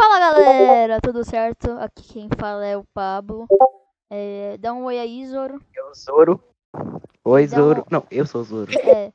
Fala 0.00 0.18
galera, 0.18 0.98
tudo 1.02 1.22
certo? 1.24 1.72
Aqui 1.72 2.02
quem 2.12 2.28
fala 2.38 2.64
é 2.66 2.74
o 2.76 2.84
Pablo. 2.94 3.46
É, 4.08 4.56
dá 4.58 4.72
um 4.72 4.84
oi 4.84 4.98
aí, 4.98 5.26
Zoro. 5.26 5.60
Eu, 5.74 5.92
Zoro. 5.94 6.42
Oi, 7.24 7.46
Dá 7.46 7.56
Zoro. 7.56 7.80
um- 7.82 7.84
Não, 7.90 8.04
eu 8.10 8.24
sou 8.26 8.40
o 8.40 8.44
Zoro. 8.44 8.72
É. 8.80 9.12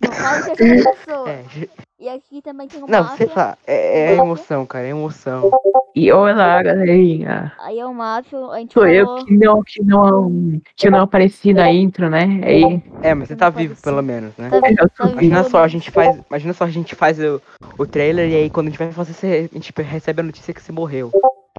Não 0.00 0.12
fala 0.12 0.42
que 0.42 0.50
é 0.50 0.54
terceira 0.56 0.92
pessoa. 0.96 1.30
É, 1.30 1.44
ge- 1.44 1.70
E 1.98 2.10
aqui 2.10 2.42
também 2.42 2.68
tem 2.68 2.82
o 2.82 2.86
não, 2.86 3.04
Máfia. 3.04 3.26
você 3.26 3.32
fala. 3.32 3.56
É, 3.66 4.12
é 4.12 4.16
emoção, 4.16 4.66
cara, 4.66 4.86
é 4.86 4.90
emoção. 4.90 5.50
E 5.94 6.12
olá, 6.12 6.62
galerinha. 6.62 7.54
Aí 7.58 7.78
é 7.78 7.86
o 7.86 7.94
Máfia, 7.94 8.38
a 8.50 8.58
gente 8.58 8.74
Sou 8.74 8.82
falou... 8.82 8.94
eu 8.94 9.24
que 9.24 9.34
não, 9.34 9.62
que 9.62 9.82
não, 9.82 10.60
que 10.76 10.90
não 10.90 11.00
apareci 11.00 11.54
na 11.54 11.72
intro, 11.72 12.10
né? 12.10 12.24
Aí, 12.44 12.82
É, 13.00 13.14
mas 13.14 13.28
você 13.28 13.36
tá 13.36 13.48
vivo, 13.48 13.74
pelo 13.82 14.02
menos, 14.02 14.36
né? 14.36 14.50
Tá, 14.50 14.60
vi- 14.60 14.70
Eu 14.72 14.76
tá 14.76 14.88
tô- 14.94 15.04
vivo 15.06 15.12
Imagina 15.22 15.44
só, 15.44 15.62
a 15.64 15.68
gente 15.68 15.90
faz. 15.90 16.20
Imagina 16.28 16.52
só, 16.52 16.64
a 16.64 16.70
gente 16.70 16.94
faz 16.94 17.18
o, 17.18 17.40
o 17.78 17.86
trailer 17.86 18.28
e 18.30 18.34
aí 18.34 18.50
quando 18.50 18.66
a 18.66 18.70
gente 18.70 18.78
vai 18.78 18.92
fazer, 18.92 19.48
a 19.50 19.54
gente 19.54 19.72
recebe 19.80 20.20
a 20.20 20.24
notícia 20.24 20.52
que 20.52 20.60
você 20.62 20.72
morreu. 20.72 21.10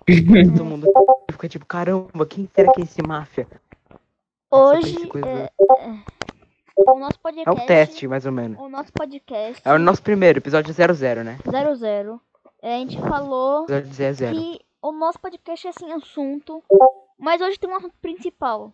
Todo 0.55 0.65
mundo 0.65 0.85
fica 1.31 1.49
tipo, 1.49 1.65
caramba, 1.65 2.25
quem 2.29 2.47
será 2.55 2.71
que 2.73 2.81
é 2.81 2.83
esse 2.83 3.01
máfia? 3.01 3.47
Hoje 4.51 4.97
Essa 4.97 5.07
coisa- 5.07 5.27
é, 5.27 5.49
é, 5.79 5.97
o 6.77 6.99
nosso 6.99 7.15
É 7.17 7.19
podcast... 7.21 7.63
um 7.63 7.65
teste, 7.65 8.07
mais 8.07 8.25
ou 8.25 8.31
menos. 8.31 8.59
O 8.59 8.69
nosso 8.69 8.91
podcast 8.93 9.61
É 9.65 9.73
o 9.73 9.79
nosso 9.79 10.01
primeiro, 10.01 10.39
episódio 10.39 10.73
00, 10.73 11.23
né? 11.23 11.37
00. 11.45 12.21
É, 12.61 12.75
a 12.75 12.79
gente 12.79 12.99
falou 13.01 13.65
Episódio 13.69 13.93
00. 14.15 14.31
que 14.35 14.59
o 14.81 14.91
nosso 14.91 15.19
podcast 15.19 15.67
é 15.67 15.71
sem 15.71 15.91
assunto, 15.93 16.63
mas 17.17 17.41
hoje 17.41 17.59
tem 17.59 17.69
um 17.69 17.75
assunto 17.75 17.95
principal. 18.01 18.73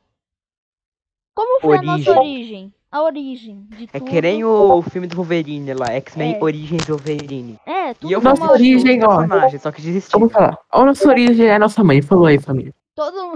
Como 1.36 1.62
foi 1.62 1.78
a 1.78 1.82
nossa 1.82 2.12
Origem. 2.12 2.18
origem? 2.20 2.74
A 2.92 3.02
origem 3.02 3.66
de 3.72 3.90
É 3.92 4.00
tudo. 4.00 4.06
que 4.12 4.22
nem 4.22 4.44
o 4.46 4.82
filme 4.84 5.08
do 5.08 5.16
Wolverine 5.16 5.74
lá, 5.74 5.88
X-Men 5.94 6.36
É. 6.36 6.44
Origins 6.44 6.86
Wolverine. 6.88 7.60
É, 7.66 7.94
tudo 7.96 8.08
E 8.08 8.14
eu 8.14 8.22
Nossa 8.22 8.52
origem, 8.52 9.02
o 9.04 9.10
ó. 9.10 9.18
personagem, 9.18 9.60
só 9.60 9.72
que 9.72 9.82
desisti. 9.82 10.12
vamos 10.12 10.32
falar. 10.32 10.60
A 10.72 10.86
nossa 10.86 11.10
origem 11.10 11.48
é 11.48 11.56
a 11.56 11.60
nossa 11.60 11.84
mãe. 11.84 12.04
Falou 12.04 12.28
aí, 12.28 12.38
família. 12.40 12.72
Todo 12.96 13.34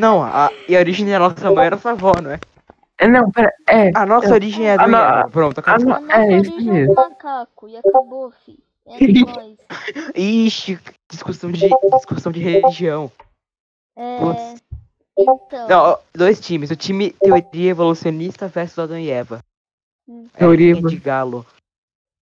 Não, 0.00 0.22
a, 0.22 0.50
e 0.66 0.74
a 0.74 0.78
origem 0.80 1.06
da 1.06 1.18
nossa 1.18 1.50
mãe 1.52 1.66
era 1.66 1.76
nossa 1.76 1.90
avó, 1.90 2.12
não 2.22 2.30
é? 2.30 2.40
É, 3.02 3.08
Não, 3.08 3.30
pera, 3.30 3.52
é. 3.68 3.90
A 3.96 4.06
nossa 4.06 4.28
Eu- 4.28 4.34
origem 4.34 4.66
é 4.66 4.76
a 4.76 4.82
a 4.82 4.86
do 4.86 4.90
no-. 5.26 5.30
Pronto, 5.30 5.58
a 5.58 5.60
acabou. 5.60 5.86
no- 5.86 5.94
a 5.94 6.00
nossa 6.00 6.14
é, 6.22 6.36
isso 6.38 6.52
origem 6.52 6.68
é 6.70 6.72
mesmo. 6.72 6.92
um 6.92 6.94
macaco 6.96 7.68
e 7.68 7.76
acabou, 7.76 8.30
fi. 8.44 8.58
É 8.86 9.06
nóis. 9.36 9.58
Ixi, 10.14 10.78
discussão 11.10 11.50
de, 11.52 11.68
discussão 11.96 12.32
de 12.32 12.40
religião. 12.40 13.10
É, 13.96 14.18
Putz. 14.18 14.62
então, 15.18 15.68
Não, 15.68 15.78
ó, 15.92 15.98
dois 16.14 16.40
times. 16.40 16.70
O 16.70 16.76
time 16.76 17.10
teoria 17.12 17.70
evolucionista 17.70 18.48
versus 18.48 18.78
Adão 18.78 18.98
e 18.98 19.10
Eva. 19.10 19.40
Hum. 20.08 20.26
É, 20.34 20.38
Teoria 20.38 20.74
de 20.74 20.96
galo. 20.96 21.46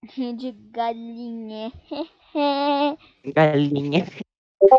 de 0.37 0.53
galinha. 0.71 1.73
Galinha. 3.35 4.07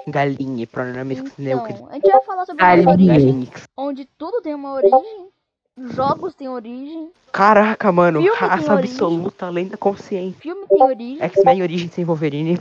Galinha, 0.08 0.68
pronome 0.68 1.16
neutro. 1.38 1.74
Então, 1.74 1.88
a 1.90 1.94
gente 1.96 2.12
vai 2.12 2.22
falar 2.24 2.46
sobre 2.46 2.64
a 2.64 2.76
nossa 2.78 2.86
Galinha. 2.86 3.14
origem, 3.14 3.30
Galinha. 3.34 3.52
onde 3.78 4.06
tudo 4.18 4.42
tem 4.42 4.54
uma 4.54 4.74
origem, 4.74 5.28
jogos 5.78 6.34
têm 6.36 6.50
origem, 6.50 7.12
Caraca, 7.32 7.92
mano. 7.92 8.22
Filme 8.22 8.38
tem 8.38 8.48
Raça 8.48 8.74
origem. 8.74 8.92
absoluta, 8.94 9.46
além 9.48 9.68
da 9.68 9.78
consciência. 9.78 10.40
filme 10.42 10.66
tem 10.68 10.84
origem, 10.84 11.22
X-Men 11.22 11.62
Origem 11.62 11.90
sem 11.90 12.04
Wolverine. 12.06 12.60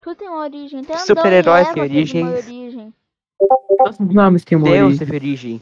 tudo 0.00 0.16
tem 0.16 0.28
uma 0.28 0.40
origem. 0.42 0.80
Até 0.80 0.98
Super-heróis 0.98 1.68
origens. 1.76 2.44
origem. 2.44 2.94
Nossos 3.78 3.98
nomes 4.14 4.44
têm 4.44 4.56
uma 4.58 4.68
Deus 4.68 4.80
origem. 4.88 4.98
teve 4.98 5.16
origem. 5.16 5.60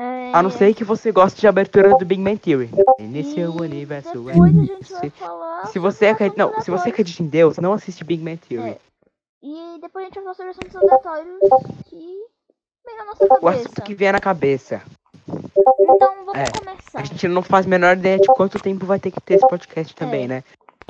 É, 0.00 0.30
A 0.32 0.42
não 0.42 0.50
ser 0.50 0.74
que 0.74 0.84
você 0.84 1.10
goste 1.10 1.40
de 1.40 1.48
abertura 1.48 1.90
do 1.96 2.04
Big 2.04 2.22
Bang 2.22 2.38
Theory. 2.38 2.70
Nesse 3.00 3.40
e 3.40 3.44
universo. 3.46 4.12
Depois 4.22 4.56
a 4.56 4.60
gente 4.64 4.84
Se- 4.86 4.92
vai 4.94 5.10
falar 5.10 5.66
Se 5.66 5.78
você, 5.78 6.06
acredita, 6.06 6.46
não, 6.46 6.60
se 6.60 6.70
você 6.70 6.88
acredita 6.90 7.22
em 7.22 7.26
Deus, 7.26 7.56
não 7.58 7.72
assiste 7.72 8.04
Big 8.04 8.22
Bang 8.22 8.36
Theory. 8.36 8.70
É. 8.70 8.78
E 9.42 9.78
depois 9.80 10.04
a 10.04 10.08
gente 10.08 10.14
vai 10.20 10.22
falar 10.22 10.34
sobre 10.34 10.50
assuntos 10.50 10.76
aleatórios 10.76 11.38
que 11.86 11.96
vem 12.86 12.96
na 12.96 13.04
nossa 13.06 13.24
O 13.24 13.28
cabeça. 13.28 13.48
assunto 13.62 13.82
que 13.82 13.94
vier 13.94 14.12
na 14.12 14.20
cabeça. 14.20 14.82
Então 15.28 16.24
vamos 16.24 16.34
É. 16.34 16.44
começar. 16.58 17.00
A 17.00 17.04
gente 17.04 17.28
não 17.28 17.42
faz 17.42 17.66
a 17.66 17.68
menor 17.68 17.96
ideia 17.96 18.18
de 18.18 18.26
quanto 18.28 18.58
tempo 18.58 18.86
vai 18.86 18.98
ter 18.98 19.10
que 19.10 19.20
ter 19.20 19.34
esse 19.34 19.46
podcast 19.48 19.94
também, 19.94 20.24
É. 20.24 20.28
né? 20.28 20.44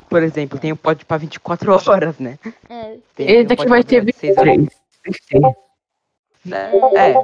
Por 0.09 0.23
exemplo, 0.23 0.57
tem 0.57 0.71
o 0.71 0.77
pod 0.77 1.05
pra 1.05 1.17
24 1.17 1.71
horas, 1.91 2.17
né? 2.19 2.39
É, 2.69 2.97
Tem, 3.15 3.29
Esse 3.29 3.43
um 3.43 3.47
daqui 3.47 3.67
vai 3.67 3.83
ter 3.83 4.03
26 4.03 4.37
horas. 4.37 4.55
23. 5.05 5.55
É, 6.51 6.55
é, 6.55 7.11
é, 7.11 7.17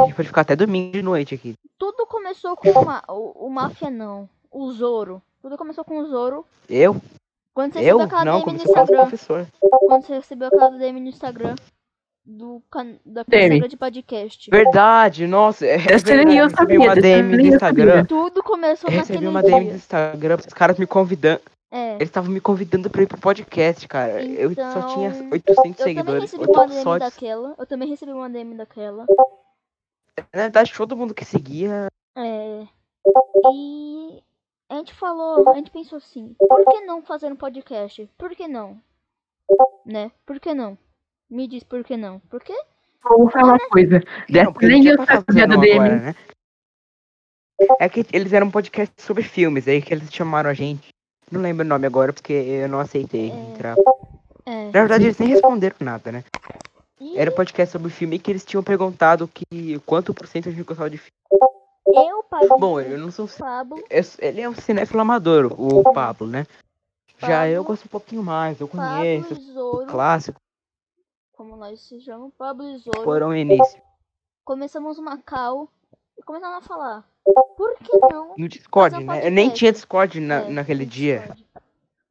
a 0.00 0.04
gente 0.04 0.14
pode 0.14 0.28
ficar 0.28 0.40
até 0.40 0.56
domingo 0.56 0.92
de 0.92 1.02
noite 1.02 1.34
aqui. 1.34 1.54
Tudo 1.78 2.06
começou 2.06 2.56
com 2.56 2.68
o, 2.70 2.84
ma- 2.84 3.02
o, 3.08 3.46
o 3.46 3.50
Máfia 3.50 3.90
não, 3.90 4.28
o 4.50 4.72
Zoro. 4.72 5.20
Tudo 5.40 5.56
começou 5.58 5.84
com 5.84 5.98
o 5.98 6.06
Zoro. 6.06 6.44
Eu? 6.68 6.96
Quando 7.54 7.74
você 7.74 7.80
Eu? 7.80 7.98
recebeu 7.98 8.00
aquela 8.18 8.24
Não, 8.24 8.40
DM 8.40 8.52
no 8.56 8.64
Instagram. 8.64 9.00
professor. 9.02 9.46
Quando 9.60 10.06
você 10.06 10.14
recebeu 10.14 10.48
aquela 10.48 10.70
DM 10.70 11.00
no 11.00 11.08
Instagram 11.08 11.54
do 12.24 12.62
can... 12.70 12.96
da 13.04 13.24
DM. 13.26 13.44
Instagram 13.56 13.68
de 13.68 13.76
podcast. 13.76 14.50
Verdade, 14.50 15.26
nossa. 15.26 15.66
É 15.66 15.76
verdade, 15.78 16.36
eu 16.36 16.44
recebi 16.44 16.56
sabia, 16.56 16.80
uma 16.80 16.94
DM 16.94 17.36
do 17.36 17.40
eu 17.42 17.46
Instagram. 17.54 17.86
sabia. 17.90 18.04
Tudo 18.06 18.42
começou 18.42 18.90
Eu 18.90 18.96
naquele 18.96 19.18
recebi 19.18 19.26
uma 19.28 19.42
DM 19.42 19.68
do. 19.70 19.74
Instagram, 19.76 20.36
os 20.36 20.54
caras 20.54 20.78
me 20.78 20.86
convidando. 20.86 21.40
É. 21.70 21.94
Eles 21.94 22.08
estavam 22.08 22.30
me 22.30 22.40
convidando 22.40 22.90
pra 22.90 23.02
ir 23.02 23.06
pro 23.06 23.18
podcast, 23.18 23.88
cara. 23.88 24.22
eu 24.22 24.54
só 24.54 24.82
tinha 24.94 25.08
Então, 25.08 25.30
800 25.32 25.48
Eu 25.48 25.54
também 25.54 25.74
seguidores. 25.74 26.22
recebi 26.22 26.42
Eu 26.44 26.48
uma 26.50 26.54
tô 26.62 26.66
DM 26.66 26.82
só 26.82 26.92
de... 26.98 27.04
daquela. 27.04 27.54
Eu 27.58 27.66
também 27.66 27.88
recebi 27.88 28.12
uma 28.12 28.28
DM 28.28 28.54
daquela. 28.56 29.06
Na 30.34 30.42
verdade, 30.42 30.72
todo 30.76 30.96
mundo 30.96 31.14
que 31.14 31.24
seguia. 31.24 31.86
É. 32.16 32.66
E 33.54 34.22
a 34.68 34.76
gente 34.76 34.92
falou, 34.94 35.48
a 35.48 35.54
gente 35.54 35.70
pensou 35.70 35.96
assim, 35.98 36.36
por 36.38 36.64
que 36.66 36.80
não 36.82 37.02
fazer 37.02 37.32
um 37.32 37.36
podcast? 37.36 38.08
Por 38.18 38.30
que 38.36 38.46
não? 38.46 38.78
Né? 39.86 40.12
Por 40.26 40.38
que 40.38 40.52
não? 40.54 40.76
Me 41.32 41.48
diz 41.48 41.62
por 41.64 41.82
que 41.82 41.96
não. 41.96 42.20
Por 42.30 42.42
quê? 42.42 42.54
Vamos 43.02 43.32
falar 43.32 43.54
uma 43.54 43.68
coisa. 43.70 44.00
Não, 44.28 44.52
Dessa 44.52 44.66
nem 44.66 44.86
eu 44.86 44.96
sabia 44.98 45.06
da 45.16 45.22
fazendo 45.26 45.60
DM. 45.60 45.72
agora, 45.78 45.96
né? 45.98 46.14
É 47.80 47.88
que 47.88 48.04
eles 48.12 48.32
eram 48.32 48.48
um 48.48 48.50
podcast 48.50 48.94
sobre 48.98 49.22
filmes, 49.22 49.66
aí 49.68 49.80
que 49.80 49.94
eles 49.94 50.12
chamaram 50.12 50.50
a 50.50 50.54
gente. 50.54 50.88
Não 51.30 51.40
lembro 51.40 51.64
o 51.64 51.68
nome 51.68 51.86
agora, 51.86 52.12
porque 52.12 52.32
eu 52.32 52.68
não 52.68 52.78
aceitei 52.80 53.30
É. 53.30 53.34
entrar. 53.34 53.76
É. 54.44 54.64
Na 54.66 54.70
verdade, 54.72 55.04
eles 55.04 55.18
nem 55.18 55.28
responderam 55.30 55.76
nada, 55.80 56.12
né? 56.12 56.24
E 57.00 57.16
Era 57.18 57.30
um 57.30 57.34
podcast 57.34 57.72
sobre 57.72 57.90
filme 57.90 58.18
que 58.18 58.30
eles 58.30 58.44
tinham 58.44 58.62
perguntado 58.62 59.28
que 59.28 59.78
quanto 59.86 60.12
por 60.12 60.26
cento 60.26 60.48
a 60.48 60.52
gente 60.52 60.64
gostava 60.64 60.90
de 60.90 60.98
filme. 60.98 61.12
eu, 61.86 62.22
Pablo, 62.24 62.58
Bom, 62.58 62.80
eu 62.80 62.98
não 62.98 63.10
sou. 63.10 63.26
Pablo, 63.26 63.82
eu- 63.90 64.04
ele 64.20 64.40
é 64.40 64.48
um 64.48 64.54
cinéfilo 64.54 65.00
amador, 65.00 65.52
o 65.58 65.82
Pablo, 65.92 66.26
né? 66.26 66.46
Já 67.18 67.48
eu 67.48 67.62
Pablo- 67.62 67.68
gosto 67.74 67.84
um 67.86 67.88
pouquinho 67.88 68.22
mais, 68.22 68.60
eu 68.60 68.68
Pablo 68.68 68.96
conheço. 68.98 69.34
e 69.34 69.52
Zoro, 69.52 69.86
Clássico, 69.86 70.40
como 71.42 71.56
nós 71.56 71.80
se 71.80 72.00
chamamos, 72.00 72.32
Pablo 72.38 72.68
e 72.70 72.78
Zoro, 72.78 73.02
foram 73.02 73.30
o 73.30 73.36
início. 73.36 73.80
começamos 74.44 74.96
uma 74.96 75.18
call 75.18 75.68
e 76.16 76.22
começamos 76.22 76.58
a 76.58 76.60
falar, 76.60 77.04
por 77.56 77.74
que 77.78 77.96
não? 78.12 78.34
No 78.38 78.48
Discord, 78.48 78.94
um 78.96 79.00
né? 79.00 79.26
Eu 79.26 79.30
nem 79.32 79.50
tinha 79.50 79.72
Discord 79.72 80.20
na, 80.20 80.42
É, 80.42 80.48
naquele 80.50 80.84
no 80.84 80.90
dia. 80.90 81.18
Discord. 81.18 81.46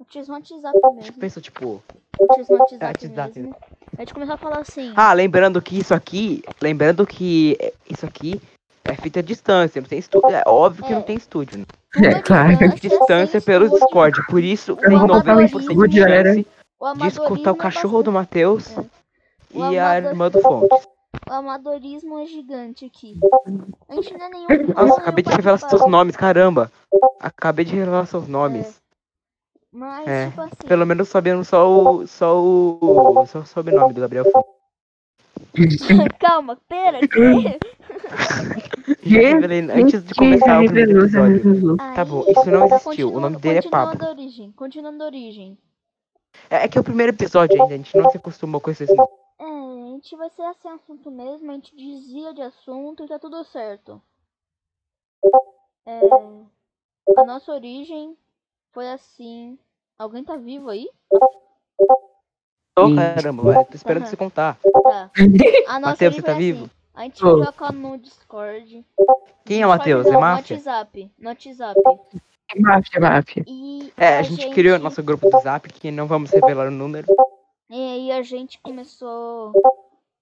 Eu 0.01 0.05
tinha 0.05 0.23
um 0.25 0.31
WhatsApp 0.33 0.77
mesmo. 0.95 1.13
Pensou, 1.13 1.41
tipo, 1.41 1.81
Eu 2.19 2.27
tinha 2.33 2.45
um 2.49 2.59
WhatsApp 2.59 2.85
WhatsApp, 3.07 3.39
mesmo. 3.39 3.55
A 3.97 4.01
gente 4.01 4.13
começou 4.13 4.35
a 4.35 4.37
falar 4.37 4.59
assim. 4.59 4.91
Ah, 4.97 5.13
lembrando 5.13 5.61
que 5.61 5.79
isso 5.79 5.93
aqui, 5.93 6.43
lembrando 6.61 7.07
que 7.07 7.55
é, 7.61 7.73
isso 7.89 8.05
aqui 8.05 8.41
é 8.83 8.95
feita 8.95 9.19
à 9.19 9.23
distância, 9.23 9.79
não 9.81 9.87
tem 9.87 9.99
estúdio. 9.99 10.29
É 10.29 10.43
óbvio 10.45 10.83
que 10.83 10.91
É. 10.91 10.95
não 10.95 11.03
tem 11.03 11.15
estúdio, 11.15 11.59
né? 11.59 11.65
É, 12.03 12.15
à 12.17 12.21
claro. 12.21 12.49
distância, 12.49 12.89
Distância 12.89 13.39
sem 13.39 13.41
pelo. 13.41 13.69
Discord. 13.69 14.25
Por 14.27 14.43
isso, 14.43 14.73
O 14.73 14.75
tem 14.75 14.93
amadorismo- 14.97 15.59
90% 15.61 15.87
de 15.87 15.99
chance 16.01 16.47
O 16.79 16.93
de 16.95 17.07
escutar 17.07 17.51
o 17.51 17.55
cachorro 17.55 17.99
é 17.99 18.03
do 18.03 18.11
Matheus 18.11 18.75
É. 18.77 19.00
E 19.53 19.79
a 19.79 19.97
irmã 19.97 20.29
do 20.29 20.39
Fontes. 20.41 20.69
bastante- 20.69 20.91
O 21.29 21.33
amadorismo 21.33 22.19
é 22.19 22.25
gigante 22.25 22.85
aqui. 22.85 23.19
A 23.89 23.95
gente 23.95 24.13
não 24.17 24.25
é 24.25 24.29
nenhum. 24.29 24.47
Nossa, 24.67 24.83
nenhum 24.83 24.93
acabei 24.97 25.23
de 25.23 25.29
revelar 25.29 25.57
seus 25.57 25.87
nomes, 25.87 26.15
caramba. 26.15 26.71
Acabei 27.19 27.65
de 27.65 27.75
revelar 27.75 28.05
seus 28.05 28.27
nomes. 28.27 28.81
Mas, 29.71 30.07
É, 30.07 30.27
tipo 30.29 30.41
assim. 30.41 30.67
Pelo 30.67 30.85
menos 30.85 31.07
sabendo 31.09 31.43
só 31.45 31.69
o. 31.69 32.07
só 32.07 32.41
o. 32.41 33.25
só 33.27 33.39
o 33.39 33.45
sobrenome 33.45 33.93
do 33.93 34.01
Gabriel 34.01 34.25
Fontes. 34.31 34.51
Calma, 36.19 36.57
pera. 36.67 36.99
Que? 39.01 39.17
Revelei 39.17 39.61
antes 39.71 40.03
de 40.03 40.13
começar 40.13 40.61
o 40.61 40.65
primeiro 40.65 40.99
episódio. 41.05 41.77
Tá 41.77 42.05
bom, 42.05 42.23
isso 42.27 42.51
não 42.51 42.65
existiu, 42.65 43.13
o 43.13 43.19
nome 43.19 43.37
dele 43.37 43.59
é 43.59 43.61
continuando 43.61 43.97
Pablo. 43.97 44.05
a 44.07 44.09
origem. 44.11 44.51
Continuando 44.51 45.03
a 45.03 45.05
origem. 45.07 45.57
É, 46.49 46.63
é 46.63 46.67
que 46.67 46.77
é 46.77 46.81
o 46.81 46.83
primeiro 46.83 47.11
episódio 47.11 47.59
ainda, 47.61 47.73
a 47.73 47.77
gente 47.77 47.95
não 47.97 48.09
se 48.11 48.17
acostumou 48.17 48.59
com 48.61 48.69
esses 48.71 48.87
nomes. 48.95 49.11
É, 49.41 49.43
a 49.43 49.87
gente 49.95 50.15
vai 50.15 50.29
ser 50.29 50.43
assim 50.43 50.69
assunto 50.69 51.09
mesmo, 51.09 51.49
a 51.49 51.55
gente 51.55 51.75
dizia 51.75 52.31
de 52.31 52.43
assunto 52.43 53.03
e 53.03 53.07
tá 53.07 53.17
tudo 53.17 53.43
certo. 53.43 53.99
É, 55.83 55.99
a 57.17 57.23
nossa 57.25 57.51
origem 57.51 58.15
foi 58.71 58.87
assim. 58.91 59.57
Alguém 59.97 60.23
tá 60.23 60.35
vivo 60.37 60.69
aí? 60.69 60.87
Sim. 62.77 62.95
caramba, 62.95 63.43
vai, 63.43 63.65
tô 63.65 63.75
esperando 63.75 64.03
Aham. 64.03 64.09
você 64.11 64.15
contar. 64.17 64.59
Tá. 64.83 65.09
A 65.67 65.79
nossa 65.79 65.91
Matheus, 65.91 66.13
origem 66.13 66.15
você 66.15 66.21
tá 66.21 66.33
foi 66.33 66.41
vivo? 66.43 66.65
assim. 66.65 66.71
A 66.93 67.03
gente 67.03 67.19
Tô. 67.19 67.43
joga 67.43 67.71
no 67.71 67.97
Discord. 67.97 68.85
Quem 69.43 69.61
é 69.63 69.65
o 69.65 69.69
Matheus? 69.69 70.05
não, 70.05 70.13
É 70.13 70.17
máfia? 70.17 70.55
No 70.57 70.63
WhatsApp. 70.63 71.11
No 71.17 71.29
WhatsApp. 71.29 71.81
Máfia, 72.57 72.99
máfia. 72.99 73.43
E 73.47 73.91
É, 73.97 74.17
a 74.19 74.21
gente 74.21 74.49
criou 74.51 74.77
nosso 74.77 75.01
grupo 75.01 75.27
do 75.27 75.39
Zap, 75.39 75.67
que 75.73 75.89
não 75.89 76.05
vamos 76.05 76.29
revelar 76.29 76.67
o 76.67 76.71
número. 76.71 77.07
E 77.71 77.75
aí 77.93 78.11
a 78.11 78.21
gente 78.21 78.59
começou 78.59 79.53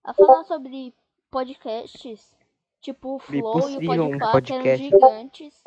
a 0.04 0.14
falar 0.14 0.44
sobre 0.44 0.94
podcasts, 1.32 2.32
tipo 2.80 3.16
o 3.16 3.20
Flow 3.20 3.38
e 3.38 3.42
o 3.42 3.52
possível 3.52 4.04
um 4.06 4.10
que 4.10 4.16
eram 4.24 4.32
podcast. 4.32 4.84
gigantes. 4.90 5.64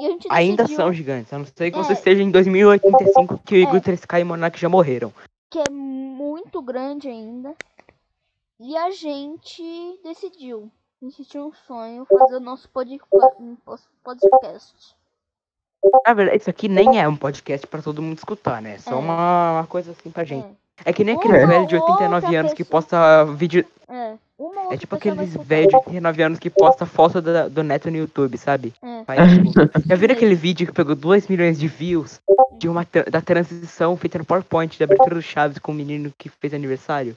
E 0.00 0.18
Ainda 0.30 0.64
decidiu 0.64 0.76
são 0.76 0.92
gigantes. 0.92 1.32
A 1.32 1.38
não 1.38 1.46
ser 1.46 1.70
que 1.70 1.78
É. 1.78 1.82
você 1.82 1.92
esteja 1.94 2.22
em 2.22 2.30
2085 2.30 3.38
que 3.38 3.54
o 3.54 3.58
É. 3.58 3.60
Igor 3.62 3.80
3K 3.80 4.20
e 4.20 4.22
o 4.22 4.26
Monark 4.26 4.58
já 4.58 4.68
morreram. 4.68 5.12
que 5.48 5.58
é 5.60 5.70
muito 5.70 6.60
grande 6.60 7.08
ainda. 7.08 7.54
E 8.60 8.76
a 8.76 8.90
gente 8.90 9.62
decidiu. 10.02 10.70
A 11.00 11.04
gente 11.06 11.24
tinha 11.24 11.42
um 11.44 11.52
sonho 11.52 12.04
fazer 12.04 12.36
o 12.36 12.40
nosso 12.40 12.68
podcast. 12.68 13.14
Na 16.04 16.14
verdade, 16.14 16.38
isso 16.38 16.50
aqui 16.50 16.68
nem 16.68 17.00
é 17.00 17.08
um 17.08 17.16
podcast 17.16 17.66
pra 17.66 17.80
todo 17.80 18.02
mundo 18.02 18.18
escutar, 18.18 18.60
né? 18.60 18.74
É 18.74 18.78
só 18.78 18.92
É. 18.92 18.94
uma, 18.96 19.52
uma 19.60 19.66
coisa 19.66 19.92
assim 19.92 20.10
pra 20.10 20.24
gente. 20.24 20.46
É, 20.46 20.56
É 20.84 20.92
que 20.92 21.02
nem 21.04 21.14
Uma 21.14 21.20
aquele 21.24 21.46
velho 21.46 21.66
de 21.66 21.76
ou 21.76 21.82
89 21.82 22.26
outra 22.26 22.40
anos 22.40 22.52
que 22.52 22.64
posta 22.64 23.24
vídeo. 23.24 23.64
é. 23.88 24.14
É 24.70 24.76
tipo 24.76 24.94
aqueles 24.96 25.34
velhos 25.34 25.68
de 25.70 25.76
89 25.76 26.22
anos 26.22 26.38
que 26.38 26.50
posta 26.50 26.84
foto 26.84 27.22
da- 27.22 27.48
do 27.48 27.62
neto 27.62 27.90
no 27.90 27.96
YouTube, 27.96 28.36
sabe? 28.36 28.74
É. 28.82 29.02
Tipo, 29.02 29.08
já 29.88 29.94
viram 29.96 30.14
aquele 30.14 30.34
vídeo 30.34 30.66
que 30.66 30.72
pegou 30.74 30.94
2 30.94 31.26
milhões 31.28 31.58
de 31.58 31.66
views 31.66 32.20
de 32.58 32.68
uma 32.68 32.86
da 33.10 33.22
transição 33.22 33.96
feita 33.96 34.18
no 34.18 34.24
PowerPoint 34.26 34.78
da 34.78 34.84
abertura 34.84 35.14
do 35.14 35.22
Chaves 35.22 35.58
com 35.58 35.72
o 35.72 35.74
menino 35.74 36.12
que 36.18 36.28
fez 36.28 36.52
aniversário? 36.52 37.16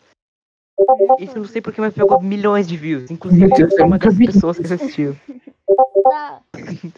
Isso 1.19 1.33
eu 1.37 1.41
não 1.41 1.49
sei 1.49 1.61
porque, 1.61 1.81
mas 1.81 1.93
pegou 1.93 2.21
milhões 2.21 2.65
de 2.67 2.77
views. 2.77 3.11
Inclusive, 3.11 3.47
Deus, 3.49 3.71
eu 3.71 3.77
sou 3.77 3.85
uma 3.87 3.97
das 3.97 4.15
pessoas 4.15 4.57
que 4.57 4.71
assistiu. 4.73 5.15
Tá. 6.03 6.39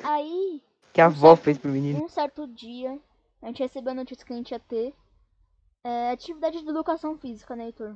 Aí, 0.03 0.61
Que 0.93 1.01
a 1.01 1.05
Um 1.05 1.07
avó 1.07 1.29
certo- 1.31 1.43
fez 1.43 1.57
pro 1.57 1.71
menino. 1.71 2.03
um 2.03 2.07
certo 2.07 2.47
dia, 2.47 2.97
a 3.41 3.47
gente 3.47 3.61
recebeu 3.63 3.91
a 3.91 3.95
notícia 3.95 4.25
que 4.25 4.31
a 4.31 4.35
gente 4.35 4.51
ia 4.51 4.59
ter 4.59 4.93
é, 5.83 6.11
atividade 6.11 6.61
de 6.61 6.69
educação 6.69 7.17
física, 7.17 7.55
né, 7.55 7.65
Heitor? 7.65 7.95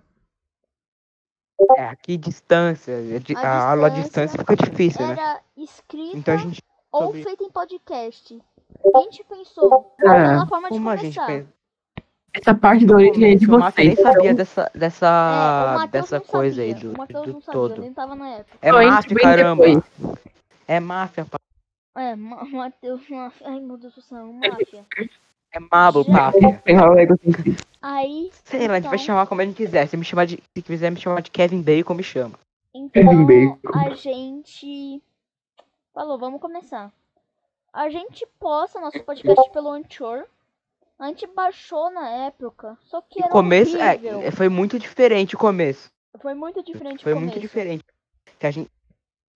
É, 1.78 1.86
aqui 1.86 2.18
distância. 2.18 2.92
é 2.92 3.20
de- 3.20 3.36
A 3.36 3.40
A, 3.42 3.70
aula 3.72 3.88
à 3.88 3.90
distância 3.90 4.38
fica 4.38 4.56
difícil, 4.56 5.06
né? 5.08 5.14
Era 5.14 5.42
escrita 5.56 6.18
Então 6.18 6.34
a 6.34 6.38
gente. 6.38 6.62
ou 6.92 7.06
sobre- 7.08 7.24
feita 7.24 7.44
em 7.44 7.50
podcast. 7.50 8.44
A 8.94 9.00
gente 9.00 9.24
pensou, 9.24 9.96
é 10.00 10.10
uma 10.36 10.48
forma 10.48 10.68
de 10.70 10.74
Como 10.76 10.90
a 10.90 10.96
gente 10.98 11.16
começar. 11.18 11.46
Essa 12.34 12.54
parte 12.54 12.86
da 12.86 12.96
origem 12.96 13.32
é 13.32 13.36
de 13.36 13.46
O 13.50 13.52
Matheus 13.58 13.88
nem 13.88 13.96
vocês. 13.96 14.06
sabia 14.08 14.24
então- 14.32 14.36
dessa, 14.36 14.72
É, 14.74 14.78
dessa, 14.78 15.88
dessa 15.90 16.20
coisa 16.20 16.56
sabia. 16.58 16.76
aí 16.76 16.82
do, 16.82 16.92
o 16.92 16.98
Matheus 16.98 17.26
do 17.26 17.34
não 17.34 17.40
sabia, 17.42 17.54
todo. 17.62 17.82
nem 17.82 17.94
tava 17.94 18.16
na 18.16 18.30
época. 18.32 18.58
É 18.62 18.72
máfia, 18.74 19.16
caramba. 19.18 19.66
depois. 19.66 20.20
É 20.68 20.80
máfia, 20.82 21.26
pá. 21.26 21.38
É, 21.98 22.14
Ma- 22.18 22.44
Matheus, 22.44 23.08
máfia. 23.10 23.48
Ai, 23.48 23.62
meu 23.62 23.78
Deus 23.78 23.96
do 23.96 24.02
céu, 24.02 24.26
máfia. 24.34 24.86
É. 25.60 26.52
Pegar 26.64 26.92
o 26.92 26.98
egocentrismo. 27.00 27.58
Aí, 27.82 28.32
Sei 28.44 28.68
lá, 28.68 28.74
a 28.74 28.80
gente 28.80 28.86
vai 28.90 28.96
Então- 28.96 29.06
chamar 29.06 29.28
como 29.28 29.42
a 29.42 29.46
gente 29.46 29.56
quiser. 29.56 29.88
Se 29.88 29.96
me 29.98 30.04
chamar 30.06 30.26
de. 30.26 30.42
Se 30.56 30.62
quiser 30.62 30.90
me 30.92 31.00
chamar 31.00 31.22
de 31.22 31.32
Kevin 31.32 31.62
Bacon, 31.62 31.94
me 31.94 32.04
chama. 32.04 32.38
então, 32.74 33.26
Bacon. 33.26 33.58
a 33.74 33.90
gente 33.92 35.02
falou, 35.94 36.18
vamos 36.18 36.42
começar. 36.42 36.92
A 37.72 37.90
gente 37.90 38.26
posta 38.40 38.80
nosso 38.80 39.04
podcast 39.04 39.50
pelo 39.52 39.70
Anchor. 39.72 40.26
A 40.98 41.08
gente 41.08 41.28
baixou 41.28 41.92
na 41.92 42.10
época, 42.10 42.78
só 42.86 43.02
que 43.02 43.20
era 43.22 43.30
começo, 43.30 43.78
horrível. 43.78 44.22
é, 44.22 44.32
foi 44.32 44.48
muito 44.48 44.80
diferente 44.80 45.36
o 45.36 45.38
começo. 45.38 45.92
Foi 46.22 46.34
muito 46.34 46.64
diferente 46.64 47.04
Foi 47.04 47.12
o 47.12 47.18
muito 47.18 47.34
começo. 47.34 47.42
diferente. 47.42 47.84
Que 48.40 48.48
a 48.48 48.52
gente 48.52 48.72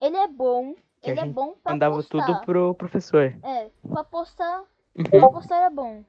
Ele 0.02 0.16
é 0.16 0.28
bom, 0.30 0.74
Que 1.02 1.10
a 1.10 1.12
ele 1.12 1.20
é 1.20 1.26
bom 1.26 1.54
pra 1.62 1.74
mandava 1.74 1.96
postar. 1.96 2.26
tudo 2.26 2.40
pro 2.46 2.74
professor. 2.76 3.36
É, 3.44 3.70
pra 3.90 4.06
postar, 4.06 4.64
Uhum. 5.00 5.32
postar 5.32 5.66
é 5.66 5.70
bom. 5.70 6.04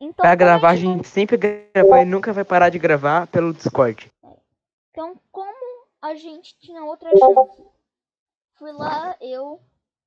Então, 0.00 0.22
Pra 0.22 0.34
gravar, 0.34 0.70
a 0.70 0.76
gente 0.76 1.06
sempre 1.06 1.36
gravou 1.36 1.96
e 1.96 2.04
nunca 2.04 2.32
vai 2.32 2.44
parar 2.44 2.68
de 2.68 2.78
gravar 2.78 3.26
pelo 3.28 3.52
Discord. 3.52 4.10
Então, 4.90 5.16
como 5.30 5.86
a 6.00 6.14
gente 6.14 6.58
tinha 6.58 6.84
outra 6.84 7.10
chance? 7.10 7.64
Fui 8.54 8.72
lá, 8.72 9.16
eu 9.20 9.60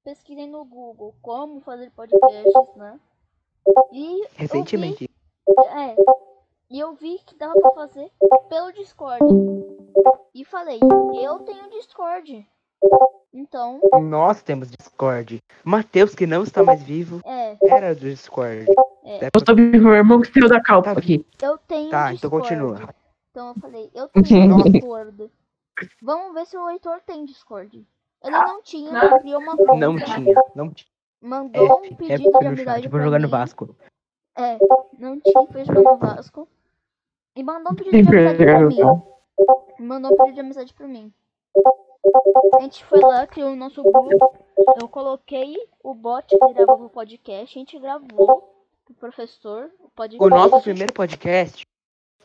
pesquisei 0.04 0.48
no 0.48 0.64
Google 0.66 1.16
como 1.22 1.62
fazer 1.62 1.92
podcasts, 1.92 2.76
né? 2.76 3.00
E 3.92 4.28
Recentemente. 4.36 5.10
eu 5.48 5.64
vi, 5.64 5.70
é, 5.70 5.96
e 6.70 6.80
eu 6.80 6.94
vi 6.94 7.20
que 7.26 7.36
dava 7.36 7.54
pra 7.54 7.72
fazer 7.72 8.12
pelo 8.50 8.72
Discord. 8.72 9.26
E 10.34 10.44
falei, 10.46 10.80
eu 11.22 11.40
tenho 11.40 11.70
Discord. 11.72 12.48
Então, 13.40 13.82
Nós 14.02 14.42
temos 14.42 14.72
Discord. 14.72 15.40
Matheus, 15.62 16.16
que 16.16 16.26
não 16.26 16.44
está 16.44 16.64
mais 16.64 16.82
vivo, 16.82 17.20
é, 17.26 17.58
era 17.70 17.94
do 17.94 18.00
Discord. 18.10 18.66
É. 19.04 19.26
É, 19.26 19.30
Eu 19.34 19.44
tô 19.44 19.54
vendo 19.54 19.84
meu 19.84 19.94
irmão 19.94 20.22
que 20.22 20.32
saiu 20.32 20.48
da 20.48 20.62
calpa 20.64 20.94
Tá. 20.94 21.00
aqui. 21.00 21.26
eu 21.42 21.58
tenho 21.58 21.90
Tá, 21.90 22.14
então 22.14 22.30
Discord. 22.30 22.48
continua. 22.48 22.90
Então 23.32 23.50
eu 23.50 23.56
falei, 23.56 23.92
eu 23.94 24.08
tenho 24.08 24.56
Discord. 24.72 25.32
Vamos 26.02 26.34
ver 26.34 26.46
se 26.46 26.58
o 26.58 26.70
Heitor 26.70 27.02
tem 27.06 27.26
Discord. 27.26 27.86
Ele 28.24 28.32
não 28.38 28.64
tinha, 28.64 29.04
ele 29.04 29.20
criou 29.20 29.42
uma 29.42 29.58
conta. 29.58 29.76
Não 29.76 29.98
tinha, 29.98 30.36
não 30.56 30.70
tinha. 30.70 30.88
Mandou 31.22 31.82
um 31.82 31.84
F, 31.86 31.94
F 31.94 31.96
pedido 31.98 32.18
de 32.18 32.26
no 32.30 32.32
chat, 32.40 32.48
amizade 32.48 32.82
vou 32.84 32.92
pra 32.92 33.04
jogar 33.04 33.18
mim. 33.18 33.24
no 33.24 33.30
Vasco. 33.30 33.76
É, 34.38 34.58
não 34.98 35.20
tinha, 35.20 35.48
foi 35.52 35.66
jogar 35.66 35.82
no 35.82 35.98
Vasco. 35.98 36.48
E 37.36 37.44
mandou 37.44 37.74
um 37.74 37.76
pedido 37.76 37.92
de 38.02 38.18
amizade 38.18 38.38
pra 38.46 38.60
mim. 38.70 39.02
Mandou 39.82 40.14
um 40.14 40.16
pedido 40.18 40.34
de 40.36 40.40
amizade 40.40 40.74
pra 40.74 40.88
mim. 40.88 41.14
A 42.58 42.62
gente 42.62 42.84
foi 42.86 43.00
lá, 43.00 43.26
criou 43.26 43.52
o 43.52 43.56
nosso 43.56 43.82
grupo. 43.82 44.36
Eu 44.80 44.88
coloquei 44.88 45.56
o 45.84 45.94
bot 45.94 46.28
que 46.28 46.54
gravava 46.54 46.86
o 46.86 46.90
podcast. 46.90 47.58
A 47.58 47.60
gente 47.60 47.80
gravou 47.80 48.54
pro 48.86 48.96
professor 48.96 49.72
o 49.80 49.90
podcast. 49.90 50.24
O 50.24 50.30
nosso 50.30 50.62
primeiro 50.62 50.94
podcast 50.94 51.66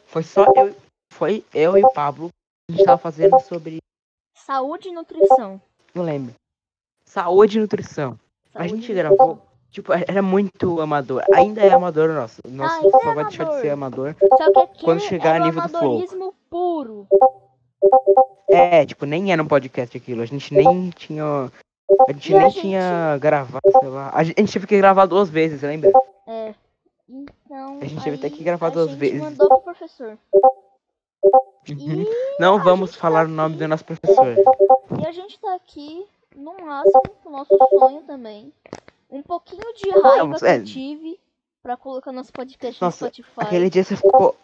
foi 0.07 0.23
só 0.23 0.45
eu, 0.57 0.75
foi 1.13 1.45
eu 1.55 1.79
e 1.79 1.85
o 1.85 1.93
Pablo. 1.93 2.29
A 2.69 2.73
gente 2.73 2.85
tava 2.85 2.99
fazendo 2.99 3.39
sobre, 3.41 3.79
Saúde 4.37 4.89
e 4.89 4.93
nutrição. 4.93 5.61
não 5.95 6.05
lembro. 6.05 6.35
Saúde 7.05 7.59
e 7.59 7.61
nutrição. 7.61 8.19
A 8.55 8.59
Saúde 8.59 8.75
gente 8.75 8.93
e 8.93 8.95
gravou, 8.95 9.39
tipo, 9.71 9.93
era 9.93 10.23
muito 10.23 10.81
amador. 10.81 11.25
Ainda 11.35 11.63
é 11.63 11.73
amador 11.73 12.11
o 12.11 12.15
nosso. 12.15 12.41
O 12.45 12.51
nosso 12.51 12.87
é 12.87 12.91
só 12.91 13.15
vai 13.15 13.25
deixar 13.25 13.45
de 13.45 13.61
ser 13.61 13.71
amador. 13.71 14.15
Só 14.37 14.67
que 14.67 14.85
quando 14.85 15.01
chegar 15.01 15.41
a 15.41 15.43
o 15.43 15.47
nível 15.47 15.63
do 15.63 15.69
Flow. 15.69 16.35
puro. 16.51 17.09
É, 18.51 18.85
tipo, 18.85 19.07
nem 19.07 19.33
era 19.33 19.43
um 19.43 19.47
podcast 19.47 19.97
aquilo. 19.97 20.23
A 20.23 20.27
gente 20.27 20.53
nem 20.53 20.91
tinha. 20.91 21.51
A 22.09 22.13
gente 22.13 22.33
E 22.33 22.37
a 22.37 22.41
nem 22.41 22.51
gente- 22.51 22.61
tinha 22.61 23.19
gravado, 23.19 23.61
sei 23.81 23.89
lá. 23.89 24.11
A 24.15 24.23
gente, 24.25 24.41
a 24.41 24.47
teve 24.47 24.67
que 24.67 24.77
gravar 24.77 25.07
duas 25.07 25.29
vezes, 25.29 25.63
lembra? 25.63 25.91
É. 26.27 26.55
Então. 27.09 27.79
A 27.81 27.85
gente 27.85 28.03
teve 28.05 28.17
até 28.17 28.31
que 28.31 28.45
gravar 28.45 28.69
a 28.69 28.71
duas 28.71 28.91
gente 28.91 28.99
vezes. 28.99 29.21
mandou 29.21 29.49
pro 29.49 29.61
professor. 29.61 30.17
Uhum. 31.69 32.05
Não 32.39 32.63
vamos 32.63 32.93
tá 32.93 32.99
falar 32.99 33.27
o 33.27 33.29
nome 33.29 33.57
do 33.57 33.69
nosso 33.69 33.85
professor. 33.85 34.37
E 35.01 35.07
a 35.07 35.13
gente 35.13 35.39
tá 35.39 35.55
aqui 35.55 36.07
no 36.35 36.55
máximo 36.65 37.03
com 37.23 37.29
o 37.29 37.33
nosso 37.33 37.57
sonho 37.79 38.03
também. 38.03 38.53
Um 39.11 39.23
pouquinho 39.23 39.75
de 39.75 39.91
raiva 39.91 40.17
Vamos, 40.19 40.41
que 40.41 40.47
é. 40.47 40.57
eu 40.59 40.65
tive 40.65 41.19
pra 41.63 41.77
colocar 41.77 42.13
nosso 42.13 42.33
podcast 42.33 42.81
Nossa, 42.81 43.07
no 43.07 43.13
Spotify. 43.13 43.41
Aquele 43.41 43.69
dia 43.69 43.85
você 43.85 43.97
ficou, 43.97 44.37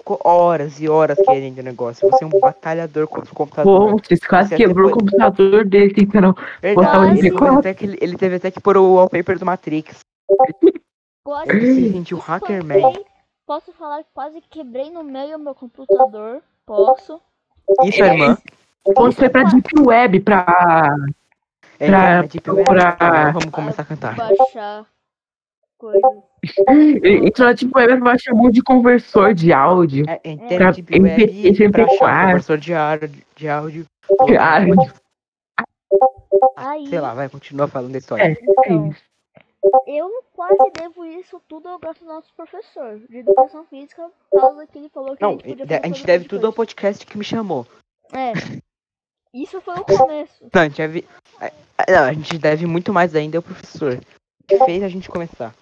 ficou 0.00 0.20
horas 0.24 0.80
e 0.80 0.88
horas 0.88 1.16
querendo 1.24 1.58
o 1.58 1.62
negócio. 1.62 2.08
Você 2.10 2.24
é 2.24 2.26
um 2.26 2.40
batalhador 2.40 3.06
contra 3.06 3.32
o 3.32 3.36
computador. 3.36 4.00
Quase 4.28 4.48
Você 4.48 4.56
quebrou 4.56 4.90
o 4.90 4.92
computador 4.92 5.64
dele 5.64 5.94
tentando. 5.94 6.36
Botar 6.74 7.00
o 7.00 7.04
ele, 7.04 7.22
teve 7.22 7.36
MP4. 7.36 7.58
até 7.58 7.74
que, 7.74 7.84
ele 7.84 8.16
teve 8.16 8.36
até 8.36 8.50
que 8.50 8.60
pôr 8.60 8.76
o 8.76 8.94
wallpaper 8.94 9.38
do 9.38 9.46
Matrix. 9.46 10.00
Quase 11.22 11.74
se 11.74 11.92
sentiu 11.92 12.18
hacker 12.18 12.64
man. 12.64 12.76
espancei. 12.76 13.04
Posso 13.46 13.72
falar 13.72 14.02
que 14.02 14.08
quase 14.14 14.40
quebrei 14.50 14.90
no 14.90 15.04
meio 15.04 15.36
o 15.36 15.40
meu 15.40 15.54
computador. 15.54 16.40
Posso. 16.64 17.20
Isso, 17.84 18.02
irmã. 18.02 18.36
Pontes 18.94 19.18
foi 19.18 19.28
pra 19.28 19.42
Deep 19.44 19.68
Web 19.80 20.20
pra. 20.20 20.94
É, 21.78 21.86
pra 21.86 22.10
é, 22.10 22.28
tipo, 22.28 22.50
é, 22.50 22.54
procurar- 22.54 22.96
agora 22.98 23.32
vamos 23.32 23.50
começar 23.50 23.82
a 23.82 23.84
cantar. 23.84 24.16
Baixar 24.16 24.86
coisas. 25.80 26.02
Web 27.74 28.00
pra 28.00 28.18
chamar 28.18 28.42
um 28.42 28.50
de 28.50 28.62
conversor 28.62 29.34
de 29.34 29.52
áudio. 29.52 30.04
É, 30.08 30.16
Pra 30.18 30.30
entende 30.30 30.82
Deep 30.82 30.92
MP3, 30.92 31.60
Web 31.60 31.72
pra 31.72 31.84
MP4. 31.84 31.92
um 31.94 31.98
conversor 31.98 32.58
de 32.58 32.74
áudio, 32.74 33.24
de 33.36 33.48
áudio. 33.48 33.86
Ah, 34.38 34.60
Aí, 36.56 36.86
Sei 36.86 37.00
lá, 37.00 37.14
vai, 37.14 37.28
continua 37.28 37.66
falando 37.66 37.92
da 37.92 37.98
história. 37.98 38.22
É. 38.24 38.36
então, 38.40 38.94
eu 39.86 40.08
quase 40.34 40.70
devo 40.78 41.04
isso 41.04 41.40
tudo 41.48 41.68
ao 41.68 41.78
do 41.78 42.04
nosso 42.06 42.32
professor 42.34 42.98
de 43.08 43.18
educação 43.18 43.64
física, 43.66 44.08
por 44.30 44.40
causa 44.40 44.66
que 44.66 44.78
ele 44.78 44.88
falou 44.88 45.16
que 45.16 45.22
a 45.24 45.26
Não, 45.26 45.32
gente 45.34 45.42
podia 45.56 45.64
a 45.64 45.86
gente 45.86 45.92
coisa 45.92 46.06
deve 46.06 46.24
tudo 46.26 46.46
ao 46.46 46.52
podcast 46.52 47.04
que 47.06 47.18
me 47.18 47.24
chamou. 47.24 47.66
É. 48.12 48.32
Isso 49.34 49.60
foi 49.60 49.74
o 49.74 49.84
começo. 49.84 50.44
Não, 50.52 50.62
a 50.62 50.64
gente 50.64 50.76
deve. 50.76 51.06
é, 51.40 51.52
é, 51.86 51.92
Não, 51.92 52.04
a 52.04 52.12
gente 52.12 52.38
deve 52.38 52.66
muito 52.66 52.92
mais 52.92 53.14
ainda 53.14 53.38
ao 53.38 53.42
professor. 53.42 54.00
Que 54.46 54.58
fez 54.64 54.82
a 54.82 54.88
gente 54.88 55.08
começar. 55.08 55.54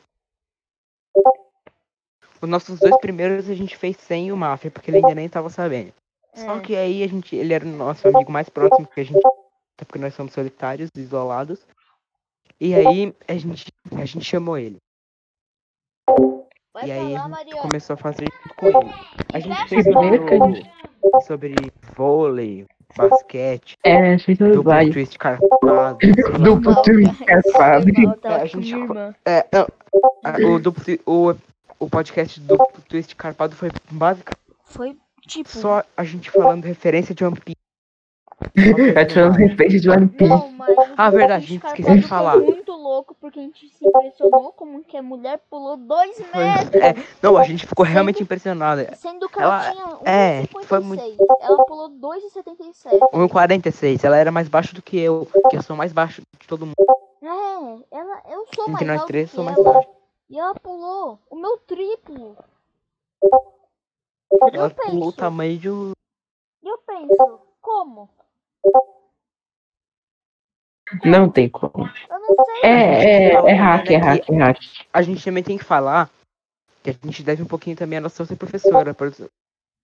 Os 2.40 2.48
nossos 2.48 2.78
dois 2.78 2.96
primeiros 2.98 3.48
a 3.50 3.54
gente 3.54 3.76
fez 3.76 3.96
sem 3.96 4.30
o 4.32 4.36
Mafia, 4.36 4.70
porque 4.70 4.90
ele 4.90 4.98
ainda 4.98 5.14
nem 5.14 5.28
tava 5.28 5.50
sabendo. 5.50 5.92
Só 6.34 6.56
É. 6.56 6.60
que 6.60 6.76
aí 6.76 7.02
a 7.02 7.08
gente. 7.08 7.34
Ele 7.34 7.52
era 7.52 7.64
o 7.64 7.68
nosso 7.68 8.06
amigo 8.06 8.30
mais 8.30 8.48
próximo, 8.48 8.86
porque 8.86 9.00
a 9.00 9.04
gente. 9.04 9.18
Até 9.18 9.84
porque 9.86 9.98
nós 9.98 10.14
somos 10.14 10.32
solitários, 10.32 10.90
isolados. 10.96 11.66
E 12.60 12.74
aí 12.74 13.14
a 13.26 13.34
gente, 13.34 13.72
a 13.96 14.04
gente 14.04 14.24
chamou 14.24 14.58
ele. 14.58 14.78
Vai 16.74 16.86
e 16.88 16.92
aí 16.92 17.16
falar, 17.16 17.36
a 17.38 17.44
gente 17.44 17.56
começou 17.56 17.94
a 17.94 17.96
fazer 17.96 18.28
com 18.56 18.66
ele. 18.66 18.94
A 19.32 19.38
gente 19.40 19.68
fez 19.68 19.86
a 19.86 19.92
sobre, 19.92 20.70
sobre 21.26 21.54
vôlei, 21.96 22.66
basquete, 22.96 23.76
É, 23.84 24.18
fez 24.18 24.38
tudo 24.38 24.48
duplo 24.54 24.62
vai. 24.64 24.90
twist 24.90 25.18
carpado. 25.18 25.98
Duplo 26.40 26.82
twist 26.82 27.24
carpado. 27.24 27.86
É, 28.24 28.28
a 28.34 28.44
gente. 28.46 28.74
É, 29.24 29.46
não, 29.52 29.66
a- 30.24 30.36
o 30.54 30.58
duplo 30.60 30.84
o, 31.06 31.34
o 31.78 31.88
podcast 31.88 32.40
do 32.40 32.56
twist 32.88 33.14
carpado 33.16 33.54
foi 33.54 33.70
basicamente 33.90 34.38
Foi 34.64 34.96
tipo. 35.26 35.48
só 35.48 35.82
a 35.96 36.04
gente 36.04 36.30
falando 36.30 36.64
referência 36.64 37.14
de 37.14 37.24
One 37.24 37.36
Piece. 37.40 37.56
Tá 38.94 39.04
tirando 39.04 39.34
repente 39.34 39.80
de 39.80 39.90
One 39.90 40.08
Piece. 40.08 40.28
Não, 40.30 40.52
mas 40.52 40.68
o 40.76 40.82
Ah, 40.96 41.10
verdade, 41.10 41.44
a 41.44 41.48
gente 41.48 41.66
esqueceu 41.66 41.96
de 41.96 42.02
falar. 42.02 42.32
Foi 42.34 42.44
muito 42.44 42.70
louco 42.72 43.16
porque 43.20 43.40
a 43.40 43.42
gente 43.42 43.68
se 43.68 43.84
impressionou 43.84 44.52
como 44.52 44.82
que 44.84 44.96
a 44.96 45.02
mulher 45.02 45.40
pulou 45.50 45.76
dois 45.76 46.16
metros. 46.18 46.80
é, 46.80 46.94
não, 47.20 47.36
a 47.36 47.42
gente 47.42 47.66
ficou 47.66 47.84
realmente 47.84 48.22
impressionada. 48.22 48.94
Sendo 48.96 49.28
que 49.28 49.40
ela, 49.40 49.66
Ela- 49.66 49.72
tinha 49.72 49.98
é, 50.12 50.42
1,56. 50.42 50.66
foi 50.66 50.80
muito- 50.80 51.26
Ela 51.40 51.64
pulou 51.64 51.88
2,77. 51.90 52.96
1,46. 53.12 54.04
Ela 54.04 54.16
era 54.16 54.30
mais 54.30 54.48
baixo 54.48 54.72
do 54.74 54.82
que 54.82 54.98
eu, 54.98 55.26
que 55.50 55.56
eu 55.56 55.62
sou 55.62 55.74
mais 55.76 55.92
baixo 55.92 56.22
de 56.40 56.46
todo 56.46 56.64
mundo. 56.64 56.76
É, 57.20 57.96
ela, 57.96 58.22
eu 58.30 58.46
sou 58.54 58.66
mais 58.68 58.74
Entre 58.74 58.84
nós 58.84 59.00
alto 59.00 59.06
três, 59.08 59.30
sou 59.32 59.42
mais 59.44 59.56
baixo. 59.60 59.88
E 60.30 60.38
ela 60.38 60.54
pulou 60.54 61.18
o 61.30 61.36
meu 61.36 61.58
triplo. 61.58 62.36
Ela 64.52 64.66
eu 64.66 64.70
penso, 64.70 64.90
pulou 64.90 65.08
o 65.08 65.12
tamanho 65.12 65.58
de 65.58 65.70
um. 65.70 65.92
E 66.62 66.68
eu 66.68 66.78
penso, 66.78 67.40
como? 67.60 68.08
Não 71.04 71.30
tem 71.30 71.48
como. 71.48 71.86
Eu 72.10 72.18
não 72.18 72.44
sei. 72.44 72.62
É, 72.62 72.70
é, 72.70 73.32
é 73.32 73.52
hack, 73.54 73.90
é 73.90 73.96
hack, 73.96 74.28
é 74.28 74.36
hack. 74.36 74.58
A 74.92 75.02
gente 75.02 75.24
também 75.24 75.42
tem 75.42 75.58
que 75.58 75.64
falar 75.64 76.10
que 76.82 76.90
a 76.90 76.92
gente 76.92 77.22
deve 77.22 77.42
um 77.42 77.46
pouquinho 77.46 77.76
também 77.76 77.98
a 77.98 78.02
nossa 78.02 78.24
ser 78.24 78.36
professora 78.36 78.94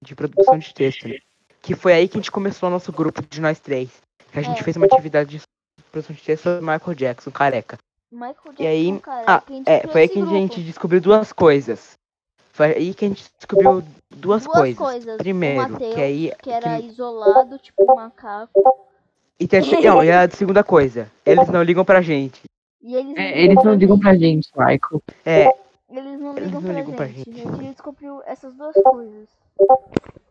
de 0.03 0.15
produção 0.15 0.59
de 0.59 0.75
texto, 0.75 1.09
né? 1.09 1.17
Que 1.63 1.75
foi 1.75 1.93
aí 1.95 2.09
que 2.09 2.17
a 2.17 2.21
gente 2.21 2.31
começou 2.31 2.69
o 2.69 2.73
nosso 2.73 2.93
grupo 2.93 3.23
de 3.23 3.41
nós 3.41 3.59
três. 3.61 3.91
Que 4.33 4.39
a 4.39 4.43
gente 4.43 4.61
É. 4.61 4.63
fez 4.63 4.77
uma 4.77 4.87
atividade 4.87 5.39
de 5.39 5.43
produção 5.91 6.15
de 6.15 6.23
texto 6.23 6.43
sobre 6.45 6.61
Michael 6.61 6.95
Jackson, 6.95 7.31
careca. 7.31 7.79
Michael 8.15 8.35
Jackson, 8.47 8.63
E 8.63 8.67
aí, 8.67 9.01
cara, 9.01 9.25
ah, 9.27 9.43
gente 9.49 9.69
é, 9.69 9.81
foi 9.87 10.01
aí 10.03 10.09
que 10.09 10.21
a 10.21 10.27
gente 10.27 10.63
descobriu 10.63 11.01
duas 11.01 11.33
coisas. 11.33 11.93
Foi 12.53 12.67
aí 12.67 12.95
que 12.95 13.05
a 13.05 13.09
gente 13.09 13.25
descobriu 13.39 13.73
duas, 13.83 13.85
Duas 14.11 14.47
coisas. 14.47 14.79
coisas. 14.79 15.15
O 15.17 15.19
Primeiro, 15.19 15.73
Mateus, 15.73 15.95
que 15.95 16.01
aí. 16.01 16.33
que 16.41 16.51
era 16.51 16.79
que- 16.81 16.87
isolado, 16.87 17.59
tipo 17.59 17.91
um 17.93 17.97
macaco. 17.97 18.63
E, 19.41 19.49
tem 19.49 19.61
a, 19.61 19.81
não, 19.95 20.05
e 20.05 20.11
a 20.13 20.31
segunda 20.31 20.63
coisa, 20.63 21.11
eles 21.27 21.49
não 21.49 21.63
ligam 21.63 21.85
pra 21.85 22.01
gente. 22.01 22.41
E 22.81 22.95
eles, 22.95 23.17
É, 23.17 23.41
eles 23.43 23.65
não 23.65 23.75
ligam 23.75 23.99
pra 23.99 24.15
gente, 24.15 24.49
Michael. 24.57 25.03
É, 25.25 25.49
Eles 25.91 26.21
não 26.21 26.37
eles 26.37 26.45
ligam, 26.47 26.61
não 26.61 26.63
pra, 26.63 26.73
ligam 26.81 26.95
pra 26.95 27.07
gente. 27.07 27.25
gente. 27.33 27.49
A 27.49 27.51
gente 27.57 27.71
descobriu 27.73 28.23
essas 28.27 28.55
duas 28.55 28.75
coisas. 28.75 29.29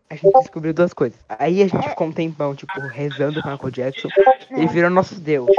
a 0.09 0.15
gente 0.15 0.33
descobriu 0.39 0.73
duas 0.73 0.93
coisas. 0.93 1.19
Aí 1.27 1.61
a 1.63 1.67
gente 1.67 1.89
ficou 1.89 2.07
um 2.07 2.11
tempão, 2.13 2.55
tipo, 2.55 2.79
rezando 2.79 3.41
com 3.41 3.49
Michael 3.49 3.71
Jackson. 3.71 4.07
E 4.51 4.65
virou 4.67 4.89
nosso 4.89 5.15
Deus. 5.15 5.49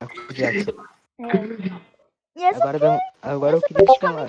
Michael 0.00 0.32
Jackson. 0.32 0.72
É. 1.20 1.84
E 2.36 2.42
essa 2.42 2.58
Agora, 2.64 2.78
não- 2.80 2.98
agora 3.22 3.52
eu 3.56 3.58
essa 3.58 3.66
é 3.66 3.68
queria 3.68 3.94
chamar. 4.00 4.26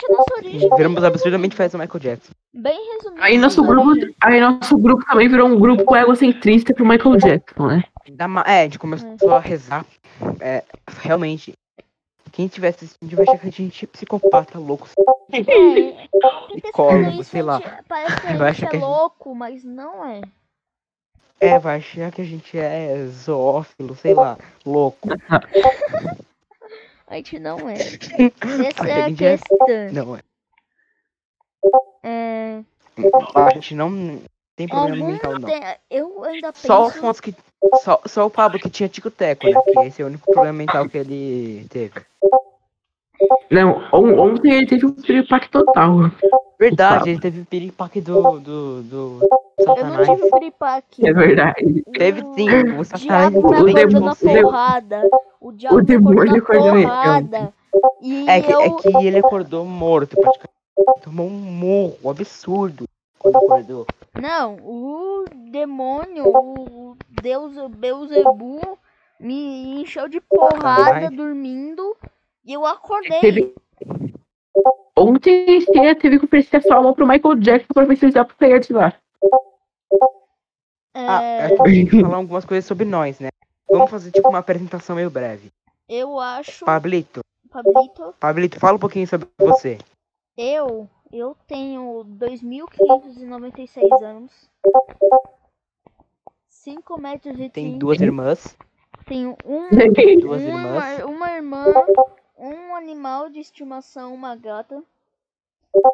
Viramos 0.77 1.03
absurdamente 1.03 1.55
fãs 1.55 1.71
do 1.71 1.79
Michael 1.79 1.99
Jackson. 1.99 2.33
Bem 2.53 2.93
resumido. 2.93 3.23
Aí 3.23 3.35
nosso 3.37 3.63
grupo, 3.63 3.93
aí 4.21 4.39
nosso 4.39 4.77
grupo 4.77 5.03
também 5.05 5.27
virou 5.27 5.47
um 5.47 5.59
grupo 5.59 5.95
egocentrista 5.95 6.71
pro 6.75 6.85
Michael 6.85 7.17
Jackson, 7.17 7.65
né? 7.67 7.83
É, 8.45 8.59
a 8.59 8.63
gente 8.65 8.77
começou 8.77 9.33
a 9.33 9.39
rezar. 9.39 9.83
É, 10.39 10.63
realmente. 11.01 11.53
Quem 12.31 12.47
tivesse 12.47 12.83
assistindo 12.85 13.15
vai 13.15 13.23
achar 13.27 13.39
que 13.39 13.47
a 13.47 13.51
gente 13.51 13.85
é 13.85 13.87
psicopata 13.87 14.59
louco. 14.59 14.87
É, 15.31 15.41
tá 15.43 17.09
isso, 17.13 17.23
sei 17.31 17.41
lá. 17.41 17.61
Parece 17.87 18.21
que 18.21 18.27
a 18.27 18.35
Vai 18.37 18.53
gente 18.53 18.65
achar 18.65 18.65
é 18.65 18.69
que 18.69 18.77
gente- 18.77 18.85
louco, 18.85 19.33
mas 19.33 19.63
não 19.63 20.05
é. 20.05 20.21
É, 21.39 21.57
vai 21.57 21.77
achar 21.77 22.11
que 22.11 22.21
a 22.21 22.25
gente 22.25 22.57
é 22.57 23.05
zoófilo, 23.07 23.95
sei 23.95 24.13
lá, 24.13 24.37
louco. 24.65 25.07
A 27.07 27.15
gente 27.15 27.39
não 27.39 27.69
é. 27.69 27.75
Essa 28.67 28.87
é 28.87 29.03
a 29.03 29.09
é- 29.09 29.13
questão. 29.13 29.57
Não, 29.91 30.15
é. 30.15 30.21
É, 32.03 32.63
A 33.35 33.49
gente 33.53 33.73
não 33.75 34.21
tem 34.55 34.67
problema 34.67 34.95
algum 34.95 35.11
mental, 35.11 35.39
não. 35.39 35.49
tem- 35.49 35.61
eu 35.89 36.23
ainda 36.23 36.53
penso. 36.53 36.67
Só 36.67 36.83
o 36.83 36.87
Afonso 36.87 37.21
que. 37.21 37.35
Só, 37.81 38.01
só 38.05 38.25
o 38.25 38.29
Pablo 38.29 38.59
que 38.59 38.69
tinha 38.69 38.87
tico-teco, 38.87 39.47
né? 39.47 39.59
Que 39.63 39.79
esse 39.79 40.01
é 40.01 40.05
o 40.05 40.07
único 40.07 40.31
problema 40.31 40.53
mental 40.53 40.87
que 40.87 40.97
ele 40.97 41.67
teve. 41.69 42.05
Não, 43.49 43.81
on- 43.93 44.19
ontem 44.19 44.53
ele 44.53 44.67
teve 44.67 44.85
um 44.85 44.91
piripaque 44.93 45.49
total. 45.49 46.11
Verdade, 46.59 47.09
ele 47.09 47.19
teve 47.19 47.41
o 47.41 47.45
piripaque 47.45 48.01
do. 48.01 48.39
do. 48.39 48.83
do. 48.83 49.19
Eu 49.59 49.65
não 49.65 49.75
Satanás. 49.75 50.07
tive 50.09 50.31
piripaque. 50.31 51.07
É 51.07 51.13
verdade. 51.13 51.83
Teve 51.93 52.21
O 52.21 52.33
sim, 52.35 52.49
o 52.77 52.83
Satanás 52.83 53.31
diabo 53.31 53.63
me 53.63 53.85
o 53.97 53.99
na 53.99 54.13
você. 54.13 54.41
porrada. 54.41 55.01
O 55.41 55.51
diabo 55.51 55.77
me 55.77 55.83
demônio 55.83 56.21
acordou 56.21 56.33
na 56.33 56.37
acordou 56.37 56.77
ele, 56.77 56.87
porrada. 56.87 57.53
E 58.01 58.29
É 58.29 58.41
que, 58.41 58.51
eu. 58.51 58.61
é 58.61 58.69
que 58.69 58.97
ele 59.05 59.17
acordou 59.19 59.65
morto, 59.65 60.15
praticamente. 60.15 60.55
Tomou 61.03 61.27
um 61.27 61.29
morro 61.29 62.09
absurdo 62.09 62.85
quando 63.17 63.37
acordou. 63.37 63.85
Não, 64.21 64.55
o 64.61 65.25
demônio, 65.51 66.25
o 66.27 66.95
Deus 67.21 67.53
Beuzebu 67.77 68.77
me 69.19 69.81
encheu 69.81 70.07
de 70.09 70.19
porrada 70.21 70.83
Satanás. 70.83 71.11
dormindo 71.15 71.95
e 72.45 72.53
eu 72.53 72.65
acordei. 72.65 73.19
Teve... 73.19 73.53
Ontem 74.97 75.59
você 75.59 75.95
teve 75.95 76.19
que 76.19 76.25
oferecer 76.25 76.61
sua 76.61 76.75
alma 76.77 76.93
pro 76.93 77.05
Michael 77.07 77.35
Jackson 77.35 77.73
pra 77.73 77.83
ver 77.85 77.97
se 77.97 78.05
ele 78.05 78.13
dá 78.13 78.23
pra 78.23 78.35
sair 78.37 78.59
de 78.61 78.71
lá. 78.73 78.93
Ah, 80.93 81.21
É, 81.21 81.43
a 81.45 81.47
gente 81.49 81.63
tem 81.63 81.85
que 81.87 82.01
falar 82.01 82.17
algumas 82.17 82.45
coisas 82.45 82.65
sobre 82.65 82.85
nós, 82.85 83.19
né? 83.19 83.27
Vamos 83.69 83.89
fazer 83.91 84.11
tipo 84.11 84.29
uma 84.29 84.39
apresentação 84.39 84.95
meio 84.95 85.09
breve. 85.09 85.51
eu 85.89 86.17
acho, 86.19 86.63
Pablito, 86.63 87.19
Pablito, 87.49 88.13
Pablito, 88.19 88.59
fala 88.59 88.77
um 88.77 88.79
pouquinho 88.79 89.05
sobre 89.07 89.27
você. 89.37 89.77
eu, 90.37 90.87
eu 91.11 91.35
tenho 91.47 92.05
2.596 92.17 94.03
anos, 94.03 94.49
5 96.47 97.01
metros 97.01 97.33
e 97.39 97.49
Tem 97.49 97.65
30, 97.71 97.77
duas 97.79 97.99
irmãs. 97.99 98.57
tenho 99.05 99.35
um, 99.45 99.67
Duas 100.21 100.41
uma, 100.41 100.47
irmãs. 100.49 101.03
uma 101.03 101.31
irmã, 101.31 101.65
um 102.37 102.75
animal 102.75 103.29
de 103.29 103.39
estimação, 103.39 104.13
uma 104.13 104.35
gata. 104.35 104.83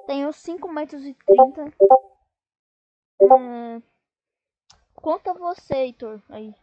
Tenho 0.08 0.32
5 0.32 0.72
metros 0.72 1.04
e 1.04 1.16
30. 1.26 1.74
Hum, 3.22 3.82
conta 4.96 5.34
você, 5.34 5.76
Heitor, 5.76 6.20
aí. 6.30 6.54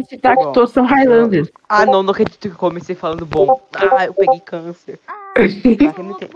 Esse 0.00 0.18
tá 0.18 0.34
Bom, 0.34 0.52
todos 0.52 0.72
são 0.72 0.84
Highlanders. 0.84 1.50
Ah, 1.68 1.86
não, 1.86 2.02
não 2.02 2.10
acredito 2.10 2.40
que 2.40 2.48
eu 2.48 2.56
comecei 2.56 2.96
falando 2.96 3.24
bom. 3.24 3.60
Ah, 3.72 4.06
eu 4.06 4.14
peguei 4.14 4.40
câncer. 4.40 4.98
Ah, 5.06 5.34
não 5.36 5.44
entendi. 5.44 6.32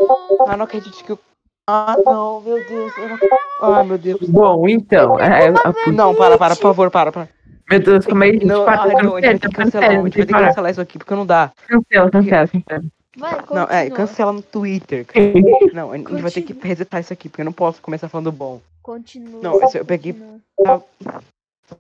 Ah, 0.47 0.57
não 0.57 0.65
acredito 0.65 1.05
que 1.05 1.13
eu. 1.13 1.19
Ah, 1.67 1.97
não, 2.05 2.41
meu 2.41 2.65
Deus. 2.67 2.93
Não... 2.97 3.75
Ai, 3.75 3.85
meu 3.85 3.99
Deus. 3.99 4.21
Bom, 4.29 4.69
então. 4.69 5.19
É, 5.19 5.47
é, 5.47 5.93
Não, 5.93 6.15
para, 6.15 6.39
para, 6.39 6.55
por 6.55 6.63
favor, 6.63 6.91
para, 6.91 7.11
para. 7.11 7.29
Meu 7.71 7.81
Deus, 7.81 8.05
como 8.07 8.25
é 8.25 8.31
que 8.31 8.37
a 8.37 8.39
gente 8.41 8.47
Não, 8.49 8.65
para? 8.65 8.83
ai, 8.83 9.03
não, 9.03 9.17
a 9.17 9.21
gente 9.21 9.31
vai 9.31 9.39
ter 9.39 9.49
que 9.49 9.55
Cancela, 9.55 9.65
cancelar, 9.65 9.85
a 9.85 9.89
cancela, 9.89 9.93
gente 9.93 10.03
vai 10.03 10.11
ter 10.13 10.27
que 10.27 10.33
cancela, 10.33 10.47
cancelar 10.49 10.71
isso 10.71 10.81
aqui 10.81 10.99
porque 10.99 11.15
não 11.15 11.27
dá. 11.27 11.53
cancela, 11.67 12.11
cancela, 12.11 12.49
cancela. 12.49 12.83
Vai, 13.17 13.33
Não, 13.51 13.63
é, 13.65 13.67
continua. 13.83 13.97
cancela 13.97 14.33
no 14.33 14.43
Twitter. 14.43 15.07
Não, 15.75 15.93
a 15.93 15.97
gente 15.99 16.23
vai 16.23 16.31
ter 16.31 16.43
que 16.43 16.53
resetar 16.67 17.01
isso 17.01 17.13
aqui 17.13 17.29
porque 17.29 17.43
eu 17.43 17.45
não 17.47 17.53
posso 17.53 17.81
começar 17.83 18.09
falando 18.09 18.33
bom. 18.33 18.61
Continua. 18.83 19.41
Não, 19.43 19.61
eu 19.75 19.85
peguei- 19.85 20.15
continua. 20.57 20.83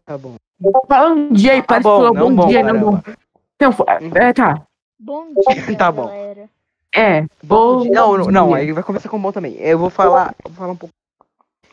Tá 0.06 0.16
bom. 0.18 0.34
Fala 0.86 1.10
um 1.14 1.32
dia 1.32 1.52
aí, 1.52 1.60
Tá 1.62 1.66
parece 1.68 1.82
que 1.84 1.90
bom, 1.90 1.96
falou 1.98 2.14
não 2.14 2.28
bom, 2.34 2.42
bom, 2.42 2.48
dia, 2.48 2.62
não 2.62 2.80
bom. 2.80 3.00
Então, 3.56 3.72
fo- 3.72 3.84
é, 3.88 4.32
tá. 4.32 4.62
Bom 4.98 5.26
dia, 5.48 5.76
Tá 5.76 5.90
bom. 5.90 6.06
galera. 6.06 6.48
É, 6.94 7.24
bom. 7.42 7.84
Não, 7.84 8.18
não, 8.18 8.26
não, 8.30 8.54
aí 8.54 8.70
vai 8.72 8.82
começar 8.82 9.08
com 9.08 9.18
bom 9.18 9.32
também. 9.32 9.54
Eu 9.56 9.78
vou 9.78 9.88
falar, 9.90 10.34
vou 10.44 10.52
falar 10.52 10.72
um 10.72 10.76
pouco. 10.76 10.94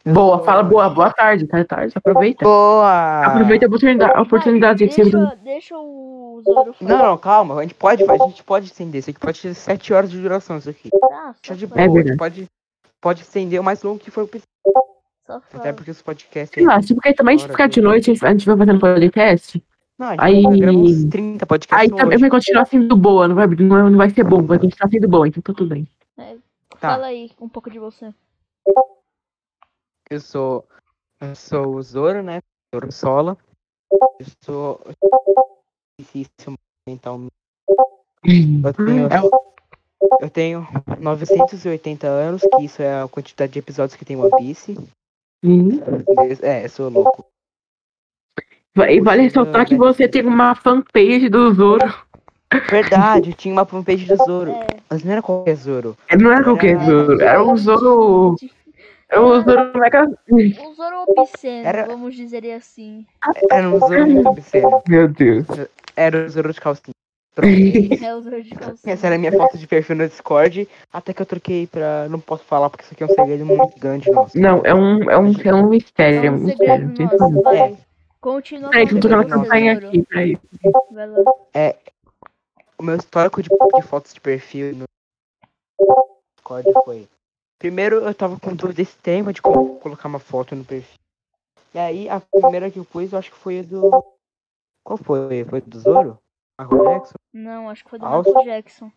Boa, 0.05 0.39
fala 0.43 0.63
boa, 0.63 0.89
boa 0.89 1.11
tarde, 1.11 1.45
tá 1.45 1.63
tarde, 1.65 1.93
aproveita. 1.95 2.43
Boa! 2.43 3.25
Aproveita 3.25 3.65
a 3.65 3.67
oportunidade, 3.67 4.13
a 4.15 4.21
oportunidade 4.21 4.87
que 4.87 4.93
você 4.93 5.03
deixa, 5.03 5.37
deixa 5.43 5.77
o 5.77 6.41
Zoro 6.43 6.73
falar. 6.73 6.89
Não, 6.89 7.05
não, 7.09 7.17
calma, 7.17 7.59
a 7.59 7.61
gente 7.63 7.73
pode, 7.75 8.03
a 8.09 8.17
gente 8.27 8.43
pode 8.43 8.65
estender. 8.67 8.99
Isso 8.99 9.09
aqui 9.09 9.19
pode 9.19 9.41
ter 9.41 9.53
7 9.53 9.93
horas 9.93 10.09
de 10.09 10.19
duração, 10.19 10.57
isso 10.57 10.69
aqui. 10.69 10.89
Tá, 10.89 11.35
Deixa 11.41 11.55
de 11.55 11.67
boa, 11.67 11.79
a 11.79 11.83
gente 11.83 11.93
verdade. 11.93 12.17
pode, 12.17 12.47
pode 13.01 13.21
estender 13.21 13.59
o 13.59 13.63
mais 13.63 13.83
longo 13.83 13.99
que 13.99 14.09
for 14.09 14.25
possível. 14.25 14.47
Até 15.53 15.73
porque 15.73 15.91
os 15.91 16.01
podcasts. 16.01 16.55
Sei 16.55 16.65
lá, 16.65 16.81
se 16.81 16.95
porque 16.95 17.13
também 17.13 17.37
se 17.37 17.47
ficar 17.47 17.67
de 17.67 17.81
noite, 17.81 18.11
a 18.23 18.31
gente 18.31 18.45
vai 18.47 18.57
fazendo 18.57 18.79
podcast. 18.79 19.63
Não, 19.97 20.07
a 20.07 20.11
gente 20.11 20.21
Aí- 20.23 20.43
vai 20.43 20.57
gravar 20.57 20.77
uns 20.77 21.03
30 21.05 21.45
podcasts. 21.45 21.83
Aí 21.83 21.89
também 21.95 22.15
hoje. 22.15 22.21
vai 22.21 22.29
continuar 22.29 22.65
sendo 22.65 22.95
boa, 22.95 23.27
não 23.27 23.35
vai, 23.35 23.45
não 23.47 23.97
vai- 23.97 24.09
ser 24.09 24.23
bom, 24.23 24.41
vai 24.41 24.57
continuar 24.57 24.89
sendo 24.89 25.07
bom, 25.07 25.25
então 25.25 25.43
tá 25.43 25.53
tudo 25.53 25.69
bem. 25.69 25.85
Tá. 26.79 26.91
Fala 26.91 27.07
aí 27.07 27.29
um 27.41 27.49
pouco 27.49 27.69
de 27.69 27.77
você. 27.77 28.11
Eu 30.09 30.19
sou. 30.19 30.65
Eu 31.21 31.35
sou 31.35 31.75
o 31.75 31.81
Zoro, 31.83 32.23
né? 32.23 32.41
Zoro 32.73 32.91
Sola. 32.91 33.37
Eu 33.91 34.25
sou. 34.43 34.81
Difícil. 35.99 36.55
Eu 36.87 38.73
tenho. 38.73 39.09
Eu 40.19 40.29
tenho 40.29 40.67
980 40.99 42.07
anos, 42.07 42.41
que 42.41 42.63
isso 42.63 42.81
é 42.81 43.01
a 43.01 43.07
quantidade 43.07 43.51
de 43.51 43.59
episódios 43.59 43.95
que 43.95 44.05
tem 44.05 44.15
One 44.15 44.31
Piece. 44.37 44.75
Sim. 45.43 45.81
É, 46.41 46.67
sou 46.67 46.89
louco. 46.89 47.25
E 48.75 49.01
vale 49.01 49.23
ressaltar 49.23 49.67
que 49.67 49.75
você 49.75 50.07
tem 50.07 50.25
uma 50.25 50.55
fanpage 50.55 51.29
do 51.29 51.53
Zoro. 51.53 51.93
Verdade, 52.69 53.33
tinha 53.33 53.53
uma 53.53 53.65
fanpage 53.65 54.05
do 54.05 54.15
Zoro. 54.15 54.51
É. 54.51 54.67
Mas 54.89 55.03
não 55.03 55.11
era 55.11 55.21
qualquer 55.21 55.55
Zoro. 55.55 55.97
Não 56.19 56.31
era 56.31 56.43
qualquer 56.43 56.79
Zoro, 56.83 57.21
era 57.21 57.43
um 57.43 57.55
Zoro. 57.55 58.35
Um 59.11 59.41
Zoro 59.41 59.71
mega. 59.79 60.05
O 60.29 60.73
Zoro 60.75 61.05
obsceno, 61.17 61.67
Era- 61.67 61.85
vamos 61.85 62.15
dizer 62.15 62.49
assim. 62.51 63.05
Era 63.51 63.69
um 63.69 63.79
Zoro 63.79 64.27
obsceno. 64.29 64.81
Meu 64.87 65.07
Deus. 65.07 65.45
Era 65.95 66.25
o 66.25 66.29
Zoro 66.29 66.53
de 66.53 66.61
calcinha. 66.61 66.93
Pronto. 67.33 68.03
É 68.03 68.15
o 68.15 68.21
Zoro 68.21 68.43
de 68.43 68.49
calcinha. 68.51 68.93
Essa 68.93 69.07
era 69.07 69.15
a 69.15 69.17
minha 69.19 69.31
foto 69.31 69.57
de 69.57 69.65
perfil 69.65 69.95
no 69.95 70.07
Discord. 70.07 70.67
Até 70.93 71.13
que 71.13 71.21
eu 71.21 71.25
troquei 71.25 71.65
pra. 71.67 72.07
Não 72.09 72.19
posso 72.19 72.43
falar 72.43 72.69
porque 72.69 72.83
isso 72.83 72.93
aqui 72.93 73.03
é 73.03 73.05
um 73.07 73.09
segredo 73.09 73.45
muito 73.45 73.79
grande, 73.79 74.11
nossa. 74.11 74.37
Não, 74.37 74.61
é 74.63 74.73
um, 74.75 75.09
é 75.09 75.17
um, 75.17 75.33
é 75.43 75.53
um 75.55 75.69
mistério, 75.69 76.23
é 76.23 76.25
É 76.27 76.31
um 76.31 76.35
um 76.35 76.37
mistério. 76.39 76.57
segredo 76.57 76.87
não 76.87 76.93
tem 76.95 77.05
nosso, 77.05 77.17
como. 77.17 77.41
vai. 77.41 77.77
Continua 78.21 78.69
Peraí, 78.69 78.87
que 78.87 78.95
eu 78.95 78.99
tô 78.99 79.09
campanha 79.09 79.73
Zoro. 79.75 79.87
aqui, 79.87 80.03
peraí. 80.03 80.37
Vai 80.91 81.07
lá. 81.07 81.23
O 82.77 82.83
meu 82.83 82.95
histórico 82.95 83.41
de, 83.41 83.49
de 83.49 83.81
fotos 83.81 84.13
de 84.13 84.19
perfil 84.21 84.75
no 84.75 84.85
Discord 86.37 86.69
foi. 86.85 87.07
Primeiro 87.59 87.97
eu 87.97 88.15
tava 88.15 88.39
com 88.39 88.55
dúvida 88.55 88.81
esse 88.81 88.97
tema 88.97 89.33
de 89.33 89.41
como 89.41 89.79
colocar 89.79 90.07
uma 90.07 90.17
foto 90.17 90.55
no 90.55 90.63
perfil. 90.63 90.97
E 91.73 91.77
aí 91.77 92.09
a 92.09 92.21
primeira 92.21 92.71
que 92.71 92.79
eu 92.79 92.85
pus, 92.85 93.11
eu 93.11 93.19
acho 93.19 93.29
que 93.29 93.37
foi 93.37 93.59
a 93.59 93.63
do. 93.63 93.91
Qual 94.81 94.97
foi? 94.97 95.43
Foi 95.43 95.59
do 95.61 95.77
Zoro? 95.77 96.17
Marco 96.57 96.77
Jackson? 96.83 97.15
Não, 97.33 97.69
acho 97.69 97.83
que 97.83 97.89
foi 97.89 97.99
do. 97.99 98.05
Michael 98.05 98.45
Jackson. 98.45 98.91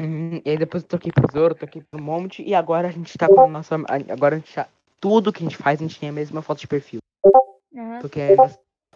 Uhum, 0.00 0.40
E 0.44 0.50
aí 0.50 0.56
depois 0.56 0.84
eu 0.84 0.88
toquei 0.88 1.10
pro 1.12 1.30
Zoro, 1.32 1.54
toquei 1.54 1.82
pro 1.82 2.00
Monte, 2.00 2.42
e 2.42 2.54
agora 2.54 2.88
a 2.88 2.90
gente 2.92 3.18
tá 3.18 3.28
com 3.28 3.40
a 3.40 3.46
nossa. 3.48 3.74
Agora 4.10 4.36
a 4.36 4.38
gente 4.38 4.54
tá. 4.54 4.68
Tudo 5.00 5.32
que 5.32 5.44
a 5.44 5.48
gente 5.48 5.56
faz, 5.56 5.80
a 5.80 5.82
gente 5.82 5.98
tem 5.98 6.08
a 6.08 6.12
mesma 6.12 6.42
foto 6.42 6.60
de 6.60 6.68
perfil. 6.68 7.00
Aham. 7.76 8.00
Porque 8.00 8.20
é 8.20 8.36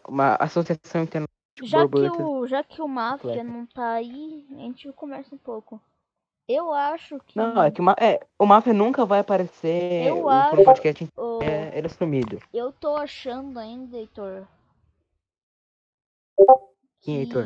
uma 0.06 0.36
associação 0.36 1.02
internacional. 1.02 1.28
Já 1.60 1.88
que, 1.88 2.22
o, 2.22 2.46
já 2.46 2.62
que 2.62 2.80
o 2.80 2.86
Máfia 2.86 3.18
completa. 3.18 3.44
não 3.44 3.66
tá 3.66 3.94
aí, 3.94 4.46
a 4.52 4.54
gente 4.54 4.92
conversa 4.92 5.34
um 5.34 5.38
pouco. 5.38 5.80
Eu 6.48 6.72
acho 6.72 7.18
que 7.26 7.36
Não, 7.36 7.62
é 7.62 7.70
que 7.70 7.80
o, 7.80 7.84
Ma- 7.84 7.96
é, 8.00 8.20
o 8.38 8.46
Mafia 8.46 8.72
nunca 8.72 9.04
vai 9.04 9.20
aparecer 9.20 10.06
Eu 10.06 10.22
o, 10.24 10.28
acho- 10.30 10.64
podcast. 10.64 11.06
o- 11.14 11.42
É, 11.42 11.76
ele 11.76 11.86
é 11.86 11.90
sumido. 11.90 12.38
eu 12.54 12.72
tô 12.72 12.96
achando 12.96 13.58
ainda, 13.58 13.98
Heitor. 13.98 14.46
Quem 17.00 17.16
é 17.16 17.18
Heitor? 17.20 17.44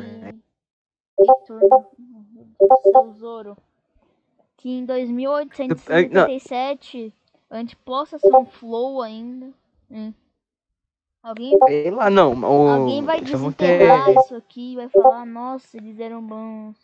Heitor, 1.19 1.59
Zoro. 3.15 3.57
Que 4.57 4.69
em 4.69 4.85
2877 4.85 7.13
a 7.49 7.57
gente 7.57 7.75
possa 7.75 8.17
ser 8.17 8.33
um 8.33 8.45
flow 8.45 9.01
ainda. 9.01 9.51
Hum. 9.91 10.13
Alguém, 11.21 11.57
Sei 11.67 11.91
lá, 11.91 12.09
não. 12.09 12.33
O, 12.41 12.67
alguém 12.69 13.03
vai 13.03 13.19
desenterrar 13.21 14.05
ter- 14.05 14.15
isso 14.19 14.35
aqui 14.35 14.71
e 14.73 14.75
vai 14.77 14.87
falar, 14.89 15.25
nossa, 15.25 15.75
eles 15.77 15.99
eram 15.99 16.21
bons. 16.25 16.75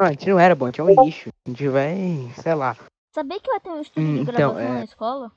Não, 0.00 0.06
a 0.06 0.10
gente 0.12 0.30
não 0.30 0.38
era 0.40 0.54
bom, 0.54 0.64
a 0.64 0.68
gente 0.68 0.80
é 0.80 0.84
um 0.84 1.04
lixo. 1.04 1.28
A 1.46 1.50
gente 1.50 1.68
vai, 1.68 1.94
sei 2.42 2.54
lá. 2.54 2.74
Sabia 3.14 3.38
que 3.38 3.50
vai 3.50 3.60
ter 3.60 3.68
um 3.68 3.80
estúdio 3.82 4.08
Hum, 4.08 4.14
de 4.14 4.20
então, 4.22 4.34
gravação 4.54 4.60
é. 4.60 4.78
na 4.78 4.84
escola? 4.84 5.32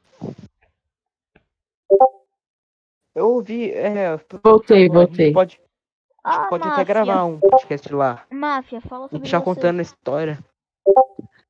Eu 3.16 3.30
ouvi, 3.32 3.72
é. 3.72 4.18
Voltei, 4.44 4.78
A 4.78 4.80
gente 4.84 4.94
voltei. 4.94 5.34
pode, 5.34 5.60
Ah, 6.24 6.48
pode 6.48 6.66
até 6.68 6.84
gravar 6.86 7.26
um 7.26 7.40
podcast 7.40 7.94
lá. 7.94 8.24
Máfia, 8.32 8.80
fala 8.82 9.06
A 9.06 9.10
sobre 9.10 9.26
gente 9.26 9.32
já 9.32 9.42
contando 9.42 9.80
a 9.80 9.82
história. 9.82 10.40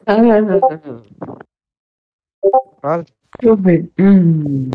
Ah, 0.07 0.15
Fala. 2.81 3.03
Deixa 3.39 3.43
eu 3.43 3.55
ver. 3.55 3.91
Hum. 3.99 4.69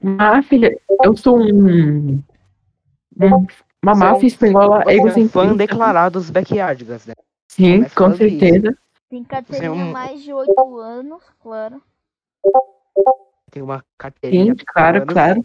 Máfia, 0.00 0.80
eu 1.04 1.16
sou 1.16 1.38
um. 1.38 2.14
um- 2.14 3.46
uma 3.82 3.92
é 3.92 3.94
um- 3.94 3.98
máfia 3.98 4.26
espanhola 4.28 4.82
é 4.86 4.96
um 5.00 5.28
fã 5.28 5.54
declarado 5.56 6.18
dos 6.18 6.30
Backyardigans, 6.30 7.06
né? 7.06 7.14
Sim, 7.60 7.74
Começa 7.76 7.94
com 7.94 8.04
falando 8.04 8.16
certeza. 8.16 8.78
Tem 9.10 9.22
Você 9.22 9.26
é 9.26 9.28
carteirinha 9.28 9.84
um- 9.84 9.92
mais 9.92 10.22
de 10.22 10.32
8 10.32 10.78
anos, 10.78 11.22
claro. 11.42 11.82
Tem 13.50 13.62
uma 13.62 13.84
carteirinha. 13.98 14.54
Sim, 14.56 14.64
claro, 14.66 14.98
anos. 15.02 15.12
claro. 15.12 15.44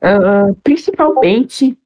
Ah, 0.00 0.54
principalmente 0.62 1.78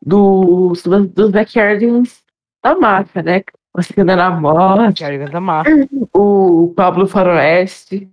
dos, 0.00 0.82
dos, 0.82 1.08
dos 1.08 1.30
backyardigans 1.30 2.22
da 2.62 2.76
máfia, 2.76 3.22
né? 3.22 3.42
Você 3.74 4.00
anda 4.00 4.14
na 4.14 4.30
moto, 4.30 4.92
da 5.32 5.40
máfia. 5.40 5.88
o 6.14 6.72
Pablo 6.76 7.08
Faroeste. 7.08 8.08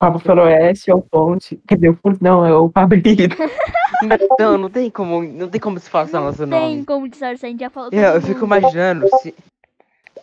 Pablo 0.00 0.18
Faroeste 0.18 0.90
é 0.90 0.94
o 0.94 1.02
Ponte. 1.02 1.60
Quer 1.68 1.74
dizer, 1.74 1.90
o 1.90 1.96
Ponte 1.96 2.22
não, 2.22 2.44
é 2.44 2.52
o 2.54 2.68
Pablito. 2.70 3.36
Não, 4.38 4.56
não 4.56 4.70
tem 4.70 4.88
como, 4.90 5.22
não 5.22 5.46
tem 5.50 5.60
como 5.60 5.78
se 5.78 5.90
falar 5.90 6.06
nosso 6.06 6.38
Tem 6.38 6.46
nome. 6.46 6.84
como 6.86 7.06
disfarçar, 7.06 7.48
a 7.48 7.50
gente 7.50 7.60
já 7.60 7.68
falou 7.68 7.90
Eu, 7.92 8.00
eu 8.00 8.12
todo 8.14 8.26
fico 8.28 8.46
imaginando 8.46 9.06
se. 9.20 9.34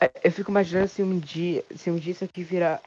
é, 0.02 0.10
Eu 0.24 0.32
fico 0.32 0.50
imaginando 0.50 0.88
se 0.88 1.04
um 1.04 1.20
dia. 1.20 1.64
Se 1.76 1.92
um 1.92 1.96
dia 1.98 2.12
isso 2.14 2.24
aqui 2.24 2.42
virar 2.42 2.82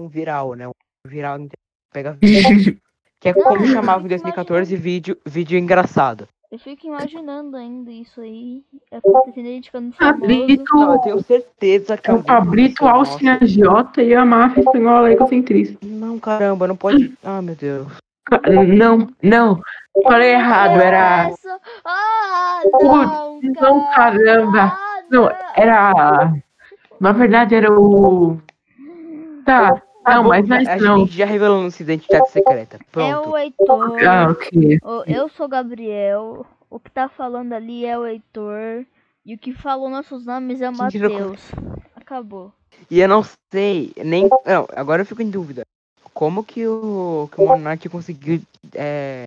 um 0.00 0.08
viral, 0.08 0.54
né? 0.54 0.66
Um 0.66 0.72
viral 1.06 1.36
não 1.38 1.46
tem- 1.48 1.58
pega 1.92 2.16
Que 3.20 3.28
é 3.28 3.34
Não, 3.34 3.42
como 3.42 3.66
eu 3.66 3.72
chamava 3.72 4.02
em 4.02 4.08
2014 4.08 4.74
vídeo, 4.76 5.18
vídeo 5.26 5.58
engraçado. 5.58 6.26
Eu 6.54 6.58
fico 6.60 6.86
imaginando 6.86 7.56
ainda 7.56 7.90
isso 7.90 8.20
aí. 8.20 8.62
Acontecendo 8.92 9.46
a 9.46 9.50
gente 9.50 9.64
ficando 9.64 9.92
famoso. 9.92 10.20
Pablito, 10.20 10.72
Não, 10.72 10.92
eu 10.92 10.98
tenho 11.00 11.20
certeza 11.24 11.96
que 11.96 12.08
é 12.08 12.14
o 12.14 12.22
Pablito. 12.22 12.86
Alcina 12.86 13.40
Jota 13.42 14.00
e 14.00 14.14
a 14.14 14.24
máfia 14.24 14.60
espanhola 14.60 15.10
egocentrista. 15.10 15.76
Não, 15.84 16.16
caramba, 16.20 16.68
não 16.68 16.76
pode. 16.76 17.12
Ah, 17.24 17.42
meu 17.42 17.56
Deus. 17.56 17.88
Não, 18.68 19.08
não. 19.20 19.60
Falei 20.04 20.30
errado, 20.30 20.80
era. 20.80 21.34
Ah, 21.84 22.60
Putz, 22.70 22.82
não, 22.84 23.40
não, 23.42 23.86
cara. 23.88 24.16
caramba. 24.16 24.60
Ah, 24.62 25.02
Não, 25.10 25.30
era. 25.56 26.32
Na 27.00 27.10
verdade 27.10 27.56
era 27.56 27.72
o. 27.72 28.38
Tá. 29.44 29.82
Tá 30.04 30.16
Não, 30.16 30.22
bom, 30.24 30.28
mas 30.28 30.46
já- 30.46 30.54
mas 30.56 30.68
a 30.68 30.76
não. 30.76 30.98
gente 30.98 31.16
já 31.16 31.24
revelou 31.24 31.62
nossa 31.62 31.82
identidade 31.82 32.28
secreta. 32.30 32.76
É 32.76 32.84
Pronto. 32.92 33.30
o 33.30 33.38
Heitor. 33.38 34.04
Ah, 34.06 34.30
ok. 34.30 34.78
O- 34.82 35.04
Eu 35.06 35.28
sou 35.30 35.46
o 35.46 35.48
Gabriel. 35.48 36.46
O 36.68 36.78
que 36.78 36.90
tá 36.90 37.08
falando 37.08 37.52
ali 37.54 37.86
é 37.86 37.98
o 37.98 38.06
Heitor. 38.06 38.84
E 39.24 39.34
o 39.34 39.38
que 39.38 39.54
falou 39.54 39.88
nossos 39.88 40.26
nomes 40.26 40.60
é 40.60 40.68
o 40.68 40.76
Matheus. 40.76 41.40
Acabou. 41.96 42.52
E 42.90 43.00
eu 43.00 43.08
não 43.08 43.22
sei, 43.50 43.92
nem. 43.96 44.28
Não, 44.44 44.66
agora 44.76 45.00
eu 45.02 45.06
fico 45.06 45.22
em 45.22 45.30
dúvida. 45.30 45.62
Como 46.12 46.44
que 46.44 46.66
o, 46.66 47.28
que 47.32 47.40
o 47.40 47.46
Monark 47.46 47.88
conseguiu 47.88 48.40
é, 48.74 49.24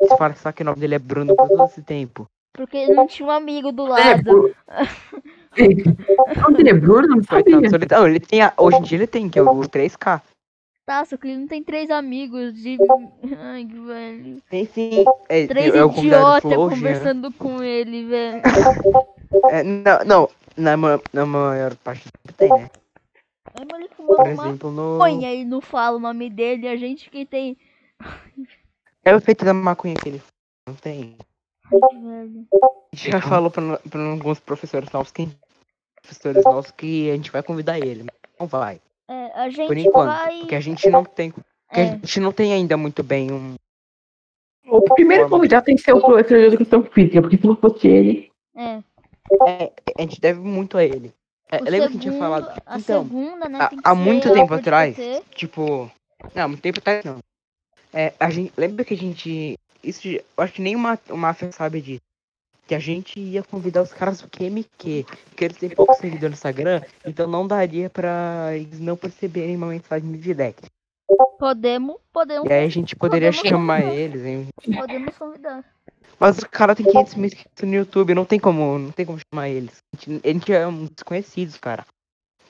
disfarçar 0.00 0.52
que 0.52 0.62
o 0.62 0.64
nome 0.64 0.80
dele 0.80 0.94
é 0.94 0.98
Bruno 0.98 1.36
por 1.36 1.48
todo 1.48 1.64
esse 1.66 1.82
tempo? 1.82 2.26
Porque 2.56 2.76
ele 2.78 2.94
não 2.94 3.06
tinha 3.06 3.28
um 3.28 3.30
amigo 3.30 3.70
do 3.70 3.86
É, 3.86 4.14
lado. 4.14 4.22
Bru- 4.22 4.54
Não, 4.68 5.37
ele 5.56 6.68
é 6.70 6.74
Bruno? 6.74 7.08
Não 7.08 7.22
solitário. 7.70 8.06
Ele 8.06 8.20
tem. 8.20 8.42
a- 8.42 8.52
hoje 8.56 8.76
em 8.78 8.82
dia 8.82 8.98
ele 8.98 9.06
tem, 9.06 9.28
que 9.28 9.38
é 9.38 9.42
o 9.42 9.60
3K. 9.68 10.22
Tá, 10.86 11.04
só 11.04 11.16
que 11.18 11.28
ele 11.28 11.36
não 11.38 11.46
tem 11.46 11.62
três 11.62 11.90
amigos 11.90 12.54
de. 12.54 12.78
Ai, 13.38 13.64
que 13.66 13.78
velho. 13.78 14.42
Tem 14.48 14.64
sim. 14.66 15.04
É, 15.28 15.46
Três 15.46 15.74
é 15.74 15.84
o 15.84 15.90
idiotas 15.90 16.54
conversando 16.54 17.30
com 17.32 17.62
ele, 17.62 18.06
velho. 18.06 18.42
É, 19.50 19.62
não, 19.62 20.04
não. 20.06 20.30
Na, 20.56 20.74
ma- 20.74 21.00
na 21.12 21.26
maior 21.26 21.76
parte 21.76 22.06
do 22.06 22.32
tempo 22.32 22.32
tem, 22.38 22.48
né? 22.48 22.70
Ai, 23.54 23.66
mas 23.70 23.80
ele 23.80 23.90
fumou 23.94 24.16
Por 24.16 24.26
exemplo, 24.26 24.70
no. 24.70 24.96
maconha 24.98 25.34
e 25.34 25.44
não 25.44 25.60
fala 25.60 25.98
o 25.98 26.00
nome 26.00 26.30
dele. 26.30 26.66
A 26.66 26.76
gente 26.76 27.10
que 27.10 27.26
tem. 27.26 27.54
É 29.04 29.12
o 29.14 29.18
efeito 29.18 29.44
da 29.44 29.52
maconha 29.52 29.94
que 29.94 30.08
ele 30.08 30.22
não 30.66 30.74
tem. 30.74 31.18
Velho. 31.70 32.46
A 32.92 32.96
gente 32.96 33.10
já 33.12 33.20
falou 33.20 33.50
pra, 33.50 33.78
pra 33.90 34.00
alguns 34.02 34.40
professores 34.40 34.90
nossos 34.92 35.12
que. 35.12 35.28
Professores 36.02 36.44
nossos 36.44 36.70
que 36.70 37.10
a 37.10 37.14
gente 37.16 37.30
vai 37.30 37.42
convidar 37.42 37.78
ele. 37.78 38.04
Mas 38.04 38.14
não 38.40 38.46
vai. 38.46 38.80
É, 39.08 39.32
a 39.40 39.48
gente 39.50 39.66
Por 39.66 39.76
enquanto. 39.76 40.06
vai. 40.08 40.38
Porque 40.40 40.54
a 40.54 40.60
gente 40.60 40.88
não 40.88 41.04
tem. 41.04 41.30
Porque 41.30 41.44
a 41.70 41.78
É, 41.80 41.86
gente 41.90 42.20
não 42.20 42.32
tem 42.32 42.52
ainda 42.52 42.76
muito 42.76 43.02
bem 43.02 43.30
um. 43.30 43.54
O 44.66 44.82
primeiro 44.94 45.28
convidado 45.28 45.64
tem 45.64 45.76
que 45.76 45.82
ser 45.82 45.92
o 45.94 46.00
professor 46.00 46.38
de 46.38 46.44
educação 46.54 46.82
física, 46.84 47.20
porque 47.22 47.38
se 47.38 47.46
não 47.46 47.56
fosse 47.56 47.88
ele. 47.88 48.30
é. 48.56 48.82
É, 49.46 49.72
a 49.98 50.02
gente 50.02 50.18
deve 50.22 50.40
muito 50.40 50.78
a 50.78 50.84
ele. 50.84 51.12
É, 51.50 51.58
lembra 51.58 51.70
que 51.80 51.84
a 51.84 51.88
gente 51.88 52.00
tinha 52.00 52.12
segundo- 52.14 52.30
falado. 52.30 52.62
A 52.64 52.78
Então, 52.78 53.02
segunda, 53.04 53.46
né? 53.48 53.68
há- 53.84 53.94
muito 53.94 54.32
tempo 54.32 54.54
atrás. 54.54 54.96
Tipo. 55.34 55.90
Não, 56.34 56.48
muito 56.48 56.62
tempo 56.62 56.78
atrás 56.78 57.04
não. 57.04 57.18
É, 57.92 58.14
a 58.18 58.30
gente. 58.30 58.50
Lembra 58.56 58.84
que 58.86 58.94
a 58.94 58.96
gente. 58.96 59.58
Isso 59.82 60.08
eu 60.08 60.22
acho 60.38 60.52
que 60.54 60.62
nem 60.62 60.74
uma, 60.76 60.98
o 61.08 61.16
Mafia 61.16 61.50
sabe 61.52 61.80
disso. 61.80 62.00
Que 62.66 62.74
a 62.74 62.78
gente 62.78 63.18
ia 63.18 63.42
convidar 63.42 63.82
os 63.82 63.92
caras 63.92 64.20
do 64.20 64.28
QMQ. 64.28 65.06
Porque 65.30 65.44
eles 65.44 65.56
têm 65.56 65.70
pouco 65.70 65.94
seguidor 65.94 66.28
no 66.28 66.34
Instagram. 66.34 66.82
Então 67.04 67.26
não 67.26 67.46
daria 67.46 67.88
pra 67.88 68.50
eles 68.54 68.78
não 68.78 68.96
perceberem 68.96 69.56
uma 69.56 69.68
mensagem 69.68 70.10
de 70.12 70.18
direct. 70.18 70.66
Podemos, 71.38 71.96
podemos, 72.12 72.48
E 72.48 72.52
aí 72.52 72.66
a 72.66 72.68
gente 72.68 72.94
poderia 72.94 73.32
chamar 73.32 73.80
convidar. 73.80 73.96
eles, 73.96 74.24
hein? 74.24 74.48
podemos 74.76 75.16
convidar. 75.16 75.64
Mas 76.20 76.38
o 76.40 76.48
cara 76.48 76.74
tem 76.74 76.84
500 76.84 77.14
mil 77.14 77.26
inscritos 77.26 77.62
no 77.68 77.74
YouTube, 77.74 78.14
não 78.14 78.24
tem 78.24 78.38
como, 78.40 78.78
não 78.78 78.90
tem 78.90 79.06
como 79.06 79.18
chamar 79.32 79.48
eles. 79.48 79.78
A 79.94 79.96
gente, 80.04 80.20
a 80.28 80.32
gente 80.32 80.52
é 80.52 80.66
um 80.66 80.86
desconhecidos, 80.86 81.56
cara. 81.56 81.86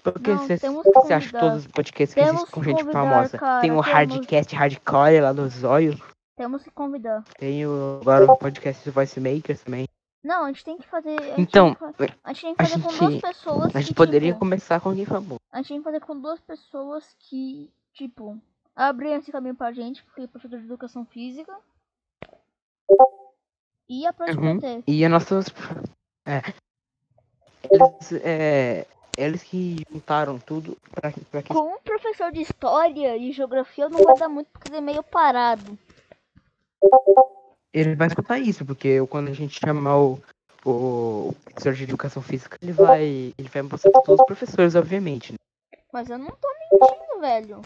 Por 0.03 0.14
que 0.19 0.31
Não, 0.31 0.38
você 0.38 1.12
acha 1.12 1.38
todos 1.38 1.59
os 1.59 1.67
podcasts 1.67 2.14
que 2.14 2.21
existem 2.21 2.47
com 2.47 2.62
gente 2.64 2.83
famosa? 2.85 3.37
cara, 3.38 3.61
tem 3.61 3.71
o 3.71 3.75
temos- 3.83 3.87
Hardcast 3.87 4.57
Hardcore 4.57 5.21
lá 5.21 5.33
do 5.33 5.47
Zóio. 5.49 6.01
Temos 6.38 6.62
que 6.62 6.70
convidar. 6.70 7.24
Tem 7.37 7.66
o, 7.66 7.98
agora 8.01 8.24
o 8.33 8.37
podcast 8.37 8.88
do 8.88 8.92
Voice 8.92 9.18
Makers 9.18 9.61
também. 9.62 9.88
Não, 10.22 10.44
a 10.44 10.46
gente 10.48 10.64
tem 10.64 10.79
que 10.79 10.87
fazer. 10.87 11.16
Então, 11.37 11.77
a 12.22 12.33
gente 12.33 12.42
tem 12.42 12.55
que 12.55 12.64
fazer 12.64 12.81
com 12.83 12.90
gente- 12.90 12.98
duas 13.01 13.20
pessoas. 13.20 13.74
a 13.74 13.81
gente 13.81 13.88
que, 13.88 13.94
poderia 13.94 14.29
tipo, 14.31 14.38
começar 14.38 14.81
com 14.81 14.88
alguém 14.90 15.05
famoso. 15.05 15.40
A 15.51 15.57
gente 15.57 15.68
tem 15.68 15.79
que 15.79 15.85
fazer 15.85 16.01
com 16.01 16.20
duas 16.20 16.40
pessoas 16.40 17.05
que, 17.18 17.72
tipo, 17.92 18.40
abrem 18.74 19.14
esse 19.14 19.33
caminho 19.33 19.57
pra 19.57 19.72
gente, 19.72 20.05
porque 20.05 20.22
é 20.22 20.27
professor 20.29 20.59
de 20.61 20.64
educação 20.64 21.05
física. 21.07 21.53
E 23.88 24.07
a 24.07 24.12
próxima 24.12 24.53
Uhum. 24.53 24.83
E 24.87 25.05
a 25.05 25.09
nossa. 25.09 25.40
É. 26.24 26.40
Eles, 27.68 28.12
é, 28.24 28.87
eles 29.16 29.42
que 29.42 29.79
juntaram 29.90 30.38
tudo 30.38 30.77
pra, 30.92 31.12
pra 31.33 31.42
que. 31.42 31.48
Com 31.53 31.74
um 31.74 31.79
professor 31.81 32.31
de 32.31 32.42
história 32.42 33.16
e 33.16 33.33
geografia 33.33 33.88
não 33.88 34.05
vai 34.05 34.16
dar 34.16 34.29
muito 34.29 34.48
porque 34.53 34.68
ele 34.68 34.77
é 34.79 34.81
meio 34.81 35.03
parado. 35.03 35.77
Ele 37.73 37.95
vai 37.95 38.07
escutar 38.09 38.38
isso, 38.38 38.64
porque 38.64 39.05
quando 39.07 39.29
a 39.29 39.33
gente 39.33 39.59
chamar 39.61 39.99
o, 39.99 40.21
o 40.64 41.35
professor 41.45 41.75
de 41.75 41.85
educação 41.85 42.23
física, 42.23 42.57
ele 42.62 42.73
vai. 42.73 43.35
Ele 43.37 43.49
vai 43.53 43.62
mostrar 43.62 43.91
pra 43.91 44.01
todos 44.03 44.21
os 44.21 44.27
professores, 44.27 44.75
obviamente. 44.75 45.33
né? 45.33 45.38
Mas 45.93 46.09
eu 46.11 46.19
não 46.19 46.31
tô 46.31 46.49
mentindo, 46.71 47.21
velho. 47.21 47.62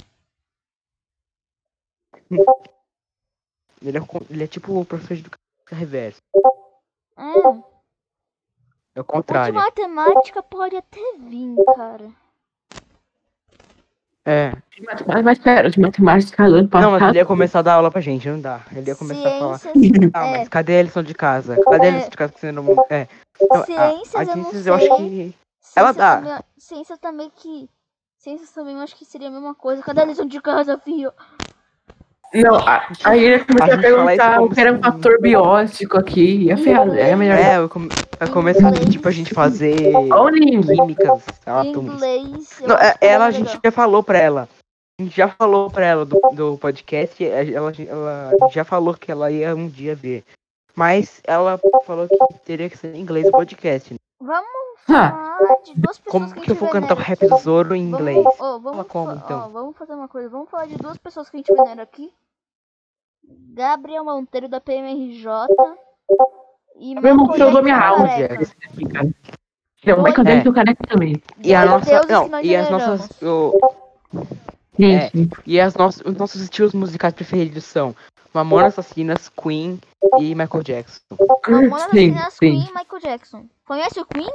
Ele 3.82 3.98
é, 3.98 4.00
ele 4.30 4.44
é 4.44 4.46
tipo 4.46 4.78
o 4.80 4.84
professor 4.84 5.14
de 5.14 5.20
educação 5.20 5.44
física 5.56 5.76
reverso. 5.76 6.20
É. 7.16 7.72
É 8.94 9.00
o 9.00 9.02
O 9.02 9.02
de 9.02 9.04
contrário. 9.06 9.54
matemática 9.54 10.42
pode 10.42 10.76
até 10.76 11.00
vir, 11.18 11.56
cara. 11.74 12.10
É. 14.24 14.52
Mas, 15.06 15.22
mas 15.24 15.38
pera, 15.38 15.68
de 15.68 15.80
matemática 15.80 16.44
ano 16.44 16.68
Não, 16.72 16.90
mas 16.92 17.02
ele 17.08 17.18
ia 17.18 17.24
começar 17.26 17.58
a 17.58 17.62
dar 17.62 17.74
aula 17.74 17.90
pra 17.90 18.00
gente, 18.00 18.28
não 18.28 18.40
dá. 18.40 18.60
Ele 18.74 18.88
ia 18.88 18.94
começar 18.94 19.28
a 19.28 19.38
falar. 19.38 19.58
Ciências, 19.58 20.10
Ah, 20.14 20.26
é, 20.26 20.38
mas 20.38 20.48
cadê 20.48 20.78
a 20.78 20.82
lição 20.82 21.02
de 21.02 21.14
casa? 21.14 21.56
Cadê 21.64 21.86
a 21.86 21.90
É. 21.90 21.94
lição 21.94 22.10
de 22.10 22.16
casa 22.16 22.32
que 22.32 22.40
você 22.40 22.52
não. 22.52 22.64
É. 22.88 23.08
Então, 23.40 23.60
a- 23.60 23.64
Ciências 23.64 24.14
a 24.14 24.22
eu 24.22 24.26
não 24.26 24.34
ciências 24.34 24.66
eu 24.66 24.74
acho 24.74 24.86
sei. 24.86 24.96
que. 24.96 25.34
Ela 25.74 25.92
ciências 25.92 25.96
dá. 25.96 26.16
Também, 26.16 26.38
ciências 26.58 26.98
também 26.98 27.32
que... 27.34 27.68
Ciências 28.18 28.50
também 28.52 28.76
eu 28.76 28.82
acho 28.82 28.94
que 28.96 29.04
seria 29.04 29.26
a 29.28 29.30
mesma 29.32 29.54
coisa. 29.54 29.82
Cadê 29.82 30.02
a 30.02 30.04
lição 30.04 30.26
de 30.26 30.40
casa, 30.40 30.78
filho? 30.78 31.12
Não, 32.34 32.56
a- 32.56 32.86
aí 33.04 33.24
ele 33.24 33.44
começou 33.44 33.72
A 33.72 33.74
a, 33.74 33.78
perguntar 33.80 34.40
o 34.40 34.48
que 34.48 34.60
era 34.60 34.72
um 34.72 34.80
fator 34.80 35.20
biótico 35.20 35.98
aqui. 35.98 36.50
É, 36.50 36.56
ferrado, 36.56 36.94
é 36.96 37.14
melhor. 37.16 37.36
É, 37.38 37.58
eu 37.58 37.68
come... 37.68 37.88
vai 38.22 38.30
começar 38.32 38.72
tipo 38.88 39.08
a 39.08 39.10
gente 39.10 39.34
fazer 39.34 39.74
químicas, 39.76 41.24
inglês. 41.76 42.60
Não, 42.60 42.76
é- 42.76 42.92
que 42.96 43.04
ela 43.04 43.26
a 43.26 43.30
gente 43.30 43.58
já 43.64 43.70
falou 43.72 44.02
pra 44.02 44.18
ela. 44.18 44.48
A 45.00 45.02
gente 45.02 45.16
já 45.16 45.28
falou 45.28 45.70
pra 45.70 45.84
ela 45.86 46.04
do, 46.04 46.18
do 46.32 46.58
podcast. 46.58 47.24
é, 47.24 47.52
Ela, 47.52 47.72
ela 47.88 48.30
já 48.52 48.64
falou 48.64 48.94
que 48.94 49.10
ela 49.10 49.30
ia 49.30 49.54
um 49.54 49.68
dia 49.68 49.94
ver. 49.96 50.24
Mas 50.76 51.20
ela 51.24 51.58
falou 51.84 52.06
que 52.08 52.16
teria 52.44 52.70
que 52.70 52.78
ser 52.78 52.94
em 52.94 53.00
inglês 53.00 53.26
o 53.26 53.32
podcast. 53.32 53.92
né? 53.92 53.98
Vamos 54.20 54.46
Ah, 54.88 55.36
falar 55.38 55.60
de 55.64 55.74
duas 55.74 55.98
pessoas 55.98 56.22
Como 56.22 56.34
que, 56.34 56.40
que 56.42 56.50
eu 56.52 56.54
vou 56.54 56.68
venera 56.68 56.86
cantar 56.88 57.00
o 57.00 57.04
rap 57.04 57.26
do 57.26 57.36
Zoro 57.38 57.74
em 57.74 57.82
inglês? 57.82 58.22
Vamos, 58.22 58.40
ó, 58.40 58.58
vamos, 58.58 58.70
Fala 58.70 58.84
como, 58.84 59.12
então? 59.12 59.40
ó, 59.40 59.48
vamos 59.48 59.76
fazer 59.76 59.94
uma 59.94 60.08
coisa. 60.08 60.28
Vamos 60.28 60.48
falar 60.48 60.66
de 60.66 60.76
duas 60.76 60.96
pessoas 60.96 61.28
que 61.28 61.36
a 61.36 61.40
gente 61.40 61.52
venera 61.52 61.82
aqui. 61.82 62.12
Gabriel 63.54 64.04
Monteiro 64.04 64.48
da 64.48 64.60
PMRJ 64.60 65.26
e 66.82 66.94
Gabriel 66.94 67.16
Monteiro 67.16 67.44
Michael 67.46 67.62
do 67.62 67.62
minha 67.62 67.78
careca. 67.78 69.14
Não, 69.84 69.98
o 69.98 70.02
Michael 70.02 70.26
É. 70.28 70.34
Jackson 70.34 70.52
careca 70.52 70.84
também. 70.86 71.22
E 71.42 71.54
a 71.54 71.64
nossa. 71.64 72.06
Não, 72.08 72.40
e 72.42 72.56
as 72.56 72.70
nossas. 72.70 73.22
o- 73.22 73.52
Gente, 74.78 75.28
e 75.46 75.60
as 75.60 75.74
nossos, 75.76 76.02
os 76.04 76.16
nossos 76.16 76.40
estilos 76.40 76.72
musicais 76.74 77.14
preferidos 77.14 77.64
são 77.64 77.94
Mamona 78.34 78.66
Assassinas, 78.66 79.28
Queen 79.28 79.78
e 80.18 80.34
Michael 80.34 80.62
Jackson. 80.64 81.00
Mamonas 81.46 81.90
sim, 81.90 82.10
Assassinas, 82.10 82.32
sim. 82.34 82.38
Queen 82.40 82.62
e 82.68 82.74
Michael 82.74 83.00
Jackson. 83.00 83.46
Conhece 83.64 84.00
o 84.00 84.06
Queen? 84.06 84.30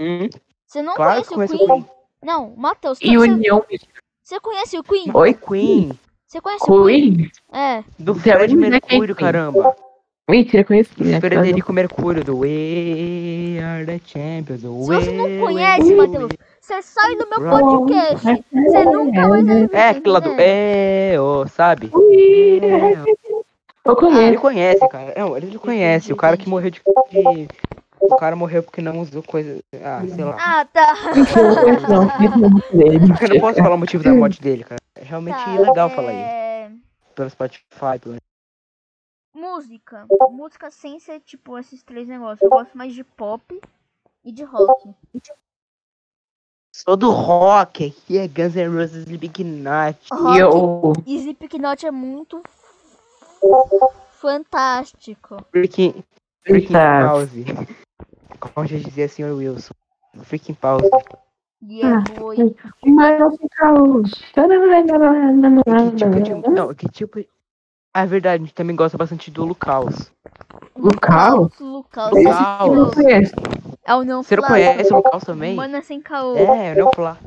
Hum, 0.00 0.28
Você 0.66 0.82
não 0.82 0.94
claro 0.94 1.22
conhece 1.24 1.34
o 1.34 1.58
Queen? 1.58 1.68
o 1.70 1.72
Queen. 1.74 1.90
Não, 2.22 2.54
Matheus, 2.56 2.98
E 3.00 3.16
você, 3.16 3.30
União 3.30 3.64
você 4.22 4.40
conhece 4.40 4.78
o 4.78 4.82
Queen? 4.82 5.10
Oi? 5.14 5.34
Queen. 5.34 5.98
Você 6.26 6.40
conhece 6.40 6.64
o 6.68 6.84
Queen? 6.86 7.16
Queen? 7.16 7.30
É. 7.52 7.84
Do 7.98 8.14
Você 8.14 8.20
Fred 8.32 8.54
dizer 8.54 8.80
quem 8.80 8.98
Mercúrio, 9.00 9.14
Queen? 9.14 9.26
caramba. 9.26 9.76
Mentira, 10.28 10.62
conheci. 10.64 10.90
Né? 11.02 11.20
Frederico 11.20 11.72
Mercúrio, 11.72 12.22
do 12.22 12.38
We 12.40 13.58
Are 13.64 13.86
the 13.86 13.98
Champions. 14.04 14.60
Do 14.62 14.84
Se 14.84 14.86
você 14.86 15.12
não 15.12 15.38
conhece, 15.46 15.94
Matheus, 15.94 16.30
você 16.60 16.82
sai 16.82 17.16
do 17.16 17.26
meu 17.30 17.50
podcast. 17.50 18.44
Você 18.52 18.84
nunca 18.84 19.28
mais 19.28 19.46
vai 19.46 19.66
ver. 19.66 19.74
É, 19.74 19.88
aquela 19.88 20.20
do? 20.20 20.34
É, 20.38 21.16
ó, 21.18 21.46
sabe? 21.46 21.90
É, 22.62 23.14
Eu 23.84 23.96
conheço. 23.96 24.20
Ele 24.20 24.36
conhece, 24.38 24.88
cara. 24.88 25.14
Não, 25.16 25.36
ele 25.36 25.58
conhece. 25.58 26.12
O 26.12 26.16
cara 26.16 26.36
que 26.36 26.48
morreu 26.48 26.70
de. 26.70 26.82
O 28.00 28.14
cara 28.16 28.36
morreu 28.36 28.62
porque 28.62 28.80
não 28.82 29.00
usou 29.00 29.22
coisa. 29.22 29.58
Ah, 29.82 30.02
sei 30.14 30.24
lá. 30.24 30.36
Ah, 30.38 30.66
tá. 30.72 30.94
Eu 31.16 31.16
não 31.88 32.60
conheço. 32.60 32.68
Conheço 33.18 33.40
posso 33.40 33.58
falar 33.58 33.74
o 33.74 33.78
motivo 33.78 34.04
da 34.04 34.12
morte 34.14 34.40
dele, 34.40 34.62
cara. 34.62 34.80
É 34.94 35.02
realmente 35.04 35.36
Tá, 35.36 35.58
legal 35.58 35.90
falar 35.90 36.12
isso. 36.12 36.20
é... 36.22 36.70
Pelo 37.16 37.30
Spotify, 37.30 37.98
pelo... 38.00 38.16
Música. 39.38 40.04
Música 40.30 40.68
sem 40.70 40.98
ser 40.98 41.20
tipo 41.20 41.56
esses 41.56 41.82
três 41.84 42.08
negócios. 42.08 42.42
Eu 42.42 42.50
gosto 42.50 42.76
mais 42.76 42.92
de 42.92 43.04
pop 43.04 43.60
e 44.24 44.32
de 44.32 44.42
rock. 44.42 44.90
Sou 46.74 46.96
do 46.96 47.10
rock, 47.10 47.86
aqui 47.86 48.18
é 48.18 48.26
Guns 48.26 48.56
N' 48.56 48.68
Roses 48.68 49.06
Slipknot. 49.06 49.96
Rock 50.10 50.36
E 50.36 50.40
eu. 50.40 50.92
e 51.06 51.16
Slipknot 51.18 51.86
é 51.86 51.90
muito 51.90 52.42
fantástico. 54.10 55.36
Freaking, 55.52 56.02
freaking 56.42 56.72
pause. 56.72 57.44
Como 58.40 58.66
já 58.66 58.76
dizia 58.78 59.06
o 59.06 59.08
Sr. 59.08 59.36
Wilson. 59.36 59.74
Freaking 60.24 60.54
pause. 60.54 60.88
E 61.62 61.80
é 61.82 61.86
Ah, 61.86 62.04
boi. 62.18 62.36
Mas 62.84 63.18
não 63.18 63.30
Que 65.90 65.96
tipo 65.96 66.20
de... 66.22 66.34
Não, 66.50 66.74
que 66.74 66.88
tipo... 66.88 67.24
Ah, 67.98 68.02
é 68.02 68.06
verdade, 68.06 68.36
a 68.42 68.46
gente 68.46 68.54
também 68.54 68.76
gosta 68.76 68.96
bastante 68.96 69.28
do 69.28 69.44
Lucaus. 69.44 70.12
Lucaus. 70.76 71.52
Eu 72.14 72.74
não 72.76 72.90
conheço. 72.92 73.34
É 73.84 73.92
o 73.92 74.04
não 74.04 74.22
Você 74.22 74.36
não 74.36 74.44
conhece 74.44 74.92
o 74.92 74.96
Lucaus 74.98 75.24
também? 75.24 75.56
Mana 75.56 75.82
sem 75.82 76.00
caô. 76.00 76.36
É, 76.36 76.76
não 76.76 76.92
falar. 76.92 77.18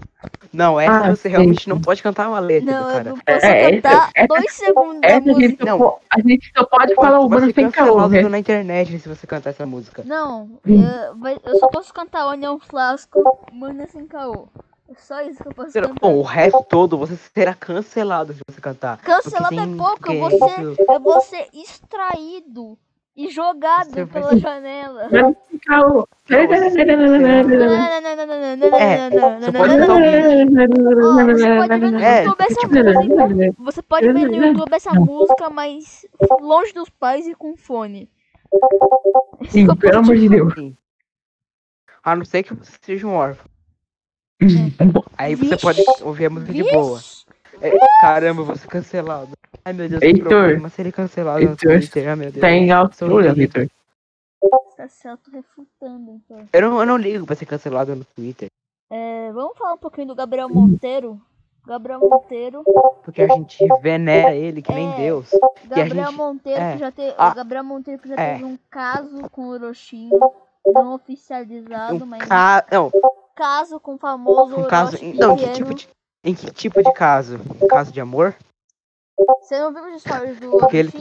Não, 0.53 0.79
essa 0.79 1.07
Ah, 1.07 1.09
você 1.09 1.23
sim. 1.23 1.29
realmente 1.29 1.67
não 1.67 1.81
pode 1.81 2.01
cantar 2.01 2.29
uma 2.29 2.39
letra, 2.39 2.71
Não, 2.71 2.81
eu 2.83 2.87
cara. 2.87 3.03
não 3.09 3.17
posso 3.17 3.45
É, 3.45 3.71
cantar 3.75 4.11
essa- 4.15 4.27
dois 4.27 4.53
segundos 4.53 5.01
da 5.01 5.07
Essa 5.09 5.17
a 5.17 5.33
gente, 5.33 5.41
música. 5.41 5.65
só 5.65 5.77
Não. 5.77 5.97
a 6.09 6.21
gente 6.21 6.51
só 6.57 6.63
pode 6.63 6.95
falar 6.95 7.19
o 7.19 7.29
mano 7.29 7.53
sem 7.53 7.71
calor, 7.71 8.09
né? 8.09 8.21
na 8.29 8.39
internet 8.39 8.97
se 8.99 9.09
você 9.09 9.27
cantar 9.27 9.49
essa 9.49 9.65
música. 9.65 10.03
Não, 10.05 10.49
eu, 10.65 11.39
eu 11.45 11.59
só 11.59 11.67
posso 11.67 11.93
cantar 11.93 12.27
Onion 12.27 12.59
Flasco, 12.59 13.19
Mana 13.51 13.87
sem 13.87 14.07
caô. 14.07 14.47
É 14.91 14.95
só 14.95 15.21
isso 15.21 15.41
que 15.41 15.47
eu 15.47 15.53
posso 15.53 15.71
Será- 15.71 15.87
cantar. 15.87 16.01
Bom, 16.01 16.15
o 16.17 16.21
resto 16.21 16.65
todo 16.69 16.97
você 16.97 17.15
será 17.15 17.53
cancelado 17.53 18.33
se 18.33 18.41
você 18.47 18.59
cantar. 18.59 18.97
Cancelado 18.97 19.59
é 19.59 19.67
pouco, 19.77 20.11
eu 20.11 20.19
vou 20.19 20.29
ser, 20.49 20.85
eu 20.89 20.99
vou 20.99 21.21
ser 21.21 21.47
extraído 21.53 22.77
e 23.15 23.29
jogado 23.29 23.89
Você 23.89 24.03
vai 24.05 24.21
pela 24.21 24.33
ser- 24.33 24.39
janela. 24.39 25.09
É, 28.79 29.09
você 29.09 29.51
pode 29.51 29.77
ver 31.79 31.91
no 31.91 31.99
É, 31.99 32.23
YouTube 32.23 32.41
essa 32.41 32.59
tipo- 32.59 32.73
música. 32.73 33.55
Você 33.59 33.81
pode 33.81 34.11
ver 34.11 34.13
no 34.27 34.45
YouTube 34.47 34.73
essa 34.73 34.93
música, 34.93 35.49
mas 35.49 36.05
longe 36.41 36.73
dos 36.73 36.89
pais 36.89 37.27
e 37.27 37.33
com 37.35 37.55
fone. 37.55 38.09
Sim, 39.49 39.73
pelo 39.75 39.99
amor 39.99 40.15
de 40.15 40.29
Deus. 40.29 40.53
A 42.03 42.15
não 42.15 42.25
ser 42.25 42.43
que 42.43 42.53
você 42.53 42.71
seja 42.81 43.07
um 43.07 43.13
órfão. 43.13 43.49
Hum. 44.41 44.71
Aí 45.17 45.35
você 45.35 45.49
Vixe. 45.55 45.61
pode 45.61 45.83
ouvir 46.01 46.25
a 46.25 46.29
música 46.29 46.53
de 46.53 46.63
boa. 46.63 46.99
É, 47.61 47.71
caramba, 48.01 48.41
eu 48.41 48.45
vou 48.45 48.55
ser 48.55 48.67
cancelado. 48.67 49.31
Ai 49.63 49.73
meu 49.73 49.87
Deus, 49.87 49.99
que 49.99 50.07
Heitor. 50.07 50.27
problema. 50.29 50.69
Serei 50.69 50.91
cancelado 50.91 51.43
no 51.43 51.51
Heitor, 51.51 51.77
Twitter. 51.79 52.09
Ai 52.09 52.15
meu 52.15 52.31
Deus. 52.31 52.41
Tá 52.41 52.51
em 52.51 52.71
altura, 52.71 53.29
Sorri. 53.29 53.33
Vitor. 53.41 53.69
Tá 54.75 54.87
se 54.87 55.07
auto-refutando, 55.07 56.11
então. 56.25 56.47
Eu 56.51 56.61
não, 56.61 56.79
eu 56.79 56.85
não 56.87 56.97
ligo 56.97 57.25
pra 57.25 57.35
ser 57.35 57.45
cancelado 57.45 57.95
no 57.95 58.03
Twitter. 58.03 58.49
É, 58.89 59.31
vamos 59.31 59.55
falar 59.57 59.73
um 59.73 59.77
pouquinho 59.77 60.07
do 60.07 60.15
Gabriel 60.15 60.49
Monteiro. 60.49 61.21
Gabriel 61.67 61.99
Monteiro. 61.99 62.63
Porque 63.03 63.21
a 63.21 63.27
gente 63.27 63.57
venera 63.83 64.33
ele 64.35 64.63
que 64.63 64.73
nem 64.73 64.91
É. 64.93 64.95
Deus. 64.97 65.29
Gabriel 65.67 66.07
gente- 66.07 66.17
Monteiro 66.17 66.59
é. 66.59 66.73
que 66.73 66.79
já 66.79 66.91
teve. 66.91 67.13
Ah. 67.15 67.29
o 67.29 67.35
Gabriel 67.35 67.63
Monteiro 67.63 68.01
que 68.01 68.09
já 68.09 68.15
É. 68.15 68.31
teve 68.33 68.45
um 68.45 68.57
caso 68.71 69.29
com 69.29 69.43
o 69.43 69.49
Orochinho. 69.49 70.09
Não 70.65 70.95
oficializado, 70.95 72.03
Um 72.03 72.07
mas 72.07 72.23
ca... 72.27 72.65
Não, 72.71 72.91
caso 73.35 73.79
com 73.79 73.95
o 73.95 73.97
famoso 73.97 74.55
um 74.57 74.67
caso. 74.67 74.97
Não, 75.15 75.35
que 75.35 75.49
tipo 75.51 75.73
de. 75.73 75.87
Em 76.23 76.35
que 76.35 76.51
tipo 76.51 76.83
de 76.83 76.93
caso? 76.93 77.39
Um 77.61 77.67
caso 77.67 77.91
de 77.91 77.99
amor? 77.99 78.35
Você 79.41 79.59
não 79.59 79.73
viu 79.73 79.83
os 79.95 80.01
stories 80.01 80.39
do 80.39 80.51
Porque 80.51 80.77
ele- 80.77 80.91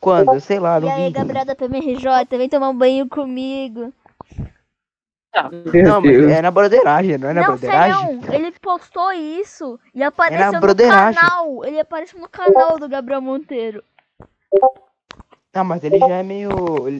quando? 0.00 0.40
Sei 0.40 0.58
lá, 0.58 0.78
não 0.80 0.88
E 0.88 0.90
aí. 0.92 1.10
Gabriel 1.10 1.44
da 1.44 1.54
PMRJ, 1.54 2.26
vem 2.38 2.48
tomar 2.48 2.68
um 2.70 2.76
banho 2.76 3.08
comigo. 3.08 3.92
Meu 5.72 5.82
Não, 5.84 6.00
mas 6.00 6.16
é 6.30 6.40
na 6.40 6.50
broderagem, 6.50 7.18
não 7.18 7.28
é 7.28 7.34
na 7.34 7.40
não, 7.42 7.48
broderagem? 7.48 8.22
sério, 8.22 8.34
ele 8.34 8.52
postou 8.58 9.12
isso 9.12 9.78
e 9.94 10.02
apareceu 10.02 10.52
no 10.52 10.60
broderagem. 10.60 11.20
canal. 11.20 11.62
Ele 11.64 11.78
apareceu 11.78 12.18
no 12.18 12.28
canal 12.28 12.78
do 12.78 12.88
Gabriel 12.88 13.20
Monteiro. 13.20 13.84
Ah, 15.56 15.64
mas 15.64 15.82
ele 15.84 15.98
já 15.98 16.08
é 16.16 16.22
meio. 16.22 16.50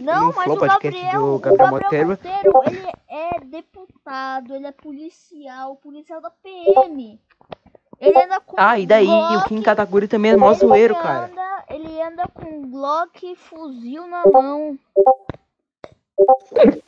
Não, 0.03 0.29
não 0.29 0.33
mas 0.33 0.47
o 0.51 0.57
podcast 0.57 0.83
Gabriel, 1.01 1.21
do 1.21 1.35
o 1.35 1.39
Gabriel 1.39 1.71
Gabriel 1.71 1.71
Monteiro. 1.71 2.09
Monteiro, 2.09 2.63
ele 2.67 2.93
é 3.09 3.41
deputado, 3.41 4.55
ele 4.55 4.67
é 4.67 4.73
policial, 4.73 5.77
policial 5.77 6.21
da 6.21 6.31
PM. 6.31 7.21
Ele 8.01 8.23
anda 8.25 8.41
com 8.41 8.57
Ah, 8.59 8.79
e 8.79 8.87
daí? 8.87 9.07
Glock, 9.07 9.37
o 9.37 9.45
Kim 9.49 9.63
Kataguri 9.63 10.09
também 10.09 10.33
é 10.33 10.37
mó 10.37 10.53
zoeiro, 10.53 10.95
cara. 10.95 11.27
Anda, 11.27 11.65
ele 11.71 12.03
anda 12.03 12.29
com 12.29 12.71
Glock 12.71 13.27
e 13.33 13.37
fuzil 13.37 14.07
na 14.07 14.23
mão. 14.27 14.79
Ele 16.55 16.83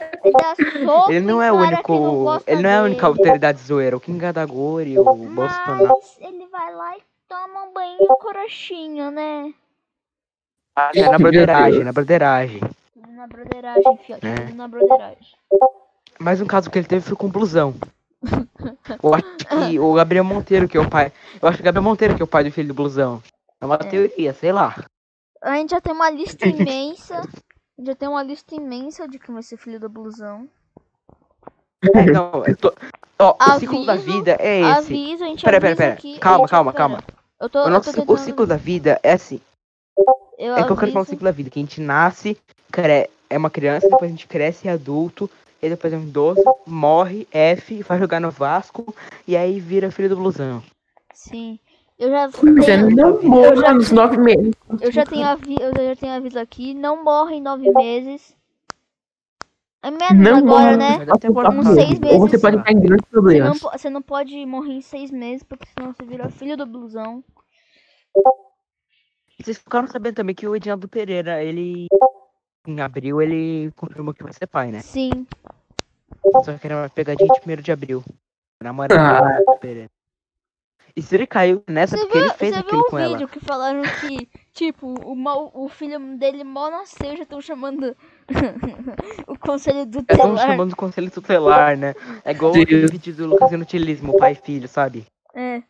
Ele 1.08 1.20
não 1.20 1.42
em 1.42 1.46
é 1.46 1.52
o 1.52 1.56
cara 1.56 1.70
não 1.70 1.74
único. 1.76 2.22
gosta 2.24 2.50
ele 2.50 2.62
não 2.62 2.70
é 2.70 2.78
a 2.78 2.82
única 2.82 3.06
dele. 3.06 3.18
autoridade 3.18 3.58
zoeira. 3.60 3.96
O 3.96 4.00
Kim 4.00 4.18
Kataguri, 4.18 4.98
o 4.98 5.04
Bolsonaro. 5.04 5.88
Mas 5.88 6.18
ele 6.20 6.46
vai 6.46 6.74
lá 6.74 6.96
e 6.96 7.02
toma 7.28 7.64
um 7.64 7.72
banho 7.72 8.06
corochinho, 8.20 9.10
né? 9.10 9.52
É 10.94 11.08
na 11.08 11.18
broderagem, 11.18 11.84
na 11.84 11.92
broderagem. 11.92 12.60
Na 13.14 13.26
broderagem, 13.26 13.98
fiote. 14.06 14.26
É. 14.26 14.34
Tudo 14.34 14.54
na 14.54 14.68
broderagem. 14.68 15.26
Mas 16.18 16.40
um 16.40 16.46
caso 16.46 16.70
que 16.70 16.78
ele 16.78 16.86
teve 16.86 17.04
foi 17.04 17.16
com 17.16 17.28
blusão. 17.28 17.74
Eu 19.02 19.14
acho 19.14 19.36
que 19.36 19.78
o 19.78 19.92
Gabriel 19.94 20.24
Monteiro, 20.24 20.68
que 20.68 20.76
é 20.76 20.80
o 20.80 20.88
pai. 20.88 21.12
Eu 21.40 21.48
acho 21.48 21.58
que 21.58 21.62
o 21.62 21.64
Gabriel 21.64 21.82
Monteiro 21.82 22.14
que 22.16 22.22
é 22.22 22.24
o 22.24 22.28
pai 22.28 22.44
do 22.44 22.50
filho 22.52 22.68
do 22.68 22.74
blusão. 22.74 23.22
É 23.60 23.66
uma 23.66 23.78
teoria, 23.78 24.32
sei 24.34 24.52
lá. 24.52 24.74
A 25.42 25.54
gente 25.56 25.70
já 25.70 25.80
tem 25.80 25.92
uma 25.92 26.10
lista 26.10 26.46
imensa. 26.48 27.22
Já 27.80 27.94
tem 27.94 28.08
uma 28.08 28.22
lista 28.22 28.54
imensa 28.56 29.06
de 29.06 29.18
quem 29.18 29.32
vai 29.32 29.42
ser 29.42 29.56
filho 29.56 29.78
do 29.78 29.88
blusão. 29.88 30.48
É, 31.94 32.04
não, 32.06 32.44
eu 32.44 32.56
tô... 32.56 32.72
Ó, 33.20 33.36
o 33.40 33.58
ciclo 33.60 33.84
da 33.86 33.92
Aviso- 33.94 34.12
vida 34.12 34.36
é 34.40 34.60
esse. 34.60 34.78
Avisa, 34.78 35.24
a 35.24 35.28
gente 35.28 35.44
Pera, 35.44 35.60
pera, 35.60 35.76
pera. 35.76 35.98
Calma, 36.20 36.48
calma, 36.48 36.72
calma. 36.72 37.00
Eu 37.40 37.48
tô, 37.48 37.60
O, 37.60 37.66
eu 37.66 37.70
nosso, 37.70 37.84
tô 37.84 37.90
o 37.90 37.94
tentando- 38.06 38.18
ciclo 38.18 38.46
da 38.46 38.56
vida 38.56 38.98
é 39.02 39.12
assim. 39.12 39.40
Eu 40.38 40.56
É 40.56 40.64
que 40.64 40.70
eu 40.72 40.76
quero 40.76 40.92
falar 40.92 41.02
o 41.02 41.06
ciclo 41.06 41.24
da 41.24 41.30
vida, 41.30 41.50
que 41.50 41.58
a 41.58 41.62
gente 41.62 41.80
nasce, 41.80 42.36
cre... 42.70 43.10
é 43.28 43.36
uma 43.36 43.50
criança, 43.50 43.88
depois 43.88 44.10
a 44.10 44.14
gente 44.14 44.26
cresce 44.26 44.68
é 44.68 44.72
adulto, 44.72 45.28
e 45.60 45.68
depois 45.68 45.92
é 45.92 45.96
um 45.96 46.02
idoso, 46.04 46.42
morre, 46.66 47.26
F, 47.32 47.82
vai 47.82 47.98
jogar 47.98 48.20
no 48.20 48.30
Vasco, 48.30 48.94
e 49.26 49.36
aí 49.36 49.58
vira 49.60 49.90
filho 49.90 50.08
do 50.08 50.16
blusão. 50.16 50.62
Sim. 51.12 51.58
Eu 51.98 52.10
já 52.10 52.28
Você 52.28 52.38
tenho, 52.64 52.90
não 52.94 53.20
já 53.20 53.28
morra 53.28 53.74
nos 53.74 53.90
nove 53.90 54.16
meses. 54.18 54.54
eu 54.80 54.92
já 54.92 55.04
tenho 55.04 55.26
avi, 55.26 55.56
eu 55.60 55.74
já 55.74 55.96
tenho 55.96 56.12
aviso 56.12 56.38
aqui, 56.38 56.72
não 56.72 57.02
morre 57.02 57.34
em 57.36 57.42
nove 57.42 57.68
meses. 57.72 58.36
É 59.82 59.90
menos 59.90 60.18
Não 60.18 60.36
agora, 60.38 60.76
morra. 60.76 60.76
né? 60.76 61.06
Uns 61.58 61.64
não. 61.64 61.74
seis 61.74 61.98
Ou 62.04 62.18
você 62.20 62.36
meses. 62.36 62.40
pode 62.40 62.56
estar 62.56 62.70
em 62.72 62.80
grandes 62.80 63.04
Você 63.10 63.16
não, 63.16 63.22
problemas. 63.22 63.60
você 63.60 63.90
não 63.90 64.02
pode 64.02 64.46
morrer 64.46 64.74
em 64.74 64.80
seis 64.80 65.10
meses, 65.10 65.42
porque 65.42 65.66
senão 65.76 65.92
você 65.92 66.04
vira 66.04 66.28
filho 66.28 66.56
do 66.56 66.66
blusão. 66.66 67.22
Vocês 69.40 69.58
ficaram 69.58 69.86
sabendo 69.86 70.16
também 70.16 70.34
que 70.34 70.46
o 70.48 70.56
Edinaldo 70.56 70.88
Pereira, 70.88 71.42
ele. 71.42 71.86
Em 72.66 72.80
abril, 72.80 73.22
ele 73.22 73.70
confirmou 73.76 74.12
que 74.12 74.22
vai 74.22 74.32
ser 74.32 74.46
pai, 74.46 74.70
né? 74.70 74.80
Sim. 74.80 75.26
Só 76.44 76.58
que 76.58 76.66
era 76.66 76.76
uma 76.76 76.88
pegadinha 76.90 77.28
de 77.28 77.52
1 77.52 77.62
de 77.62 77.72
abril. 77.72 78.04
Namorado 78.62 78.94
Ah. 79.00 79.56
Pereira. 79.60 79.88
E 80.96 81.00
se 81.02 81.14
ele 81.14 81.26
caiu 81.28 81.62
nessa, 81.68 81.96
Você 81.96 82.02
porque 82.06 82.18
viu, 82.18 82.26
ele 82.26 82.34
fez 82.34 82.50
você 82.54 82.60
viu 82.60 82.66
aquilo 82.66 82.80
o 82.80 82.84
com 82.90 82.98
ela. 82.98 83.08
vídeo 83.12 83.28
que 83.28 83.38
falaram 83.40 83.82
que, 84.00 84.28
tipo, 84.52 84.94
o, 85.08 85.14
mal, 85.14 85.50
o 85.54 85.68
filho 85.68 86.00
dele 86.16 86.42
mal 86.42 86.70
nasceu, 86.72 87.16
já 87.16 87.22
estão 87.22 87.40
chamando 87.40 87.96
o 89.28 89.38
conselho 89.38 89.78
É 90.08 90.16
como 90.16 90.34
telar. 90.34 90.46
chamando 90.50 90.70
de 90.70 90.76
conselho 90.76 91.10
tutelar, 91.10 91.76
né? 91.76 91.94
É 92.24 92.32
igual 92.32 92.50
Deus. 92.52 92.64
aquele 92.64 92.86
vídeo 92.88 93.14
do 93.14 93.26
Lucas 93.26 93.52
Inutilismo, 93.52 94.16
pai 94.18 94.32
e 94.32 94.34
filho, 94.34 94.66
sabe? 94.68 95.06
É. 95.34 95.62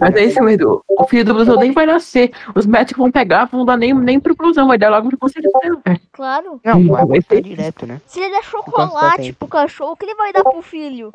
Mas 0.00 0.14
é 0.16 0.24
isso 0.24 0.42
mesmo. 0.42 0.82
O 0.88 1.04
filho 1.06 1.24
do 1.24 1.34
blusão 1.34 1.56
nem 1.56 1.72
vai 1.72 1.86
nascer. 1.86 2.30
Os 2.54 2.66
médicos 2.66 3.00
vão 3.02 3.10
pegar, 3.10 3.46
vão 3.46 3.64
dar 3.64 3.76
nem, 3.76 3.94
nem 3.94 4.20
pro 4.20 4.34
blusão, 4.36 4.68
vai 4.68 4.76
dar 4.78 4.90
logo 4.90 5.08
pro 5.08 5.18
conselho 5.18 5.50
tutelar. 5.50 6.00
Claro. 6.12 6.60
Não, 6.64 7.06
vai 7.06 7.20
ser- 7.22 7.42
direto, 7.42 7.86
né? 7.86 8.00
Se 8.06 8.20
ele 8.20 8.34
der 8.34 8.44
chocolate 8.44 9.32
pro 9.32 9.48
cachorro, 9.48 9.92
o 9.92 9.96
que 9.96 10.04
ele 10.04 10.14
vai 10.14 10.32
dar 10.32 10.42
pro 10.42 10.62
filho? 10.62 11.10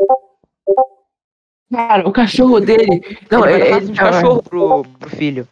Cara, 1.72 2.08
o 2.08 2.12
cachorro 2.12 2.60
dele. 2.60 3.02
Não, 3.30 3.46
ele 3.46 3.70
raça 3.70 3.86
de 3.86 3.94
cachorro 3.94 4.42
pro, 4.42 4.84
pro 5.00 5.10
filho. 5.10 5.48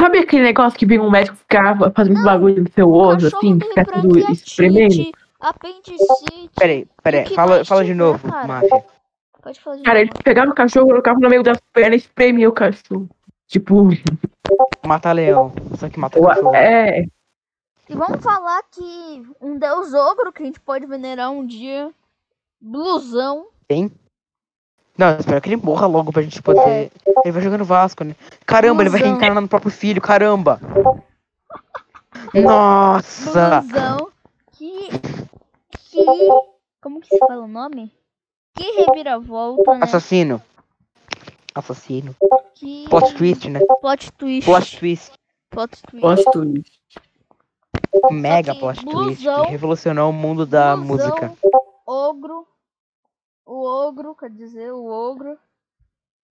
Sabe 0.00 0.18
aquele 0.18 0.44
negócio 0.44 0.78
que 0.78 0.86
vem 0.86 0.98
um 0.98 1.10
médico 1.10 1.36
ficar 1.36 1.76
fazendo 1.92 2.22
bagulho 2.22 2.62
no 2.62 2.70
seu 2.72 2.90
osso, 2.90 3.26
assim, 3.26 3.58
ficar 3.60 3.84
tudo 3.84 4.18
espremendo? 4.32 5.12
apendicite. 5.40 6.50
Peraí, 6.56 6.86
peraí, 7.02 7.34
fala, 7.34 7.64
fala 7.64 7.84
de 7.84 7.94
novo, 7.94 8.26
máfia. 8.26 8.84
Pode 9.42 9.60
falar 9.60 9.76
de 9.76 9.82
Cara, 9.82 10.00
ele 10.00 10.10
novo. 10.10 10.22
pegava 10.22 10.50
o 10.50 10.54
cachorro, 10.54 10.86
colocava 10.88 11.18
no 11.20 11.28
meio 11.28 11.42
das 11.42 11.58
pernas 11.72 12.02
e 12.02 12.04
espremia 12.06 12.48
o 12.48 12.52
cachorro. 12.52 13.08
Tipo, 13.46 13.88
Mata 14.86 15.12
leão. 15.12 15.52
Só 15.78 15.88
que 15.88 15.98
mata 15.98 16.18
o- 16.20 16.26
cachorro. 16.26 16.54
é. 16.54 17.04
E 17.88 17.94
vamos 17.94 18.22
falar 18.22 18.62
que 18.70 19.22
um 19.40 19.56
deus 19.58 19.94
ogro 19.94 20.30
que 20.32 20.42
a 20.42 20.46
gente 20.46 20.60
pode 20.60 20.84
venerar 20.86 21.30
um 21.30 21.46
dia. 21.46 21.90
Blusão. 22.60 23.46
Não, 24.98 25.10
eu 25.12 25.20
espero 25.20 25.40
que 25.40 25.48
ele 25.48 25.56
morra 25.56 25.86
logo 25.86 26.12
pra 26.12 26.20
gente 26.22 26.42
poder. 26.42 26.90
Ele 27.24 27.32
vai 27.32 27.40
jogando 27.42 27.64
Vasco, 27.64 28.02
né? 28.04 28.14
Caramba, 28.44 28.82
ele 28.82 28.90
vai 28.90 28.98
Blusão. 29.00 29.14
reencarnar 29.16 29.40
no 29.42 29.48
próprio 29.48 29.70
filho, 29.70 30.02
caramba! 30.02 30.60
Nossa! 32.34 33.60
Blusão. 33.62 34.10
Que. 34.52 34.88
Que. 35.90 36.04
Como 36.82 37.00
que 37.00 37.08
se 37.08 37.18
fala 37.18 37.44
o 37.44 37.48
nome? 37.48 37.92
Que 38.58 38.70
reviravolta, 38.72 39.74
né? 39.74 39.80
Assassino. 39.82 40.42
Assassino. 41.54 42.14
Que. 42.54 42.86
Plot 42.88 43.14
twist, 43.14 43.48
né? 43.48 43.60
Plot 43.80 44.12
twist. 44.12 44.44
Plot 44.44 44.78
twist. 44.78 45.12
Plot 45.50 45.82
twist. 45.88 46.00
Gosto 46.02 46.44
disso. 46.46 46.70
Mega 48.10 48.52
que 48.52 48.60
plot 48.60 48.84
twist. 48.84 48.94
blusão- 49.24 49.44
Que 49.44 49.50
revolucionou 49.50 50.10
o 50.10 50.12
mundo 50.12 50.44
da 50.44 50.76
Blusão, 50.76 50.86
música. 51.08 51.32
Ogro. 51.86 52.46
O 53.46 53.64
ogro, 53.64 54.14
quer 54.14 54.30
dizer, 54.30 54.72
o 54.72 54.84
ogro. 54.86 55.38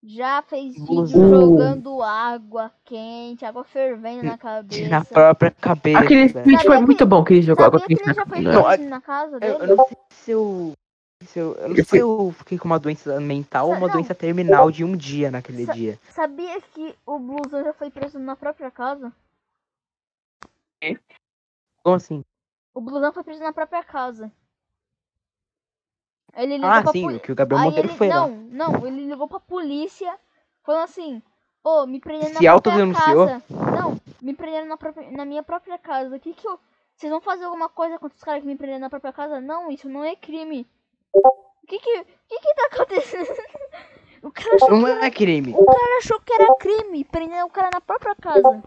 Já 0.02 0.40
fez 0.42 0.74
vídeo 0.76 1.06
jogando 1.06 2.00
água 2.02 2.70
quente, 2.86 3.44
água 3.44 3.64
fervendo 3.64 4.22
na 4.22 4.38
cabeça. 4.38 4.88
Na 4.88 5.04
própria 5.04 5.50
cabeça. 5.50 5.98
Aquele 5.98 6.26
vídeo 6.28 6.60
foi 6.60 6.78
muito 6.80 7.04
bom 7.04 7.22
que 7.22 7.34
ele 7.34 7.42
jogou 7.42 7.66
água 7.66 7.80
quente 7.80 8.06
na 8.06 8.14
já. 8.14 8.24
Não, 8.24 8.88
na 8.88 9.00
casa 9.02 9.34
Eu, 9.36 9.40
dele? 9.40 9.72
eu 9.72 9.76
não 9.76 9.84
sei 9.86 9.96
se 10.10 10.30
eu. 10.30 10.72
Se 11.30 11.38
eu, 11.38 11.54
eu 11.54 11.68
não 11.68 11.74
sei 11.76 11.84
se 11.84 11.98
eu 11.98 12.32
fiquei 12.36 12.58
com 12.58 12.64
uma 12.64 12.78
doença 12.78 13.20
mental 13.20 13.68
ou 13.68 13.74
uma 13.74 13.86
Não. 13.86 13.94
doença 13.94 14.12
terminal 14.16 14.68
de 14.68 14.82
um 14.84 14.96
dia 14.96 15.30
naquele 15.30 15.64
Sa- 15.64 15.72
dia. 15.72 15.96
Sabia 16.10 16.60
que 16.60 16.92
o 17.06 17.20
Blusão 17.20 17.62
já 17.62 17.72
foi 17.72 17.88
preso 17.88 18.18
na 18.18 18.34
própria 18.34 18.68
casa? 18.68 19.12
Como 21.84 21.94
assim? 21.96 22.24
O 22.74 22.80
Blusão 22.80 23.12
foi 23.12 23.22
preso 23.22 23.40
na 23.42 23.52
própria 23.52 23.84
casa. 23.84 24.30
Ele 26.34 26.54
ligou 26.56 26.68
Ah, 26.70 26.82
pra 26.82 26.92
sim, 26.92 27.02
poli- 27.02 27.20
que 27.20 27.30
o 27.30 27.34
Gabriel 27.36 27.60
Aí 27.60 27.66
Monteiro 27.68 27.88
ele, 27.90 27.96
foi 27.96 28.08
não, 28.08 28.28
lá. 28.28 28.36
não, 28.50 28.86
ele 28.86 29.06
ligou 29.06 29.28
pra 29.28 29.38
polícia, 29.40 30.12
falando 30.64 30.84
assim, 30.84 31.22
ô, 31.62 31.86
me 31.86 32.00
prenderam 32.00 32.34
Se 32.38 32.44
na 32.44 32.60
própria 32.60 32.92
casa. 32.92 33.42
Não, 33.48 34.00
me 34.20 34.34
prenderam 34.34 34.66
na, 34.66 34.76
própria, 34.76 35.10
na 35.12 35.24
minha 35.24 35.42
própria 35.44 35.78
casa. 35.78 36.16
O 36.16 36.20
que 36.20 36.34
que 36.34 36.46
eu... 36.46 36.58
Vocês 36.96 37.10
vão 37.10 37.20
fazer 37.20 37.44
alguma 37.44 37.68
coisa 37.68 37.98
contra 38.00 38.16
os 38.16 38.22
caras 38.24 38.42
que 38.42 38.46
me 38.48 38.56
prenderam 38.56 38.80
na 38.80 38.90
própria 38.90 39.12
casa? 39.12 39.40
Não, 39.40 39.70
isso 39.70 39.88
não 39.88 40.04
é 40.04 40.14
crime. 40.16 40.66
O 41.14 41.66
que 41.66 41.78
que, 41.78 42.04
que 42.04 42.38
que 42.40 42.54
tá 42.54 42.66
acontecendo? 42.72 43.26
O 44.22 44.30
cara, 44.30 44.54
achou 44.56 44.68
Não 44.76 44.84
que 44.84 44.90
era, 44.90 45.06
é 45.06 45.10
crime. 45.10 45.54
o 45.54 45.64
cara 45.64 45.96
achou 45.96 46.20
que 46.20 46.30
era 46.34 46.54
crime, 46.56 47.04
prender 47.06 47.42
o 47.42 47.48
cara 47.48 47.70
na 47.70 47.80
própria 47.80 48.14
casa. 48.14 48.62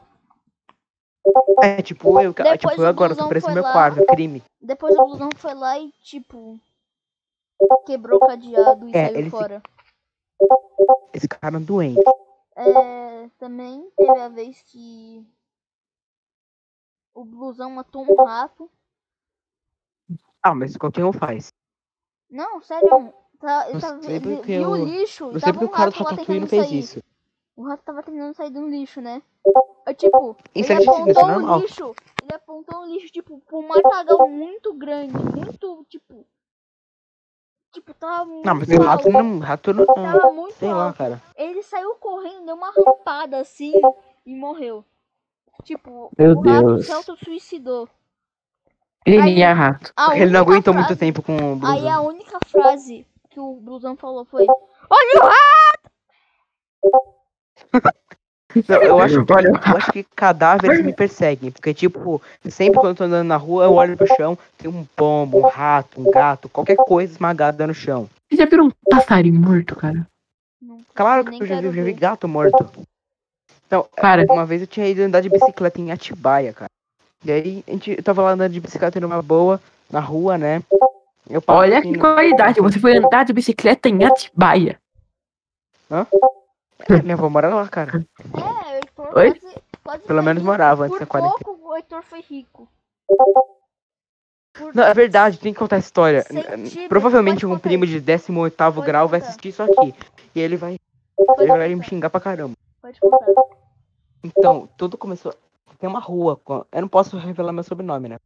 É 1.62 1.80
tipo 1.84 2.20
eu, 2.20 2.34
Depois 2.34 2.60
tipo, 2.60 2.82
eu 2.82 2.88
agora 2.88 3.16
tô 3.16 3.28
preso 3.28 3.48
no 3.50 3.54
meu 3.54 3.62
lá. 3.62 3.72
quarto, 3.72 4.04
crime. 4.08 4.42
Depois 4.60 4.96
o 4.98 5.04
Blusão 5.06 5.30
foi 5.38 5.54
lá 5.54 5.78
e, 5.78 5.92
tipo, 6.02 6.60
quebrou 7.86 8.18
o 8.18 8.26
cadeado 8.26 8.90
e 8.90 8.98
É, 8.98 9.06
saiu 9.06 9.16
ele 9.20 9.24
se- 9.26 9.30
fora. 9.30 9.62
Esse 11.14 11.28
cara 11.28 11.58
é 11.58 11.60
doente. 11.60 12.02
É, 12.56 13.30
também 13.38 13.92
teve 13.96 14.20
a 14.20 14.28
vez 14.30 14.60
que 14.64 15.24
o 17.14 17.24
blusão 17.24 17.70
matou 17.70 18.04
um 18.04 18.26
rato. 18.26 18.68
Ah, 20.42 20.56
mas 20.56 20.76
qualquer 20.76 21.06
um 21.06 21.14
faz. 21.14 21.54
Não, 22.34 22.60
sério, 22.62 23.14
tá, 23.40 23.66
ele, 23.66 23.74
Não 23.76 23.80
tava, 23.80 24.02
sei 24.02 24.20
porque 24.20 24.58
viu 24.58 24.70
o 24.72 24.76
lixo 24.76 25.26
Não 25.26 25.40
sei 25.40 25.42
tava 25.42 25.54
porque 25.54 25.66
um 25.66 25.68
o 25.68 25.72
cara 25.72 25.92
do 25.92 25.98
rato 25.98 26.04
lá 26.04 26.10
Ratatouille 26.10 26.26
tentando 26.26 26.42
não 26.42 26.48
fez 26.48 26.68
sair. 26.68 26.80
isso. 26.80 27.04
O 27.56 27.64
rato 27.64 27.84
tava 27.84 28.02
tentando 28.04 28.34
sair 28.34 28.50
de 28.50 28.58
um 28.58 28.68
lixo, 28.70 29.00
né? 29.02 29.22
É, 29.86 29.94
tipo, 29.94 30.36
Isso 30.56 30.72
ele 30.72 30.84
é 30.84 30.90
apontou 30.90 31.24
um 31.24 31.28
normal. 31.28 31.60
lixo, 31.60 31.96
ele 32.24 32.34
apontou 32.34 32.80
um 32.82 32.86
lixo, 32.88 33.14
tipo, 33.14 33.40
pra 33.42 33.58
um 33.58 33.68
matagal 33.68 34.28
muito 34.28 34.74
grande, 34.74 35.14
muito, 35.14 35.86
tipo... 35.88 36.26
Tipo, 37.72 37.94
tava 37.96 38.26
muito 38.26 38.46
Não, 38.46 38.56
mas 38.56 38.70
o 38.70 38.82
rato 38.82 39.10
não. 39.10 39.40
Rato 39.40 39.74
não. 39.74 39.86
Tava 39.86 40.32
muito 40.32 40.54
Sei 40.56 40.72
lá, 40.72 40.86
alto. 40.88 40.98
cara. 40.98 41.22
Ele 41.36 41.62
saiu 41.64 41.96
correndo, 41.96 42.46
deu 42.46 42.56
uma 42.56 42.72
rampada 42.72 43.38
assim 43.40 43.74
e 44.26 44.36
morreu. 44.36 44.86
Tipo, 45.64 46.12
Meu 46.18 46.32
o 46.38 46.42
rato 46.42 46.84
se 46.84 46.92
auto-suicidou. 46.92 47.90
Ele 49.06 49.42
é 49.42 49.52
rato. 49.52 49.92
Ele 50.14 50.32
não 50.32 50.40
aguentou 50.42 50.74
frase- 50.74 50.88
muito 50.88 51.00
tempo 51.00 51.22
com 51.22 51.36
o 51.36 51.60
Aí 51.66 51.80
a 51.88 51.98
blusão. 52.00 52.08
única 52.08 52.40
frase 52.48 53.06
que 53.30 53.40
o 53.40 53.56
blusão 53.56 53.96
falou 53.96 54.26
foi: 54.26 54.46
Olha 54.90 55.22
o 55.22 55.26
rato! 55.26 55.92
Não, 58.70 58.84
eu, 58.84 59.00
acho 59.00 59.26
Olha 59.32 59.48
eu 59.48 59.78
acho 59.78 59.92
que 59.92 60.04
cadáveres 60.04 60.86
me 60.86 60.94
perseguem. 60.94 61.50
Porque, 61.50 61.74
tipo, 61.74 62.22
sempre 62.50 62.76
quando 62.80 62.90
eu 62.90 62.96
tô 62.96 63.04
andando 63.06 63.26
na 63.28 63.36
rua, 63.36 63.64
eu 63.64 63.74
olho 63.74 63.98
pro 63.98 64.06
chão, 64.16 64.38
tem 64.60 64.70
um 64.70 64.86
pombo, 64.96 65.40
um 65.40 65.50
rato, 65.50 66.00
um 66.00 66.12
gato, 66.12 66.48
qualquer 66.50 66.76
coisa 66.76 67.12
esmagada 67.14 67.66
no 67.66 67.74
chão. 67.74 68.08
Você 68.30 68.38
já 68.38 68.46
viu 68.46 68.66
um 68.66 68.72
passarinho 68.92 69.40
morto, 69.42 69.76
cara? 69.76 70.06
Claro 70.94 71.26
que 71.26 71.42
eu 71.42 71.48
já 71.48 71.60
vi, 71.62 71.72
já 71.76 71.84
vi 71.84 71.94
gato 71.94 72.28
morto. 72.28 72.70
Então, 73.66 73.88
Cara, 73.96 74.24
uma 74.30 74.46
vez 74.46 74.62
eu 74.62 74.68
tinha 74.68 74.88
ido 74.88 75.02
andar 75.02 75.22
de 75.22 75.30
bicicleta 75.30 75.82
em 75.82 75.92
Atibaia, 75.92 76.54
cara. 76.54 76.70
E 77.26 77.32
aí, 77.32 77.64
a 77.68 77.72
gente, 77.72 77.92
eu 77.92 78.04
tava 78.04 78.22
lá 78.22 78.32
andando 78.32 78.52
de 78.52 78.60
bicicleta 78.60 79.00
numa 79.00 79.22
boa, 79.22 79.60
na 79.90 80.00
rua, 80.00 80.38
né? 80.38 80.62
Olha 81.48 81.80
assim 81.80 81.92
que 81.92 81.98
no- 81.98 82.02
qualidade. 82.02 82.60
Você 82.60 82.80
foi 82.80 82.98
andar 82.98 83.24
de 83.24 83.32
bicicleta 83.34 83.88
em 83.88 84.04
Atibaia. 84.04 84.78
É, 86.90 87.02
minha 87.02 87.16
avó 87.16 87.30
mora 87.30 87.54
lá, 87.54 87.68
cara. 87.70 88.04
É, 88.70 88.76
Heitor 88.78 89.18
Oi? 89.18 89.32
quase, 89.40 89.56
quase 89.84 90.04
Pelo 90.04 90.22
menos 90.24 90.42
rico. 90.42 90.52
morava 90.52 90.84
antes 90.84 90.98
Por 90.98 91.00
da 91.00 91.06
quarentena. 91.06 91.36
pouco 91.44 91.70
o 91.70 91.76
Heitor 91.76 92.04
foi 92.04 92.20
rico. 92.22 92.68
Por 94.54 94.76
Não, 94.76 94.84
é 94.84 94.94
verdade, 94.94 95.40
tem 95.40 95.54
que 95.54 95.60
contar 95.60 95.78
a 95.78 95.80
história. 95.80 96.26
Provavelmente 96.90 97.36
pode 97.42 97.46
um 97.46 97.50
contar 97.52 97.62
primo 97.70 97.86
de 97.88 98.00
18 98.02 98.56
Pode 98.56 98.86
grau 98.86 99.08
vai 99.08 99.20
contar. 99.20 99.30
assistir 99.30 99.50
isso 99.50 99.64
aqui. 99.64 99.96
E 100.36 100.40
ele 100.42 100.58
vai, 100.58 100.78
Pode 101.16 101.42
ele 101.44 101.52
vai 101.52 101.70
me 101.70 101.76
contar, 101.76 101.88
xingar 101.88 102.10
pra 102.10 102.20
caramba. 102.20 102.56
Pode 102.82 103.00
contar. 103.00 103.26
Então, 104.24 104.68
tudo 104.78 104.98
começou. 104.98 105.34
Tem 105.80 105.90
uma 105.90 106.00
rua. 106.00 106.40
Eu 106.72 106.82
não 106.82 106.88
posso 106.88 107.18
revelar 107.18 107.52
meu 107.52 107.64
sobrenome, 107.64 108.10
né? 108.10 108.20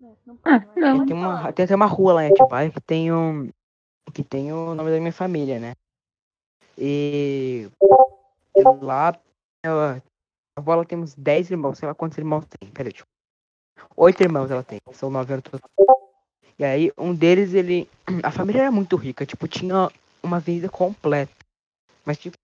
Não, 0.00 0.16
não 0.26 0.38
Ah, 0.44 0.60
pode, 0.60 0.80
não. 0.80 0.98
pode 0.98 1.06
Tem, 1.08 1.16
uma, 1.16 1.52
tem 1.52 1.64
até 1.64 1.74
uma 1.76 1.86
rua 1.86 2.14
lá 2.14 2.24
em 2.24 2.30
Atibaia 2.30 2.70
que 2.70 2.80
tem 2.80 3.12
um. 3.12 3.50
Que 4.12 4.24
tem 4.24 4.52
o 4.52 4.74
nome 4.74 4.90
da 4.90 4.98
minha 4.98 5.12
família, 5.12 5.60
né? 5.60 5.74
E. 6.76 7.68
e 8.56 8.62
lá. 8.82 9.18
Ela, 9.64 10.02
a 10.56 10.60
avó 10.60 10.72
ela 10.72 10.84
tem 10.84 10.98
uns 10.98 11.14
10 11.14 11.50
irmãos, 11.50 11.78
sei 11.78 11.86
lá 11.86 11.94
quantos 11.94 12.18
irmãos 12.18 12.44
tem. 12.46 12.68
Peraí, 12.70 12.92
tipo. 12.92 13.06
Oito 13.96 14.22
irmãos 14.22 14.50
ela 14.50 14.62
tem. 14.62 14.78
São 14.92 15.10
nove 15.10 15.32
anos 15.32 15.44
total. 15.44 15.70
E 16.58 16.64
aí, 16.64 16.92
um 16.98 17.14
deles, 17.14 17.54
ele. 17.54 17.88
A 18.22 18.30
família 18.30 18.62
era 18.62 18.70
muito 18.72 18.96
rica, 18.96 19.24
tipo, 19.24 19.46
tinha 19.48 19.90
uma 20.22 20.40
vida 20.40 20.68
completa. 20.68 21.32
Mas, 22.04 22.18
tipo. 22.18 22.36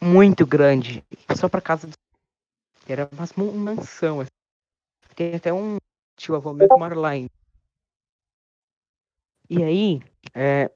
Muito 0.00 0.46
grande. 0.46 1.02
Só 1.34 1.48
pra 1.48 1.60
casa. 1.62 1.86
dos- 1.86 1.96
Era 2.86 3.08
uma 3.12 3.52
mansão, 3.52 4.20
assim. 4.20 4.30
Tem 5.14 5.34
até 5.34 5.52
um 5.52 5.78
tio 6.16 6.34
avô 6.34 6.52
meu 6.52 6.68
que 6.68 6.78
mora 6.78 6.94
lá 6.98 7.10
ainda. 7.10 7.30
E 9.48 9.62
aí, 9.62 10.00
é, 10.34 10.70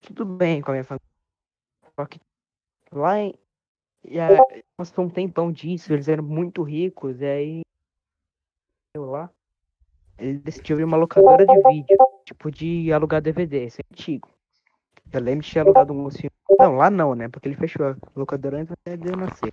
tudo 0.00 0.24
bem 0.24 0.60
com 0.60 0.70
a 0.70 0.74
minha 0.74 0.84
família. 0.84 1.06
Só 1.94 2.06
que 2.06 2.20
lá 2.92 3.18
em. 3.18 3.34
E 4.04 4.16
passou 4.76 5.04
um 5.04 5.10
tempão 5.10 5.52
disso, 5.52 5.92
eles 5.92 6.08
eram 6.08 6.24
muito 6.24 6.62
ricos, 6.62 7.20
e 7.20 7.26
aí. 7.26 7.60
Eu 8.94 9.04
lá. 9.04 9.30
Ele 10.18 10.38
decidiu 10.38 10.76
abrir 10.76 10.84
uma 10.84 10.96
locadora 10.96 11.46
de 11.46 11.62
vídeo, 11.68 11.96
tipo 12.24 12.50
de 12.50 12.92
alugar 12.92 13.22
DVD, 13.22 13.64
esse 13.64 13.80
é 13.80 13.84
antigo. 13.92 14.28
Eu 15.12 15.20
lembro 15.20 15.44
de 15.44 15.52
ter 15.52 15.60
alugado 15.60 15.92
um 15.92 16.10
filme. 16.10 16.30
Não, 16.58 16.76
lá 16.76 16.90
não, 16.90 17.14
né? 17.14 17.28
Porque 17.28 17.48
ele 17.48 17.56
fechou 17.56 17.86
a 17.86 17.96
locadora 18.14 18.58
antes 18.58 18.72
até 18.72 18.96
de 18.96 19.08
eu 19.08 19.16
nascer. 19.16 19.52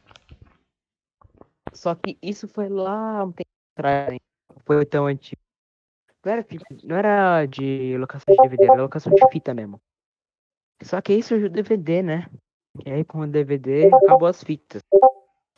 Só 1.77 1.93
que 1.93 2.17
isso 2.23 2.47
foi 2.47 2.67
lá 2.69 3.23
um 3.23 3.31
tempo 3.31 3.49
atrás, 3.77 4.17
não 4.49 4.57
foi 4.65 4.83
tão 4.83 5.05
antigo. 5.05 5.39
Não 6.25 6.31
era, 6.33 6.45
não 6.83 6.95
era 6.97 7.45
de 7.45 7.95
locação 7.99 8.25
de 8.35 8.41
DVD, 8.41 8.63
era 8.65 8.81
locação 8.81 9.13
de 9.13 9.21
fita 9.31 9.53
mesmo. 9.53 9.79
Só 10.81 10.99
que 10.99 11.13
aí 11.13 11.21
surgiu 11.21 11.47
o 11.47 11.51
DVD, 11.51 12.01
né? 12.01 12.29
E 12.83 12.89
aí 12.91 13.03
com 13.05 13.19
o 13.19 13.27
DVD 13.27 13.89
acabou 13.93 14.27
as 14.27 14.43
fitas. 14.43 14.81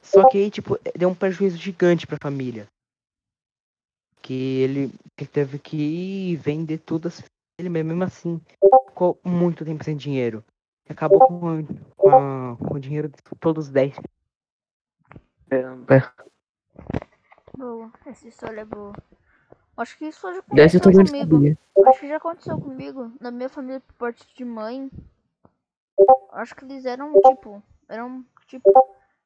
Só 0.02 0.28
que 0.28 0.38
aí, 0.38 0.52
tipo, 0.52 0.78
deu 0.96 1.10
um 1.10 1.16
prejuízo 1.16 1.58
gigante 1.58 2.06
pra 2.06 2.18
família. 2.22 2.68
Que 4.22 4.62
ele 4.62 4.92
teve 5.32 5.58
que 5.58 6.36
vender 6.36 6.80
tudo 6.80 7.08
as 7.08 7.16
fitas 7.16 7.32
dele 7.58 7.70
mesmo, 7.70 7.90
mesmo 7.90 8.04
assim. 8.04 8.42
Ficou 8.90 9.20
muito 9.24 9.64
tempo 9.66 9.84
sem 9.84 9.96
dinheiro. 9.96 10.44
Acabou 10.90 11.20
com, 11.20 11.66
com, 11.96 12.10
a- 12.10 12.58
com 12.58 12.74
o 12.76 12.80
dinheiro 12.80 13.08
de 13.08 13.16
todos 13.40 13.68
os 13.68 13.72
10. 13.72 13.96
Caramba. 15.50 16.14
Boa, 17.58 17.92
essa 18.06 18.28
história 18.28 18.62
é 18.62 18.66
boa. 18.66 18.94
Acho 19.78 19.98
que 19.98 20.06
isso 20.06 20.22
já 20.34 20.40
aconteceu 20.40 20.82
comigo. 20.82 21.36
sabia. 21.36 21.58
Acho 21.88 22.00
que 22.00 22.08
já 22.08 22.18
aconteceu 22.18 22.60
comigo. 22.60 23.12
Na 23.20 23.32
minha 23.32 23.50
família, 23.50 23.80
por 23.80 23.94
parte 23.96 24.28
de 24.36 24.46
mãe. 24.46 24.90
Acho 26.34 26.56
que 26.56 26.66
eles 26.66 26.86
eram, 26.86 27.14
tipo. 27.22 27.64
Eram, 27.88 28.24
tipo, 28.48 28.72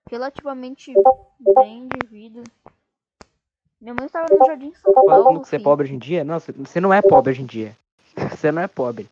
relativamente 0.10 0.94
bem 1.56 1.88
de 1.88 2.08
vida. 2.08 2.44
Minha 3.82 3.94
mãe 3.96 4.06
estava 4.06 4.28
no 4.34 4.46
Jardim 4.46 4.74
São 4.76 4.94
Falando 4.94 5.24
Paulo. 5.24 5.42
que 5.42 5.48
você 5.50 5.56
é 5.58 5.60
pobre 5.60 5.86
hoje 5.86 5.96
em 5.96 6.00
dia? 6.00 6.24
Não, 6.24 6.40
você- 6.40 6.52
você 6.54 6.80
não 6.80 6.94
é 6.94 7.02
pobre 7.02 7.32
hoje 7.32 7.42
em 7.42 7.46
dia. 7.46 7.76
Você 8.40 8.52
não 8.52 8.62
é 8.62 8.68
pobre. 8.68 9.10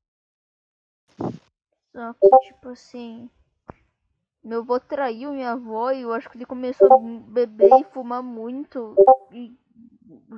Só 1.91 2.13
que, 2.13 2.29
tipo 2.47 2.69
assim. 2.69 3.29
Meu 4.43 4.61
avô 4.61 4.79
traiu 4.79 5.31
minha 5.31 5.51
avó 5.51 5.91
e 5.91 6.01
eu 6.01 6.11
acho 6.11 6.29
que 6.29 6.37
ele 6.37 6.45
começou 6.45 6.91
a 6.91 6.97
beber 7.31 7.69
e 7.79 7.83
fumar 7.93 8.23
muito. 8.23 8.95
E 9.31 9.55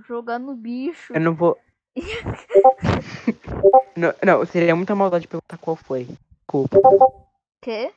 jogar 0.06 0.39
no 0.39 0.56
bicho. 0.56 1.13
Eu 1.13 1.22
não 1.22 1.34
vou. 1.34 1.58
não, 3.96 4.13
não, 4.26 4.46
seria 4.46 4.76
muita 4.76 4.94
maldade 4.94 5.28
perguntar 5.28 5.58
qual 5.58 5.76
foi. 5.76 6.08
Desculpa. 6.39 6.78
Quê? 7.62 7.94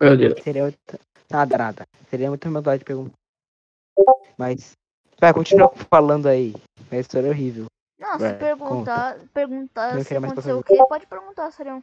Meu 0.00 0.16
Deus. 0.16 0.42
Seria. 0.42 0.74
Nada, 1.30 1.58
nada. 1.58 1.86
Seria 2.08 2.28
muita 2.28 2.50
maldade 2.50 2.84
perguntar. 2.84 3.16
Mas. 4.38 4.72
Vai, 5.20 5.34
continua 5.34 5.70
falando 5.90 6.26
aí. 6.26 6.54
A 6.90 6.96
história 6.96 7.28
é 7.28 7.30
horrível. 7.30 7.66
Não, 7.98 8.14
se 8.14 8.18
Vai, 8.18 8.38
perguntar, 8.38 9.18
perguntar 9.32 9.96
Eu 9.96 10.04
se 10.04 10.16
aconteceu 10.16 10.58
o 10.58 10.62
quê, 10.62 10.76
pode 10.88 11.06
perguntar, 11.06 11.50
Sarião. 11.50 11.82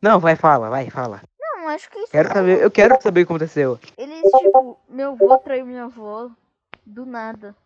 Não, 0.00 0.18
vai, 0.18 0.36
fala, 0.36 0.68
vai, 0.68 0.90
fala. 0.90 1.22
Não, 1.66 1.74
acho 1.74 1.90
que 1.90 1.98
isso 1.98 2.12
Quero 2.12 2.28
saber, 2.28 2.62
eu 2.62 2.70
quero 2.70 3.02
saber 3.02 3.22
o 3.22 3.26
que 3.26 3.32
aconteceu. 3.32 3.80
Eles, 3.98 4.22
tipo, 4.38 4.78
meu 4.88 5.10
avô 5.12 5.36
traiu 5.38 5.66
minha 5.66 5.84
avó 5.86 6.30
do 6.86 7.04
nada. 7.04 7.56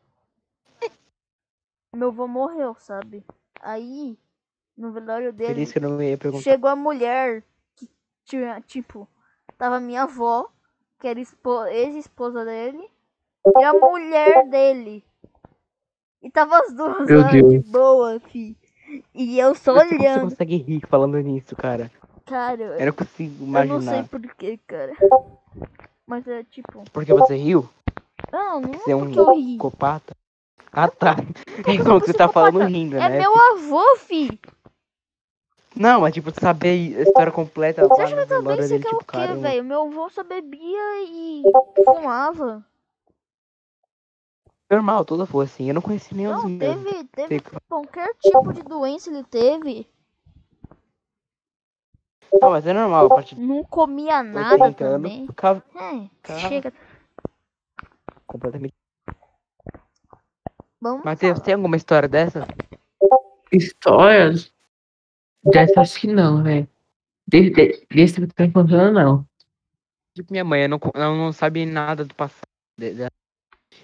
Meu 1.95 2.09
avô 2.09 2.27
morreu, 2.27 2.75
sabe? 2.79 3.23
Aí, 3.61 4.19
no 4.75 4.91
velório 4.91 5.35
dele, 5.35 5.63
isso 5.63 5.75
que 5.75 5.79
eu 5.79 5.91
não 5.91 6.03
ia 6.03 6.17
perguntar. 6.17 6.43
chegou 6.45 6.71
a 6.71 6.77
mulher 6.77 7.45
que 7.77 7.91
tinha, 8.25 8.59
tipo, 8.63 9.07
tava 9.59 9.79
minha 9.79 10.05
avó, 10.05 10.49
que 10.99 11.07
era 11.07 11.21
espo- 11.21 11.67
ex-esposa 11.67 12.43
dele, 12.43 12.91
e 13.59 13.63
a 13.63 13.75
mulher 13.75 14.49
dele. 14.49 15.05
E 16.23 16.31
tava 16.31 16.59
as 16.59 16.73
duas 16.73 17.07
Meu 17.07 17.21
lá 17.21 17.31
de 17.33 17.59
boa, 17.71 18.19
fi. 18.19 18.57
E 19.15 19.39
eu 19.39 19.55
só 19.55 19.75
Como 19.75 19.85
você 19.91 19.95
olhando. 19.99 20.31
consegue 20.31 20.57
rir 20.57 20.87
falando 20.89 21.19
nisso, 21.19 21.55
cara? 21.55 21.91
Cara, 22.31 22.63
Eu 22.79 22.87
não 22.87 22.93
consigo 22.93 23.33
eu 23.43 23.65
não 23.67 23.81
sei 23.81 23.99
imaginar. 23.99 24.09
porquê, 24.09 24.57
cara. 24.65 24.93
Mas 26.07 26.29
é 26.29 26.45
tipo. 26.45 26.85
Porque 26.93 27.13
você 27.13 27.35
riu? 27.35 27.69
Não, 28.33 28.61
não 28.61 28.73
Você 28.73 28.93
é 28.93 28.95
um 28.97 29.13
eu 29.13 29.33
ri. 29.35 29.43
psicopata? 29.55 30.15
Ah, 30.73 30.87
tá. 30.87 31.17
É 31.67 31.75
eu 31.75 31.85
como 31.85 31.99
você 31.99 32.15
tá 32.15 32.29
falando 32.29 32.65
rindo, 32.65 32.95
É 32.97 33.09
né? 33.09 33.19
meu 33.19 33.35
avô, 33.37 33.97
fi. 33.97 34.41
Não, 35.75 36.03
mas 36.03 36.15
tipo, 36.15 36.31
saber 36.41 36.97
a 36.99 37.03
história 37.03 37.33
completa 37.33 37.85
Você 37.89 38.01
acha 38.01 38.15
que 38.15 38.27
também 38.27 38.39
velório 38.39 38.63
você 38.63 38.69
dele, 38.69 38.85
quer 38.85 38.91
tipo, 38.91 39.03
o 39.03 39.05
quê, 39.05 39.19
eu- 39.35 39.41
velho? 39.41 39.65
Meu 39.65 39.83
avô 39.89 40.09
só 40.09 40.23
bebia 40.23 41.03
e 41.09 41.43
fumava. 41.85 42.65
Normal, 44.71 45.05
tudo 45.05 45.27
foi 45.27 45.47
assim. 45.47 45.67
Eu 45.67 45.75
não 45.75 45.83
conheci 45.83 46.15
os 46.15 46.21
Não, 46.21 46.59
teve, 46.59 47.05
teve 47.09 47.41
qualquer 47.69 48.15
tipo 48.21 48.53
de 48.53 48.63
doença 48.63 49.11
ele 49.11 49.25
teve. 49.25 49.90
Não, 52.41 52.51
mas 52.51 52.67
é 52.67 52.73
normal, 52.73 53.07
a 53.07 53.09
partir 53.11 53.35
de 53.35 53.41
Não 53.41 53.65
comia 53.65 54.23
nada 54.23 54.65
80 54.65 54.85
anos, 54.85 55.11
também. 55.11 55.27
ficava 55.27 55.63
É, 55.75 56.09
Cara. 56.23 56.41
chega. 56.41 56.73
completamente. 58.27 58.75
Vamos 60.81 61.05
Matheus, 61.05 61.33
falar. 61.35 61.45
tem 61.45 61.55
alguma 61.55 61.77
história 61.77 62.09
dessa? 62.09 62.47
Histórias 63.53 64.53
dessa 65.45 65.81
acho 65.81 66.01
que 66.01 66.07
não, 66.07 66.43
velho. 66.43 66.69
Desse, 67.27 67.51
de- 67.51 67.87
desse 67.91 68.21
que 68.21 68.27
tá 68.29 68.49
contando, 68.51 68.93
não. 68.95 69.27
Tipo, 70.15 70.33
minha 70.33 70.45
mãe, 70.45 70.63
eu 70.63 70.69
não, 70.69 70.81
ela 70.95 71.15
não 71.17 71.33
sabe 71.33 71.67
nada 71.67 72.05
do 72.05 72.15
passado. 72.15 72.47
de- 72.79 72.95
dela. 72.95 73.11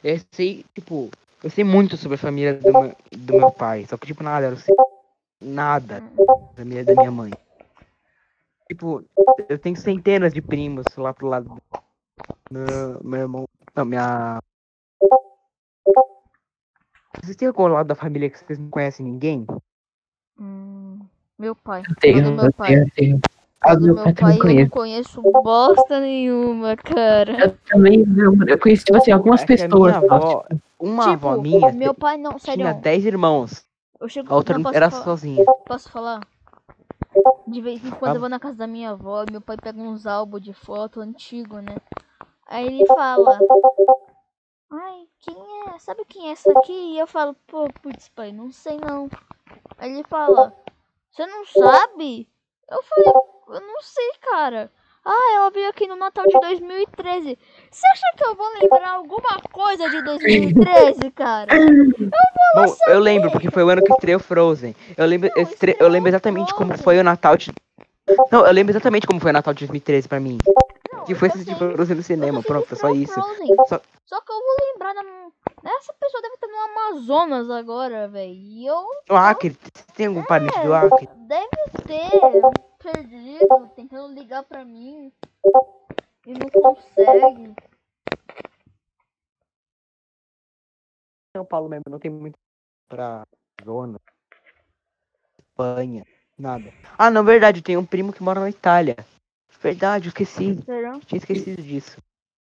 Eu 0.02 0.20
sei, 0.32 0.64
tipo, 0.74 1.10
eu 1.42 1.50
sei 1.50 1.64
muito 1.64 1.96
sobre 1.96 2.14
a 2.14 2.18
família 2.18 2.54
do 2.54 2.72
meu, 2.72 2.96
do 3.12 3.34
meu 3.34 3.50
pai. 3.52 3.86
Só 3.86 3.96
que, 3.96 4.06
tipo, 4.06 4.22
nada, 4.22 4.46
eu 4.46 4.56
sei 4.56 4.74
nada 5.40 6.02
da 6.56 6.64
minha, 6.64 6.84
da 6.84 6.94
minha 6.94 7.10
mãe. 7.10 7.32
Tipo, 8.68 9.04
eu 9.48 9.58
tenho 9.58 9.76
centenas 9.76 10.32
de 10.34 10.42
primos 10.42 10.84
lá 10.96 11.14
pro 11.14 11.28
lado. 11.28 11.56
Meu, 12.50 13.00
meu 13.02 13.20
irmão. 13.20 13.48
Não, 13.74 13.84
minha. 13.84 14.40
Vocês 17.22 17.36
têm 17.36 17.48
algum 17.48 17.66
lado 17.68 17.86
da 17.86 17.94
família 17.94 18.28
que 18.28 18.38
vocês 18.38 18.58
não 18.58 18.68
conhecem 18.68 19.06
ninguém? 19.06 19.46
Hum, 20.38 20.98
meu 21.38 21.54
pai. 21.54 21.82
Eu 21.88 21.94
tenho, 21.96 22.32
meu 22.32 22.44
eu 22.46 22.52
pai. 22.52 22.68
tenho, 22.68 22.82
eu 22.82 22.90
tenho. 22.94 23.20
Ah, 23.60 23.74
meu 23.74 23.94
meu 23.94 24.04
pai 24.04 24.14
pai 24.14 24.32
eu 24.32 24.36
não 24.36 24.38
conheço. 24.38 24.70
conheço 24.70 25.22
bosta 25.42 26.00
nenhuma, 26.00 26.76
cara. 26.76 27.46
Eu 27.46 27.56
também 27.68 28.04
não. 28.04 28.34
Eu 28.46 28.58
conheci, 28.58 28.84
tipo 28.84 28.98
assim, 28.98 29.10
algumas 29.12 29.42
É 29.42 29.46
pessoas. 29.46 29.94
avó, 29.94 30.44
tipo, 30.48 30.62
uma 30.78 31.02
tipo, 31.14 31.28
avó 31.28 31.40
minha 31.40 31.72
meu 31.72 31.94
pai 31.94 32.16
não, 32.16 32.32
tinha 32.38 32.56
sério. 32.56 32.80
10 32.80 33.04
irmãos. 33.06 33.64
Eu 33.98 34.08
chego, 34.08 34.32
A 34.32 34.36
outra 34.36 34.58
não, 34.58 34.70
era 34.72 34.90
falar? 34.90 35.04
sozinha. 35.04 35.44
Posso 35.66 35.90
falar? 35.90 36.20
De 37.46 37.60
vez 37.60 37.84
em 37.84 37.90
quando 37.90 38.12
Ah. 38.12 38.16
eu 38.16 38.20
vou 38.20 38.28
na 38.28 38.38
casa 38.40 38.56
da 38.58 38.66
minha 38.66 38.90
avó 38.90 39.24
meu 39.30 39.40
pai 39.40 39.56
pega 39.56 39.78
uns 39.80 40.06
álbuns 40.06 40.42
de 40.42 40.52
foto 40.52 41.00
antigo, 41.00 41.58
né? 41.60 41.76
Aí 42.46 42.66
ele 42.66 42.86
fala: 42.86 43.38
Ai, 44.70 45.08
quem 45.20 45.36
é? 45.68 45.78
Sabe 45.78 46.04
quem 46.04 46.28
é 46.28 46.32
essa 46.32 46.50
aqui? 46.58 46.72
E 46.72 46.98
eu 46.98 47.06
falo: 47.06 47.34
Pô, 47.46 47.68
putz, 47.82 48.08
pai, 48.10 48.32
não 48.32 48.50
sei 48.50 48.76
não. 48.78 49.08
Aí 49.78 49.92
ele 49.92 50.04
fala: 50.04 50.52
Você 51.10 51.26
não 51.26 51.44
sabe? 51.46 52.28
Eu 52.68 52.82
falei: 52.82 53.12
Eu 53.48 53.60
não 53.66 53.80
sei, 53.82 54.12
cara. 54.22 54.72
Ah, 55.08 55.34
ela 55.36 55.50
veio 55.50 55.68
aqui 55.70 55.86
no 55.86 55.94
Natal 55.94 56.24
de 56.26 56.38
2013. 56.40 57.38
Você 57.70 57.86
acha 57.86 58.02
que 58.16 58.24
eu 58.26 58.34
vou 58.34 58.46
lembrar 58.60 58.90
alguma 58.90 59.38
coisa 59.52 59.88
de 59.88 60.02
2013, 60.02 61.10
cara? 61.12 61.46
Bom, 62.56 62.76
eu 62.88 62.98
lembro, 62.98 63.30
porque 63.30 63.50
foi 63.50 63.62
o 63.62 63.68
ano 63.68 63.82
que 63.82 63.92
estreou 63.92 64.18
Frozen. 64.18 64.74
Eu 64.96 65.06
lembro, 65.06 65.30
Não, 65.36 65.42
estre... 65.42 65.76
eu 65.78 65.88
lembro 65.88 66.08
exatamente 66.10 66.52
como 66.54 66.68
Frozen. 66.70 66.84
foi 66.84 66.98
o 66.98 67.04
Natal 67.04 67.36
de. 67.36 67.52
Não, 68.32 68.44
eu 68.46 68.52
lembro 68.52 68.72
exatamente 68.72 69.06
como 69.06 69.20
foi 69.20 69.30
o 69.30 69.34
Natal 69.34 69.54
de 69.54 69.60
2013 69.60 70.08
pra 70.08 70.18
mim. 70.18 70.38
Não, 70.92 71.04
Que 71.04 71.14
foi 71.14 71.28
eu 71.28 71.32
assistir 71.32 71.56
sei. 71.56 71.72
Frozen 71.72 71.96
no 71.96 72.02
cinema. 72.02 72.38
Eu 72.38 72.42
sei 72.42 72.50
Pronto, 72.50 72.66
foi 72.66 72.76
só 72.78 72.90
isso. 72.90 73.14
Só- 73.68 73.80
Só 74.06 74.20
que 74.20 74.32
eu 74.32 74.36
vou 74.36 74.56
lembrar 74.72 74.92
da. 74.92 75.02
Essa 75.78 75.92
pessoa 76.00 76.22
deve 76.22 76.34
estar 76.34 76.46
no 76.48 76.56
Amazonas 76.94 77.50
agora, 77.50 78.08
velho. 78.08 78.32
E 78.32 78.66
eu 78.66 78.84
No 79.08 79.16
Acre, 79.16 79.56
tem 79.96 80.06
algum 80.06 80.22
parente 80.24 80.58
do 80.60 80.72
É. 80.74 80.78
Acre? 80.78 81.08
deve 81.28 81.48
ter 81.86 82.10
perdido, 82.92 83.68
tentando 83.74 84.14
ligar 84.14 84.44
pra 84.44 84.64
mim. 84.64 85.12
E 86.26 86.32
não 86.32 86.48
consegue. 86.50 87.54
São 91.36 91.44
Paulo 91.44 91.68
mesmo, 91.68 91.84
não 91.90 91.98
tem 91.98 92.10
muito 92.10 92.38
pra 92.88 93.26
zona. 93.64 93.98
Espanha, 95.38 96.04
nada. 96.38 96.72
Ah, 96.96 97.10
não, 97.10 97.24
verdade, 97.24 97.62
tem 97.62 97.76
um 97.76 97.84
primo 97.84 98.12
que 98.12 98.22
mora 98.22 98.40
na 98.40 98.50
Itália. 98.50 98.96
Verdade, 99.60 100.06
eu 100.06 100.10
esqueci. 100.10 100.62
Será? 100.64 100.98
Tinha 101.00 101.18
esquecido 101.18 101.62
disso. 101.62 102.00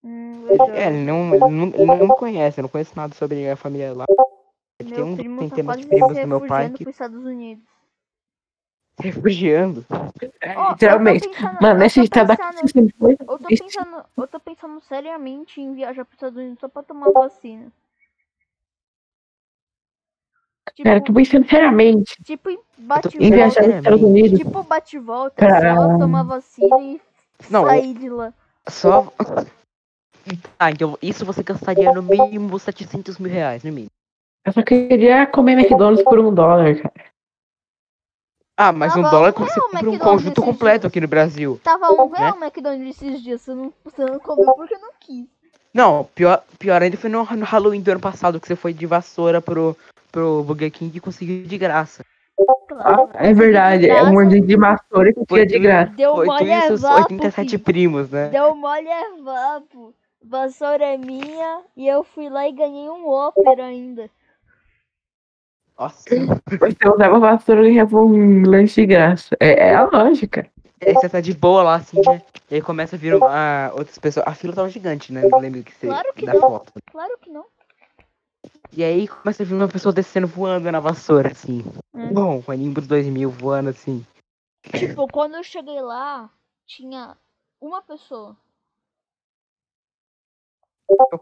Hum, 0.04 0.46
é, 0.74 0.88
ele 0.88 1.04
não, 1.04 1.34
ele, 1.34 1.40
não, 1.40 1.66
ele 1.68 1.84
não 1.84 2.08
me 2.08 2.16
conhece, 2.16 2.60
eu 2.60 2.62
não 2.62 2.68
conheço 2.68 2.94
nada 2.94 3.14
sobre 3.14 3.48
a 3.48 3.56
família 3.56 3.92
lá. 3.92 4.04
Ele 4.78 4.90
tem 4.90 4.98
Meu 4.98 5.06
um 5.06 5.16
primo 5.16 5.38
tem 5.40 5.48
tá 5.48 5.64
quase 5.64 5.86
primos 5.86 6.18
do 6.18 6.28
meu 6.28 6.46
pai 6.46 6.70
que 6.70 6.88
Estados 6.88 7.24
Unidos. 7.24 7.64
refugiando. 9.00 9.84
Ó, 10.56 10.70
Literalmente. 10.72 11.28
Pensando, 11.28 11.58
Mano, 11.60 11.82
eu 11.82 11.86
esse 11.86 12.02
tô 12.08 12.08
tá 12.08 12.24
da 12.24 12.36
pensando, 12.36 12.92
eu 13.00 13.16
tô 13.38 13.38
pensando, 13.46 14.04
eu 14.16 14.26
tô 14.26 14.40
pensando 14.40 14.80
seriamente 14.82 15.60
em 15.60 15.74
viajar 15.74 16.04
pros 16.04 16.14
Estados 16.16 16.36
Unidos 16.38 16.58
só 16.60 16.68
pra 16.68 16.82
tomar 16.82 17.10
vacina. 17.12 17.70
Tipo, 20.74 20.88
Cara, 20.88 21.00
tô 21.02 21.12
pensando 21.12 21.48
seriamente 21.48 22.22
tipo 22.24 22.50
bate 22.76 23.16
em 23.18 23.30
viajar 23.30 23.62
volta. 23.62 23.66
nos 23.68 23.76
Estados. 23.78 24.02
Unidos. 24.02 24.38
Tipo 24.38 24.62
bate 24.62 24.98
volta, 24.98 25.36
Pra- 25.36 25.74
só 25.74 25.98
tomar 25.98 26.22
vacina 26.24 26.76
e 26.82 27.00
Não, 27.48 27.64
sair 27.64 27.94
de 27.94 28.08
lá. 28.10 28.32
Só. 28.68 29.12
Ah, 30.58 30.70
então 30.72 30.98
isso 31.00 31.24
você 31.24 31.42
gastaria 31.42 31.92
no 31.92 32.02
mínimo 32.02 32.58
700 32.58 33.18
mil 33.18 33.30
reais, 33.30 33.62
no 33.62 33.70
mínimo. 33.70 33.90
Eu 34.44 34.52
só 34.52 34.62
queria 34.62 35.26
comer 35.26 35.52
McDonald's 35.52 36.02
por 36.04 36.18
um 36.18 36.34
dólar, 36.34 36.76
cara. 36.82 36.92
Ah, 38.56 38.72
mas 38.72 38.94
Ah, 38.94 38.98
um 38.98 39.02
dólar 39.02 39.28
é 39.28 39.32
você 39.32 39.60
compra 39.60 39.88
um 39.90 39.92
McDonald's 39.92 40.00
conjunto 40.00 40.42
completo 40.42 40.80
dias. 40.82 40.90
aqui 40.90 41.00
no 41.00 41.08
Brasil. 41.08 41.60
Tava 41.62 41.90
um 41.92 42.10
Né? 42.10 42.18
real 42.18 42.36
McDonald's 42.42 42.88
esses 42.96 43.22
dias, 43.22 43.42
você 43.42 43.54
não, 43.54 43.72
você 43.84 44.04
não 44.04 44.18
comeu 44.18 44.54
porque 44.54 44.76
não 44.78 44.90
quis. 44.98 45.26
Não, 45.74 46.04
pior, 46.14 46.42
pior 46.58 46.80
ainda 46.82 46.96
foi 46.96 47.10
no, 47.10 47.22
no 47.22 47.44
Halloween 47.44 47.82
do 47.82 47.90
ano 47.90 48.00
passado 48.00 48.40
que 48.40 48.46
você 48.46 48.56
foi 48.56 48.72
de 48.72 48.86
vassoura 48.86 49.42
pro, 49.42 49.76
pro 50.10 50.42
Burger 50.42 50.70
King 50.70 50.96
e 50.96 51.00
conseguiu 51.00 51.46
de 51.46 51.58
graça. 51.58 52.02
Claro. 52.68 53.10
Ah, 53.14 53.26
é 53.26 53.34
verdade, 53.34 53.84
é 53.84 53.88
graça. 53.88 54.04
um 54.10 54.12
mordida 54.12 54.46
de 54.46 54.56
vassoura 54.56 55.12
que 55.12 55.20
Foi 55.28 55.46
de 55.46 55.58
graça. 55.58 55.92
Deu 55.92 56.16
mole 56.16 56.50
é 56.50 56.70
vapo, 56.70 56.96
87 56.96 57.50
filho. 57.50 57.62
primos, 57.62 58.10
né? 58.10 58.28
Deu 58.28 58.54
mole 58.56 58.88
é 58.88 59.22
vapo. 59.22 59.94
Vassoura 60.22 60.84
é 60.84 60.96
minha 60.96 61.60
e 61.76 61.86
eu 61.86 62.02
fui 62.02 62.28
lá 62.28 62.48
e 62.48 62.52
ganhei 62.52 62.88
um 62.88 63.06
ópera 63.08 63.66
ainda. 63.66 64.10
Nossa. 65.78 66.04
Você 66.08 66.88
usava 66.88 67.18
vassoura 67.18 67.66
e 67.66 67.72
ganhava 67.72 67.98
um 67.98 68.42
lanche 68.48 68.80
de 68.82 68.86
graça. 68.86 69.36
É, 69.38 69.68
é 69.68 69.74
a 69.74 69.84
lógica. 69.84 70.50
Aí 70.84 70.92
você 70.92 71.08
tá 71.08 71.20
de 71.20 71.34
boa 71.34 71.62
lá, 71.62 71.74
assim, 71.76 72.00
né? 72.06 72.22
E 72.50 72.56
aí 72.56 72.62
começa 72.62 72.96
a 72.96 72.98
vir 72.98 73.14
uma, 73.14 73.72
outras 73.74 73.98
pessoas. 73.98 74.26
A 74.26 74.34
fila 74.34 74.54
tava 74.54 74.68
gigante, 74.68 75.12
né? 75.12 75.22
Não 75.22 75.38
lembro 75.38 75.62
que 75.62 75.72
você, 75.74 75.86
Claro 75.86 76.12
que 76.14 76.26
da 76.26 76.34
não. 76.34 76.40
foto. 76.40 76.72
Claro 76.90 77.18
que 77.20 77.30
não. 77.30 77.44
E 78.72 78.84
aí 78.84 79.08
começa 79.08 79.42
a 79.42 79.46
vir 79.46 79.54
uma 79.54 79.68
pessoa 79.68 79.92
descendo 79.92 80.26
voando 80.26 80.70
na 80.70 80.80
vassoura, 80.80 81.30
assim. 81.30 81.64
É. 81.94 82.06
Bom, 82.12 82.42
com 82.42 82.52
a 82.52 82.56
Nimbus 82.56 82.86
2000 82.86 83.30
voando, 83.30 83.70
assim. 83.70 84.04
Tipo, 84.74 85.06
quando 85.08 85.36
eu 85.36 85.42
cheguei 85.42 85.80
lá, 85.80 86.30
tinha 86.66 87.16
uma 87.60 87.80
pessoa. 87.82 88.36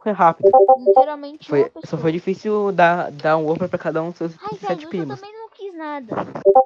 Foi 0.03 0.13
rápido. 0.13 0.51
Literalmente 0.87 1.49
Foi, 1.49 1.71
só 1.87 1.97
foi 1.97 2.13
difícil 2.13 2.71
dar, 2.73 3.11
dar 3.11 3.37
um 3.39 3.49
offer 3.49 3.69
pra 3.69 3.79
cada 3.79 4.03
um 4.03 4.11
dos 4.11 4.19
seus 4.19 4.37
Ai, 4.43 4.59
sete 4.59 4.67
velho, 4.67 4.83
eu 4.85 4.89
primos. 4.89 5.21
também 5.21 5.33
não 5.33 5.49
quis 5.49 5.75
nada. 5.75 6.15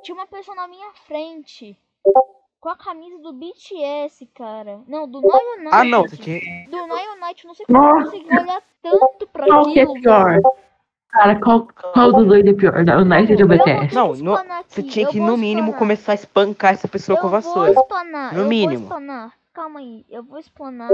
Tinha 0.03 0.15
uma 0.15 0.27
pessoa 0.27 0.55
na 0.57 0.67
minha 0.67 0.91
frente. 1.07 1.79
Com 2.61 2.69
a 2.71 2.77
camisa 2.77 3.19
do 3.19 3.33
BTS, 3.33 4.27
cara. 4.35 4.81
Não, 4.89 5.07
do 5.09 5.21
Noyo 5.21 5.63
Night. 5.63 5.69
Ah, 5.77 5.85
não, 5.85 6.03
você 6.03 6.17
tinha. 6.17 6.41
Do 6.69 6.87
Noyo 6.89 7.17
Night, 7.21 7.47
não 7.47 7.55
sei 7.55 7.65
como 7.67 7.79
eu 7.85 8.05
consegui 8.05 8.27
olhar 8.37 8.63
tanto 8.83 9.27
pra 9.29 9.47
Qual 9.47 9.73
que 9.73 9.79
é 9.79 9.83
aquilo. 9.85 10.01
pior? 10.01 10.41
Cara, 11.11 11.41
qual, 11.41 11.69
qual 11.95 12.13
dos 12.13 12.27
dois 12.27 12.45
é 12.45 12.53
pior? 12.53 12.85
Da 12.85 12.99
United 12.99 13.41
ou 13.43 13.49
vou 13.49 13.59
BTS? 13.59 13.95
Não, 13.95 14.13
no- 14.15 14.37
Você 14.67 14.83
tinha 14.83 15.07
que, 15.07 15.19
vou 15.19 15.27
no 15.29 15.37
mínimo, 15.37 15.69
explanar. 15.69 15.79
começar 15.79 16.13
a 16.13 16.15
espancar 16.17 16.73
essa 16.75 16.89
pessoa 16.89 17.17
eu 17.17 17.21
com 17.21 17.29
a 17.29 17.31
vou 17.31 17.41
vassoura. 17.41 17.71
explanar, 17.73 18.35
No 18.35 18.41
eu 18.41 18.49
mínimo. 18.49 18.73
vou 18.73 18.83
explanar. 18.83 19.33
Calma 19.55 19.81
aí, 19.81 20.05
eu 20.11 20.23
vou 20.25 20.39
explanar. 20.39 20.91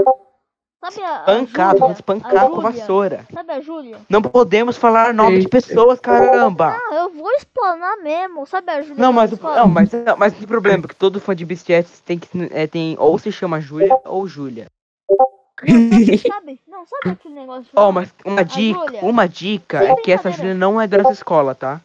Sabe 0.91 1.01
a, 1.03 1.25
a 1.25 1.91
espancar 1.91 2.45
A 2.45 2.49
com 2.49 2.61
vassoura. 2.61 3.25
Sabe 3.33 3.53
a 3.53 3.59
Júlia? 3.59 3.99
Não 4.07 4.21
podemos 4.21 4.77
falar 4.77 5.13
nome 5.15 5.39
de 5.39 5.47
pessoas, 5.47 5.99
caramba! 5.99 6.77
Ah, 6.77 6.95
eu 6.95 7.09
vou 7.09 7.31
explanar 7.31 7.97
mesmo. 7.97 8.45
Sabe 8.45 8.71
a 8.71 8.81
Júlia? 8.81 9.01
Não, 9.01 9.11
mas, 9.11 9.31
o- 9.31 9.39
não, 9.41 9.67
mas, 9.67 9.89
mas 10.17 10.33
não 10.33 10.39
tem 10.39 10.47
problema, 10.47 10.81
porque 10.81 10.95
todo 10.95 11.19
fã 11.19 11.35
de 11.35 11.43
BTS 11.43 12.03
tem 12.03 12.19
que. 12.19 12.27
É, 12.51 12.67
tem, 12.67 12.95
ou 12.99 13.17
se 13.17 13.31
chama 13.31 13.59
Júlia 13.59 13.99
ou 14.05 14.27
Júlia. 14.27 14.67
Não, 15.09 16.17
sabe? 16.17 16.61
Não, 16.67 16.85
sabe 16.85 17.09
aquele 17.13 17.33
negócio? 17.33 17.71
Ó, 17.75 17.85
lá? 17.85 17.91
mas 17.91 18.13
uma 18.23 18.43
dica, 18.45 18.79
Júlia. 18.79 18.99
uma 19.03 19.27
dica 19.27 19.83
é 19.83 19.95
que 19.95 20.11
essa. 20.11 20.29
Júlia 20.29 20.53
não 20.53 20.79
é 20.79 20.85
da 20.85 20.99
nossa 20.99 21.13
escola, 21.13 21.55
tá? 21.55 21.81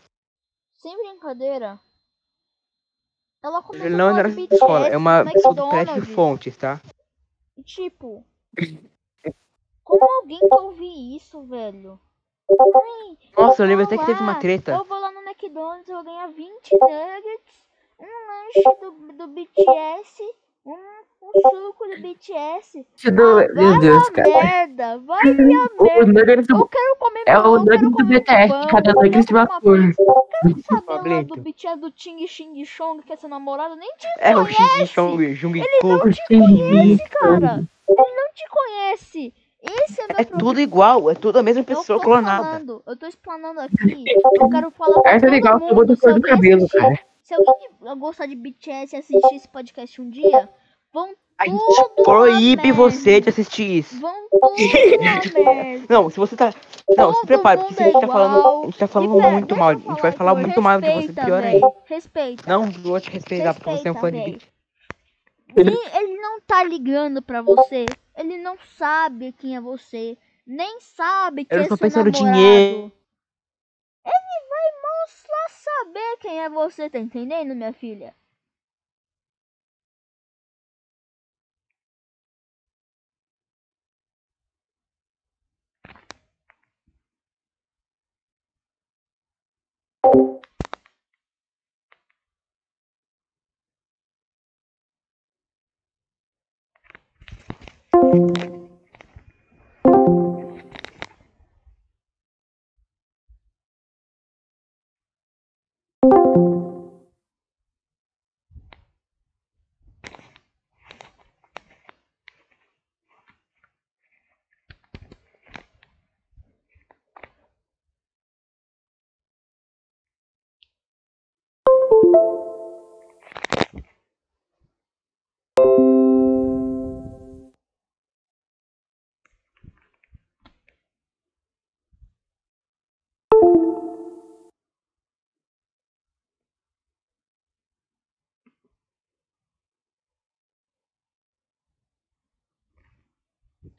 Sem 0.76 0.94
brincadeira. 0.96 1.78
Ela 3.42 3.62
começou 3.62 3.88
Júlia 3.88 3.96
não 3.96 4.08
é 4.08 4.20
a 4.20 4.22
da 4.22 4.28
nossa 4.28 4.54
escola, 4.54 4.88
é 4.88 4.96
uma 4.96 5.24
pessoa 5.24 5.54
do 5.54 6.04
fontes, 6.06 6.56
tá? 6.56 6.78
E, 7.56 7.62
Tipo, 7.62 8.24
como 9.84 10.04
alguém 10.20 10.38
quer 10.38 10.54
ouvir 10.60 11.16
isso, 11.16 11.42
velho? 11.42 12.00
Ai, 12.50 13.16
Nossa, 13.36 13.62
eu 13.62 13.68
lembro 13.68 13.84
até 13.84 13.96
que 13.96 14.06
teve 14.06 14.22
uma 14.22 14.34
treta. 14.34 14.72
Eu 14.72 14.84
vou 14.84 14.98
lá 14.98 15.12
no 15.12 15.20
McDonald's, 15.22 15.88
eu 15.88 15.96
vou 15.96 16.04
ganhar 16.04 16.26
20 16.28 16.72
nuggets, 16.72 17.66
um 17.98 18.04
lanche 18.04 18.80
do, 18.80 19.12
do 19.12 19.26
BTS, 19.28 20.22
um, 20.66 20.72
um 21.22 21.30
suco 21.48 21.86
do 21.86 22.02
BTS. 22.02 22.86
Do- 23.04 23.38
Ah, 23.38 23.48
Meu 23.54 23.70
vai 23.70 23.80
Deus, 23.80 24.08
a 24.08 24.10
cara. 24.10 24.28
merda, 24.28 24.98
vai 24.98 25.20
a 25.22 25.34
merda. 25.34 25.84
O 26.02 26.06
nuggets 26.06 26.46
Eu 26.48 26.56
do, 26.58 26.68
quero 26.68 26.96
comer 26.96 27.22
é 27.26 27.38
o 27.38 27.44
eu 27.44 27.58
nuggets 27.60 27.90
do 27.90 28.04
BTS, 28.04 28.48
pão, 28.48 28.66
cada 28.66 28.90
eu 28.90 28.94
nuggets 28.96 29.26
de 29.26 29.32
uma 29.32 29.46
pizza, 29.46 30.02
eu 30.02 30.28
quero 30.30 30.58
saber 30.66 31.08
lá 31.08 31.22
do 31.22 31.36
BTS 31.36 31.76
do 31.80 31.90
Ting 31.92 32.26
Xing 32.26 32.64
Chong, 32.64 33.02
que 33.04 33.12
é 33.12 33.16
seu 33.16 33.28
namorado, 33.28 33.76
nem 33.76 33.92
te 33.96 34.08
É 34.18 34.36
o 34.36 34.42
conhece. 34.42 34.54
Xing 34.56 34.86
Chong, 34.86 35.34
Jung 35.34 35.56
Ele 35.58 35.80
não 35.84 36.10
te 36.10 36.20
conhece, 36.26 37.08
cara. 37.10 37.62
Ele 37.88 38.14
não 38.16 38.32
te 38.34 38.48
conhece. 38.48 39.34
Esse 39.62 40.00
é 40.00 40.06
meu 40.06 40.16
É 40.18 40.24
problema. 40.24 40.38
tudo 40.38 40.60
igual, 40.60 41.10
é 41.10 41.14
tudo 41.14 41.38
a 41.38 41.42
mesma 41.42 41.60
Eu 41.60 41.64
pessoa 41.64 41.98
tô 41.98 42.04
clonada. 42.04 42.44
falando, 42.44 42.82
eu 42.86 42.96
tô 42.96 43.06
explanando 43.06 43.60
aqui. 43.60 44.04
Eu 44.40 44.48
quero 44.48 44.70
falar 44.70 45.00
pra 45.02 45.12
Essa 45.12 45.26
é 45.26 45.30
legal, 45.30 45.58
mundo. 45.60 45.80
eu 45.82 45.86
do 45.86 45.94
se 45.94 46.00
cor 46.00 46.10
do 46.10 46.16
alguém 46.16 46.30
cabelo, 46.34 46.56
assistir- 46.64 46.78
cara. 46.78 47.00
Se 47.22 47.34
alguém 47.34 47.98
gostar 47.98 48.26
de 48.26 48.34
BTS 48.34 48.96
e 48.96 48.98
assistir 48.98 49.34
esse 49.36 49.48
podcast 49.48 50.00
um 50.00 50.08
dia, 50.10 50.48
vão 50.92 51.14
A 51.38 51.46
gente 51.46 51.84
proíbe 52.04 52.72
você 52.72 53.20
de 53.20 53.28
assistir 53.28 53.78
isso. 53.78 53.98
Vão 54.00 54.14
tudo 54.30 54.46
a 54.46 54.50
merda. 54.98 55.86
Não, 55.88 56.10
se 56.10 56.16
você 56.18 56.36
tá. 56.36 56.52
Não, 56.96 57.12
se 57.12 57.20
Todo 57.20 57.26
prepare, 57.26 57.58
mundo 57.60 57.68
porque 57.68 57.82
se 57.82 57.82
a 57.82 57.92
gente 57.92 58.00
tá 58.00 58.06
é 58.06 58.10
falando. 58.10 58.62
A 58.62 58.66
gente 58.66 58.78
tá 58.78 58.86
falando 58.88 59.16
pera, 59.16 59.30
muito 59.30 59.56
mal. 59.56 59.72
eu 59.72 59.78
A 59.78 59.90
gente 59.92 60.02
vai 60.02 60.12
falar 60.12 60.34
muito 60.34 60.60
mal 60.60 60.80
de 60.80 60.86
você, 60.88 60.94
respeita, 60.96 61.24
pior 61.24 61.40
véi, 61.42 61.54
ainda. 61.54 61.68
Respeita. 61.86 62.42
Não 62.50 62.70
vou 62.70 63.00
te 63.00 63.10
respeitar 63.10 63.54
porque 63.54 63.70
você 63.70 63.88
é 63.88 63.92
um 63.92 63.94
fã 63.94 64.10
de 64.10 64.18
Respeita, 64.18 64.46
BTS. 64.46 64.50
Ele, 65.56 65.78
ele 65.96 66.16
não 66.20 66.40
tá 66.40 66.62
ligando 66.64 67.22
pra 67.22 67.42
você. 67.42 67.86
Ele 68.20 68.36
não 68.38 68.58
sabe 68.76 69.32
quem 69.32 69.56
é 69.56 69.60
você, 69.60 70.16
nem 70.46 70.80
sabe 70.80 71.44
que 71.44 71.54
Eu 71.54 71.60
é 71.60 71.64
seu 71.90 72.04
namorado. 72.04 72.10
dinheiro. 72.12 72.92
Ele 74.04 74.48
vai 74.48 74.68
mostrar 74.82 75.48
saber 75.48 76.16
quem 76.20 76.40
é 76.42 76.48
você, 76.50 76.90
tá 76.90 76.98
entendendo, 76.98 77.54
minha 77.54 77.72
filha? 77.72 78.14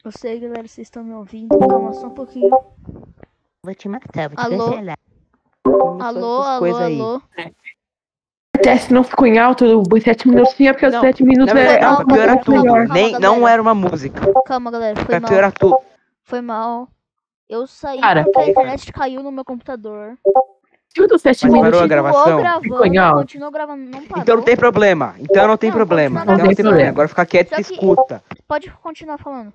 Eu 0.04 0.12
sei, 0.12 0.39
galera, 0.39 0.68
vocês 0.68 0.88
estão 0.88 1.04
me 1.04 1.14
ouvindo. 1.14 1.58
Calma 1.58 1.93
só 1.93 2.08
um 2.08 2.12
pouquinho. 2.14 2.49
Vou 3.64 3.76
te 3.76 3.88
matar, 3.88 4.30
vou 4.30 4.38
te 4.38 4.54
Alô? 4.54 4.72
cancelar. 4.72 4.97
Alô, 6.02 6.41
alô, 6.41 6.76
alô. 6.78 7.22
Até 8.56 8.78
se 8.78 8.93
não 8.93 9.04
ficou 9.04 9.28
em 9.28 9.38
alto 9.38 9.64
os 9.66 10.04
7 10.04 10.28
minutos, 10.28 10.54
sim, 10.54 10.68
é 10.68 10.74
porque 10.74 10.88
os 10.88 10.93
Não, 10.93 11.02
7 11.02 11.24
minutos 11.24 11.54
Na 11.54 11.60
é, 11.60 11.64
verdade, 11.68 11.86
é 11.86 11.88
não, 11.88 11.95
pra 11.97 12.06
piorar 12.16 12.43
tudo. 12.43 12.62
melhor. 12.62 12.88
Nem, 12.89 13.20
não 13.20 13.47
era 13.47 13.62
uma 13.62 13.74
música. 13.76 14.22
Calma, 14.45 14.72
galera. 14.72 14.95
Foi 14.95 15.06
Pra 15.06 15.20
mal. 15.20 15.30
piorar 15.30 15.52
tudo. 15.54 15.78
Foi 16.24 16.41
mal. 16.41 16.88
Eu 17.47 17.68
saí 17.68 17.99
Cara, 17.99 18.24
porque 18.24 18.39
a 18.39 18.49
internet 18.49 18.93
caiu 18.93 19.22
no 19.22 19.32
meu 19.32 19.45
computador. 19.45 20.18
Se 20.93 21.01
o 21.01 21.07
dos 21.07 21.21
7 21.21 21.43
Mas 21.43 21.53
minutos 21.53 21.71
parou 21.71 21.83
a 21.83 21.87
gravação? 21.87 22.37
Gravando, 22.37 22.99
alto? 22.99 23.15
continuou 23.19 23.51
gravando, 23.51 23.83
não 23.89 24.01
parou. 24.03 24.21
Então 24.23 24.35
não 24.35 24.43
tem 24.43 24.57
problema. 24.57 25.15
Então 25.19 25.47
não 25.47 25.57
tem 25.57 25.69
Não, 25.69 25.77
problema. 25.77 26.21
Então 26.23 26.37
não 26.37 26.47
tem 26.47 26.55
problema. 26.65 26.89
Agora 26.89 27.07
fica 27.07 27.25
quieto 27.25 27.49
Só 27.49 27.61
e 27.61 27.63
que- 27.63 27.73
escuta. 27.73 28.23
Pode 28.47 28.69
continuar 28.83 29.17
falando. 29.17 29.53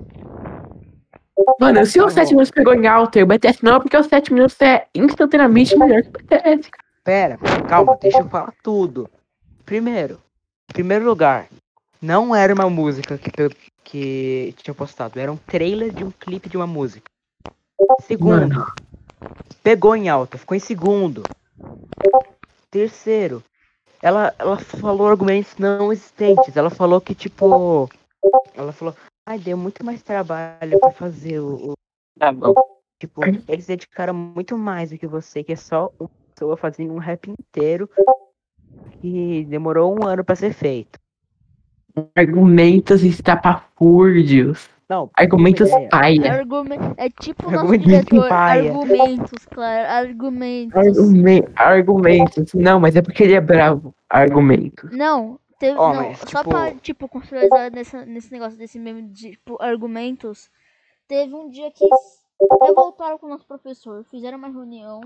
Mano, 1.60 1.84
se 1.84 1.98
Tá 1.98 2.06
os 2.06 2.12
7 2.14 2.28
bom. 2.28 2.30
minutos 2.32 2.50
pegou 2.50 2.74
em 2.74 2.86
alta 2.86 3.18
e 3.18 3.22
o 3.22 3.26
BTS 3.26 3.62
não, 3.62 3.76
é 3.76 3.80
porque 3.80 3.96
os 3.96 4.06
7 4.06 4.32
minutos 4.32 4.58
é 4.62 4.86
instantaneamente 4.94 5.76
melhor 5.76 6.02
que 6.02 6.08
o 6.08 6.12
BTS. 6.12 6.70
Pera, 7.04 7.38
calma, 7.68 7.98
deixa 8.00 8.18
eu 8.20 8.28
falar 8.28 8.52
tudo. 8.62 9.08
Primeiro, 9.66 10.14
em 10.70 10.72
primeiro 10.72 11.04
lugar, 11.04 11.46
não 12.00 12.34
era 12.34 12.54
uma 12.54 12.70
música 12.70 13.18
que, 13.18 13.30
eu- 13.40 13.50
que 13.84 14.54
tinha 14.56 14.74
postado, 14.74 15.20
era 15.20 15.30
um 15.30 15.36
trailer 15.36 15.92
de 15.92 16.02
um 16.02 16.10
clipe 16.10 16.48
de 16.48 16.56
uma 16.56 16.66
música. 16.66 17.04
Segundo, 18.00 18.48
Mano. 18.48 18.66
Pegou 19.62 19.94
em 19.96 20.08
alta, 20.08 20.38
ficou 20.38 20.56
em 20.56 20.60
segundo. 20.60 21.22
Terceiro, 22.70 23.42
ela, 24.02 24.34
ela 24.38 24.58
falou 24.58 25.08
argumentos 25.08 25.56
não 25.58 25.92
existentes. 25.92 26.56
Ela 26.56 26.70
falou 26.70 27.00
que, 27.00 27.14
tipo. 27.14 27.88
Ela 28.54 28.72
falou, 28.72 28.94
ai, 29.26 29.38
deu 29.38 29.56
muito 29.56 29.84
mais 29.84 30.02
trabalho 30.02 30.78
pra 30.80 30.90
fazer 30.90 31.40
o, 31.40 31.72
o 31.72 31.74
Tá 32.18 32.32
bom. 32.32 32.54
Tipo, 32.98 33.22
eles 33.48 33.66
dedicaram 33.66 34.14
muito 34.14 34.56
mais 34.56 34.90
do 34.90 34.98
que 34.98 35.06
você, 35.06 35.44
que 35.44 35.52
é 35.52 35.56
só 35.56 35.92
uma 36.00 36.10
pessoa 36.34 36.56
fazendo 36.56 36.94
um 36.94 36.98
rap 36.98 37.30
inteiro 37.30 37.88
que 39.00 39.44
demorou 39.44 39.94
um 39.94 40.06
ano 40.06 40.24
pra 40.24 40.34
ser 40.34 40.52
feito. 40.54 40.98
Argumentos 42.14 43.02
estapafúrdios. 43.02 44.70
Não, 44.88 45.10
Argumentos 45.16 45.68
ideia. 45.68 45.88
paia. 45.88 46.32
Argumen- 46.32 46.78
É 46.96 47.10
tipo 47.10 47.48
o 47.48 47.50
nosso 47.50 47.64
Argumento 47.72 47.86
diretor. 48.06 48.28
paia. 48.28 48.70
Argumentos, 48.72 49.46
claro. 49.46 49.90
Argumentos. 49.90 50.76
Argumen- 50.76 51.48
argumentos. 51.56 52.54
Não, 52.54 52.78
mas 52.78 52.94
é 52.94 53.02
porque 53.02 53.24
ele 53.24 53.34
é 53.34 53.40
bravo. 53.40 53.92
Argumentos. 54.08 54.90
Não, 54.96 55.40
teve, 55.58 55.76
Ó, 55.76 55.92
não, 55.92 56.02
mas, 56.02 56.18
só 56.20 56.26
tipo- 56.38 56.50
pra, 56.50 56.74
tipo, 56.74 57.08
contextualizar 57.08 57.72
nessa, 57.72 58.06
nesse 58.06 58.32
negócio 58.32 58.56
desse 58.56 58.78
meme 58.78 59.02
de, 59.02 59.30
tipo, 59.32 59.60
argumentos, 59.60 60.48
teve 61.08 61.34
um 61.34 61.50
dia 61.50 61.70
que 61.72 61.84
revoltaram 62.62 63.18
com 63.18 63.26
o 63.26 63.30
nosso 63.30 63.46
professor, 63.46 64.04
fizeram 64.10 64.38
uma 64.38 64.48
reunião, 64.48 65.00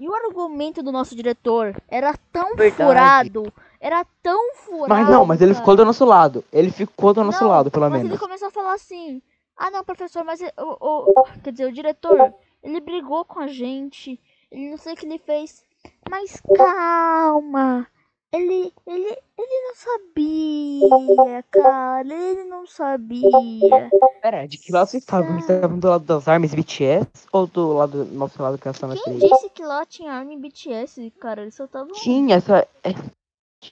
e 0.00 0.08
o 0.08 0.14
argumento 0.14 0.82
do 0.82 0.90
nosso 0.90 1.14
diretor 1.14 1.74
era 1.88 2.14
tão 2.32 2.56
Verdade. 2.56 2.74
furado, 2.88 3.52
era 3.84 4.02
tão 4.22 4.54
furado, 4.54 4.88
Mas 4.88 5.10
não, 5.10 5.26
mas 5.26 5.42
ele 5.42 5.52
ficou 5.52 5.76
do 5.76 5.84
nosso 5.84 6.06
lado. 6.06 6.42
Ele 6.50 6.70
ficou 6.70 7.12
do 7.12 7.22
nosso 7.22 7.44
Não, 7.44 7.50
lado, 7.50 7.70
pelo 7.70 7.84
mas 7.84 7.92
menos. 7.92 8.08
ele 8.12 8.18
começou 8.18 8.48
a 8.48 8.50
falar 8.50 8.72
assim, 8.72 9.20
ah 9.58 9.70
não, 9.70 9.84
professor, 9.84 10.24
mas 10.24 10.40
o, 10.40 11.10
o- 11.10 11.12
quer 11.42 11.52
dizer, 11.52 11.66
o 11.66 11.72
diretor, 11.72 12.32
ele 12.62 12.80
brigou 12.80 13.26
com 13.26 13.40
a 13.40 13.46
gente, 13.46 14.18
ele 14.50 14.70
não 14.70 14.78
sei 14.78 14.94
o 14.94 14.96
que 14.96 15.04
ele 15.04 15.18
fez, 15.18 15.62
mas 16.08 16.40
calma, 16.56 17.86
ele, 18.32 18.72
ele, 18.86 19.18
ele 19.36 19.66
não 19.68 19.74
sabia, 19.74 21.44
cara, 21.50 22.08
ele 22.08 22.44
não 22.44 22.66
sabia. 22.66 23.90
Pera, 24.22 24.46
de 24.48 24.56
que 24.56 24.72
lado 24.72 24.88
vocês 24.88 25.02
estavam? 25.02 25.32
Vocês 25.38 25.50
estavam 25.50 25.78
do 25.78 25.88
lado 25.88 26.04
das 26.06 26.26
armas 26.26 26.54
BTS 26.54 27.06
ou 27.30 27.46
do 27.46 27.74
lado 27.74 28.06
do 28.06 28.14
nosso 28.14 28.42
lado 28.42 28.56
que 28.56 28.66
é 28.66 28.70
a 28.70 28.74
Sana 28.74 28.94
Quem 28.94 29.18
3? 29.18 29.30
disse 29.30 29.50
que 29.50 29.62
lá 29.62 29.84
tinha 29.84 30.10
arma 30.10 30.34
BTS, 30.38 31.10
cara, 31.20 31.42
eles 31.42 31.54
só 31.54 31.66
estavam... 31.66 31.92
Tinha 31.92 32.36
essa. 32.36 32.66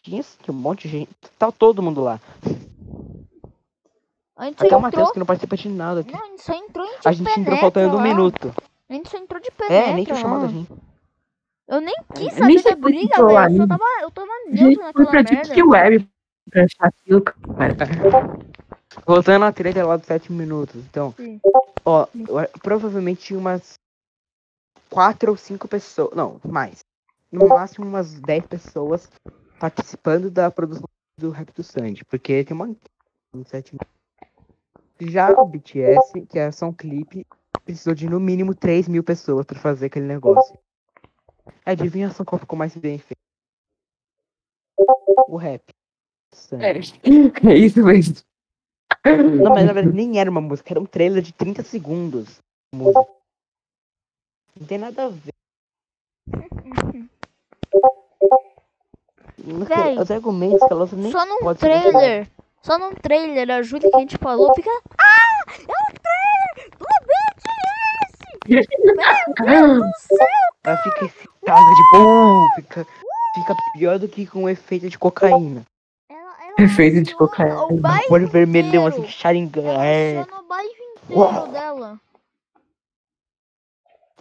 Tinha 0.01 0.23
sim, 0.23 0.37
um 0.49 0.53
monte 0.53 0.83
de 0.89 0.99
gente. 0.99 1.11
Tá 1.39 1.51
todo 1.53 1.83
mundo 1.83 2.01
lá. 2.01 2.21
A 4.37 4.47
gente 4.47 4.59
só 4.59 4.65
Até 4.67 4.75
o 4.75 4.79
entrou, 4.79 4.81
Matheus 4.81 5.11
que 5.13 5.19
não 5.19 5.27
participa 5.27 5.57
de 5.57 5.69
nada 5.69 6.01
aqui. 6.01 6.13
não, 6.13 6.21
a 6.23 6.27
gente 6.27 6.43
só 6.43 6.53
entrou 6.55 6.87
em 6.87 6.91
de 6.91 6.97
A 7.09 7.13
gente 7.13 7.41
entrou 7.41 7.57
faltando 7.59 7.95
um 7.95 7.99
lá. 7.99 8.03
minuto. 8.03 8.55
A 8.89 8.93
gente 8.95 9.09
só 9.11 9.19
entrou 9.19 9.41
de 9.41 9.51
penetra 9.51 9.77
É, 9.91 9.95
nem 9.95 10.05
tinha 10.05 10.17
chamado 10.17 10.45
a 10.47 10.49
gente. 10.49 10.71
Eu 11.69 11.81
nem 11.81 11.95
quis 12.15 12.25
Eu 12.25 12.31
saber 12.31 12.47
nem 12.47 12.57
da 12.57 12.63
que 12.71 12.77
briga, 12.77 13.23
lá, 13.23 13.43
velho. 13.49 13.55
Eu 13.55 13.57
só 13.57 13.67
nem- 13.67 13.69
tava, 13.69 13.85
eu 14.03 14.11
tava 14.11 14.29
neutro 14.49 14.83
naquela 14.83 14.93
pra 14.93 15.13
merda. 15.23 15.43
Deep 15.55 15.63
Web 15.63 16.09
pra 16.51 16.65
achar 16.65 16.87
aquilo, 16.89 17.23
cara. 17.23 17.75
Voltando 19.07 19.45
à 19.45 19.53
treta 19.53 19.87
lá 19.87 19.97
dos 19.97 20.07
7 20.07 20.33
minutos. 20.33 20.75
Então, 20.77 21.15
Sim. 21.17 21.41
ó, 21.85 22.07
eu- 22.15 22.49
provavelmente 22.63 23.23
tinha 23.23 23.39
umas 23.39 23.75
4 24.91 25.31
ou 25.31 25.37
5 25.37 25.69
pessoas. 25.69 26.15
Não, 26.15 26.41
mais. 26.45 26.81
No 27.31 27.49
máximo 27.49 27.87
umas 27.87 28.21
10 28.21 28.45
pessoas 28.47 29.09
participando 29.63 30.29
da 30.29 30.51
produção 30.51 30.89
do 31.17 31.31
Rap 31.31 31.53
do 31.53 31.63
Sandy. 31.63 32.05
Porque 32.05 32.43
tem 32.43 32.53
uma. 32.53 32.75
uns 33.33 33.49
7 33.49 33.73
minutos. 33.73 33.93
Já 35.01 35.31
o 35.31 35.47
BTS, 35.47 36.27
que 36.29 36.39
é 36.39 36.51
só 36.51 36.67
um 36.67 36.73
clipe, 36.73 37.25
precisou 37.65 37.95
de 37.95 38.09
no 38.09 38.19
mínimo 38.19 38.55
3 38.57 38.89
mil 38.89 39.05
pessoas 39.05 39.47
pra 39.47 39.59
fazer 39.59 39.87
aquele 39.87 40.07
negócio. 40.07 40.59
Adivinhação 41.65 42.27
qual 42.27 42.41
ficou 42.41 42.59
mais 42.59 42.77
bem 42.77 42.99
feito? 42.99 43.21
O 45.29 45.37
rap. 45.37 45.63
É, 46.53 46.73
é 47.53 47.57
isso 47.57 47.85
mesmo. 47.85 48.17
Não, 49.05 49.51
mas 49.51 49.67
na 49.67 49.73
verdade 49.73 49.95
nem 49.95 50.19
era 50.19 50.31
uma 50.31 50.41
música, 50.41 50.73
era 50.73 50.81
um 50.81 50.87
trailer 50.87 51.23
de 51.23 51.33
30 51.33 51.63
segundos. 51.63 52.41
Música. 52.75 53.07
Não 54.59 54.67
tem 54.67 54.79
nada 54.79 55.05
a 55.05 55.09
ver. 55.09 55.33
Véi, 59.45 59.99
Os 59.99 60.11
argumentos 60.11 60.61
que 60.67 60.73
ela 60.73 60.89
nem 60.93 61.11
Só 61.11 61.25
num 61.27 61.55
trailer. 61.55 62.29
Só 62.63 62.79
num 62.79 62.95
trailer, 62.95 63.51
a 63.51 63.63
Júlia 63.63 63.91
que 63.91 63.97
a 63.97 64.01
gente 64.01 64.17
falou, 64.19 64.55
fica. 64.55 64.71
Ah! 64.97 65.45
É 65.49 65.63
um 65.63 65.95
trailer 65.99 66.71
do 66.79 66.87
BTS! 68.47 68.67
Meu 69.41 69.67
Deus 69.67 69.79
do 69.79 69.93
céu! 70.17 70.27
Ela 70.65 70.77
fica 70.77 71.05
excitada 71.07 71.61
de 71.61 71.83
bom, 71.99 72.47
fica, 72.55 72.87
fica 73.35 73.57
pior 73.75 73.99
do 73.99 74.09
que 74.09 74.25
com 74.27 74.49
efeito 74.49 74.89
de 74.89 74.97
cocaína. 74.97 75.67
Ela, 76.09 76.21
ela 76.45 76.55
Efeito 76.63 77.03
de 77.03 77.15
cocaína. 77.17 77.65
O 77.65 77.81
Olho 78.13 78.29
vermelhão 78.29 78.87
assim, 78.87 78.99
inteiro. 78.99 79.19
Sharingan. 79.19 79.83
É. 79.83 80.21
aciona 80.21 80.41
o 80.41 80.47
bairro 80.47 80.71
inteiro 80.71 81.21
Uau. 81.21 81.49
dela. 81.49 82.01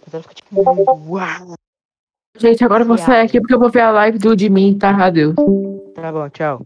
Mas 0.04 0.14
ela 0.16 0.24
fica 0.24 0.34
tipo, 0.34 0.62
uau. 1.08 1.56
Gente, 2.38 2.64
agora 2.64 2.84
eu 2.84 2.88
vou 2.88 2.98
sair 2.98 3.26
aqui 3.26 3.40
porque 3.40 3.54
eu 3.54 3.60
vou 3.60 3.70
ver 3.70 3.82
a 3.82 3.92
live 3.92 4.18
do 4.18 4.36
de 4.36 4.50
mim, 4.50 4.78
tá? 4.78 4.90
Adeus. 5.06 5.36
Tá 5.94 6.12
bom, 6.12 6.30
tchau. 6.30 6.66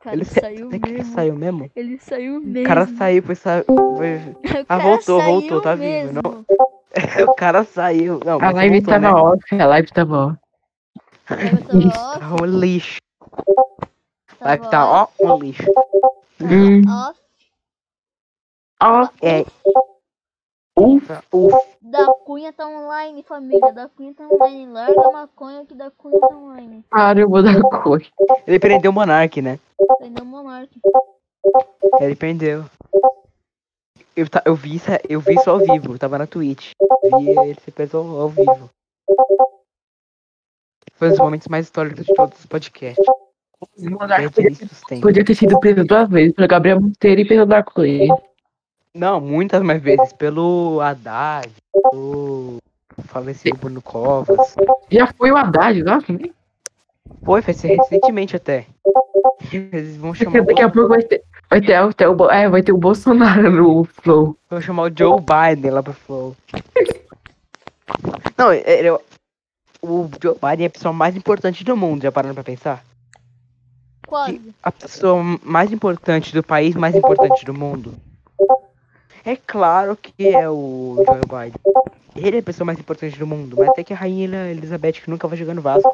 Cara, 0.00 0.16
Ele 0.16 0.24
sa- 0.24 0.40
saiu 0.40 0.68
que 0.68 0.76
ele 0.76 0.92
mesmo. 0.92 1.14
saiu 1.14 1.36
mesmo. 1.36 1.70
Ele 1.76 1.98
saiu 1.98 2.36
O 2.38 2.40
mesmo. 2.40 2.66
cara 2.66 2.86
saiu, 2.86 3.22
foi, 3.22 3.34
sa... 3.34 3.64
foi... 3.64 4.18
O 4.62 4.64
Ah, 4.68 4.78
voltou, 4.78 5.20
saiu 5.20 5.32
voltou, 5.32 5.60
tá 5.60 5.74
vivo, 5.74 6.12
mesmo. 6.12 6.20
não? 6.24 6.44
O 7.28 7.34
cara 7.34 7.64
saiu. 7.64 8.20
Não, 8.24 8.38
A 8.40 8.50
live 8.52 8.80
voltou, 8.80 8.94
tava 8.94 9.14
né? 9.14 9.20
off, 9.20 9.60
a 9.60 9.66
live 9.66 9.92
tava 9.92 10.16
off. 10.26 10.38
Tava 11.26 11.88
off, 11.88 12.20
Tá 12.20 12.34
um 12.42 12.46
lixo. 12.46 12.96
Vai 14.40 14.58
tava 14.58 14.70
tá, 14.70 14.86
ó, 14.86 15.02
off, 15.04 15.12
um 15.20 15.38
lixo. 15.38 15.62
Hum, 16.40 16.82
off. 16.88 17.18
ó, 18.82 19.08
É, 19.22 19.44
Da 21.82 22.06
Cunha 22.24 22.52
tá 22.52 22.66
online, 22.66 23.22
família. 23.22 23.72
Da 23.72 23.88
Cunha 23.88 24.14
tá 24.14 24.26
online. 24.26 24.66
Larga 24.72 25.08
a 25.08 25.12
maconha 25.12 25.66
que 25.66 25.74
da 25.74 25.90
Cunha 25.90 26.18
tá 26.18 26.28
online. 26.34 26.84
para, 26.90 27.20
eu 27.20 27.28
vou 27.28 27.42
dar 27.42 27.60
cor. 27.60 28.02
Ele 28.46 28.58
prendeu 28.58 28.90
o 28.90 28.94
Monark, 28.94 29.40
né? 29.42 29.58
Entendeu, 30.00 30.24
Monark? 30.24 30.70
Ele 32.00 32.16
prendeu. 32.16 32.64
Eu, 34.16 34.28
ta- 34.28 34.42
eu, 34.46 34.54
vi, 34.54 34.76
isso- 34.76 34.90
eu 35.08 35.20
vi 35.20 35.34
isso 35.34 35.50
ao 35.50 35.58
vivo, 35.58 35.98
tava 35.98 36.18
na 36.18 36.26
Twitch. 36.26 36.72
Vi 37.02 37.30
ele 37.30 37.54
ser 37.60 37.70
preso 37.72 37.98
ao, 37.98 38.28
vivo. 38.28 38.70
Foi 40.94 41.08
um 41.08 41.10
dos 41.10 41.20
momentos 41.20 41.48
mais 41.48 41.66
históricos 41.66 42.04
de 42.06 42.12
todos 42.14 42.38
os 42.38 42.46
podcasts. 42.46 43.04
O 43.60 43.66
o 43.86 44.30
podia, 44.30 45.00
podia 45.00 45.24
ter 45.24 45.34
sido 45.34 45.58
preso 45.60 45.84
duas 45.84 46.08
vezes, 46.08 46.34
pelo 46.34 46.48
Gabriel 46.48 46.80
Monteiro 46.80 47.20
e 47.20 47.28
pelo 47.28 47.46
Dark 47.46 47.70
Coelho. 47.72 48.14
Não, 48.94 49.20
muitas 49.20 49.62
mais 49.62 49.82
vezes. 49.82 50.12
Pelo 50.12 50.80
Haddad, 50.80 51.50
pelo 51.90 52.58
falecido 53.04 53.56
Bruno 53.56 53.80
Covas. 53.80 54.54
Já 54.90 55.06
foi 55.06 55.30
o 55.30 55.36
Haddad, 55.36 55.82
nossa, 55.82 56.12
né? 56.12 56.28
Foi, 57.24 57.40
foi 57.40 57.54
ser 57.54 57.76
recentemente 57.76 58.36
até. 58.36 58.66
Eles 59.52 59.96
vão 59.96 60.14
chamar, 60.14 60.42
Daqui, 60.44 60.62
a 60.62 60.68
pouco 60.68 60.88
vai 60.88 61.02
ter, 61.02 61.22
vai 61.48 61.60
ter, 61.60 61.80
vai 61.80 61.92
ter 61.94 62.06
o, 62.08 62.30
é, 62.30 62.48
vai 62.48 62.62
ter 62.62 62.72
o 62.72 62.76
Bolsonaro 62.78 63.50
no 63.50 63.84
Flow. 63.84 64.36
vão 64.50 64.60
chamar 64.60 64.90
o 64.90 64.92
Joe 64.96 65.20
Biden 65.20 65.70
lá 65.70 65.82
pro 65.82 65.92
Flow. 65.92 66.36
Não, 68.36 68.52
ele, 68.52 68.88
é- 68.88 68.98
o 69.80 70.08
Joe 70.22 70.34
Biden 70.34 70.64
é 70.64 70.66
a 70.66 70.70
pessoa 70.70 70.92
mais 70.92 71.16
importante 71.16 71.64
do 71.64 71.76
mundo, 71.76 72.02
já 72.02 72.12
parando 72.12 72.34
pra 72.34 72.44
pensar? 72.44 72.84
Quase. 74.06 74.40
a 74.62 74.70
pessoa 74.70 75.22
mais 75.42 75.72
importante 75.72 76.34
do 76.34 76.42
país 76.42 76.74
mais 76.74 76.94
importante 76.94 77.46
do 77.46 77.54
mundo? 77.54 77.94
É 79.24 79.36
claro 79.36 79.96
que 79.96 80.28
é 80.28 80.48
o 80.48 80.96
Joe 81.06 81.20
Biden. 81.20 81.60
Ele 82.16 82.36
é 82.36 82.40
a 82.40 82.42
pessoa 82.42 82.66
mais 82.66 82.78
importante 82.78 83.18
do 83.18 83.26
mundo, 83.26 83.56
mas 83.56 83.68
até 83.68 83.84
que 83.84 83.92
a 83.92 83.96
rainha 83.96 84.50
Elizabeth 84.50 84.92
que 84.94 85.08
nunca 85.10 85.28
vai 85.28 85.38
jogar 85.38 85.54
no 85.54 85.62
Vasco. 85.62 85.92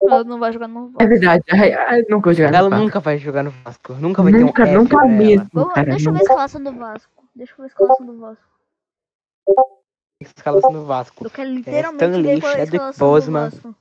Ela 0.00 0.22
não 0.22 0.38
vai 0.38 0.52
jogar 0.52 0.68
no 0.68 0.92
É 0.98 1.06
verdade, 1.06 1.42
ai, 1.50 1.72
ai, 1.72 2.02
nunca 2.08 2.26
vou 2.30 2.34
jogar 2.34 2.50
no 2.52 2.56
Ela 2.56 2.68
Vasco. 2.70 2.84
nunca 2.84 3.00
vai 3.00 3.18
jogar 3.18 3.42
no 3.42 3.50
Vasco. 3.50 3.94
Nunca 3.94 4.22
vai 4.22 4.32
ter 4.32 4.38
Nunca, 4.40 4.62
um 4.62 4.66
F 4.66 4.74
nunca 4.76 4.96
ela. 4.96 5.06
mesmo, 5.08 5.68
cara. 5.70 5.90
deixa 5.90 6.08
eu 6.08 6.12
ver 6.12 6.18
a 6.20 6.22
escalação 6.22 6.62
do 6.62 6.72
Vasco. 6.72 7.24
Deixa 7.34 7.52
eu 7.52 7.56
ver 7.56 7.62
a 7.64 7.66
escalação 7.66 8.06
do 8.06 8.18
Vasco. 8.18 8.44
Escalação 10.20 10.72
do 10.72 10.84
Vasco. 10.84 11.24
Eu 11.24 11.30
quero 11.30 11.50
literalmente 11.50 12.04
Stanley, 12.04 12.22
ver 12.34 12.40
qual 12.40 12.52
é 12.52 12.54
a 12.54 12.58
Chadwick 12.58 12.76
escalação 12.76 13.06
do 13.08 13.10
Boseman. 13.12 13.50
Vasco. 13.50 13.76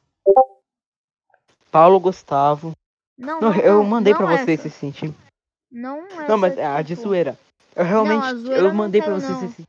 Paulo 1.72 2.00
Gustavo. 2.00 2.72
Não, 3.18 3.42
Não, 3.42 3.52
não, 3.54 3.60
eu 3.60 3.84
mandei 3.84 4.14
não 4.14 4.20
pra 4.22 4.34
essa. 4.34 4.46
vocês 4.46 4.66
esse 4.66 4.70
sentir. 4.78 5.14
Não 5.72 6.00
é 6.08 6.28
Não, 6.28 6.38
mas 6.38 6.58
é 6.58 6.66
a 6.66 6.82
de 6.82 6.96
tipo, 6.96 7.08
zoeira. 7.10 7.38
Eu 7.78 7.86
realmente. 7.86 8.36
zoeira 8.38 8.64
eu 8.64 8.68
não 8.70 8.74
mandei 8.74 9.02
pra 9.02 9.12
quero, 9.12 9.22
vocês 9.22 9.40
não. 9.42 9.48
esse. 9.50 9.68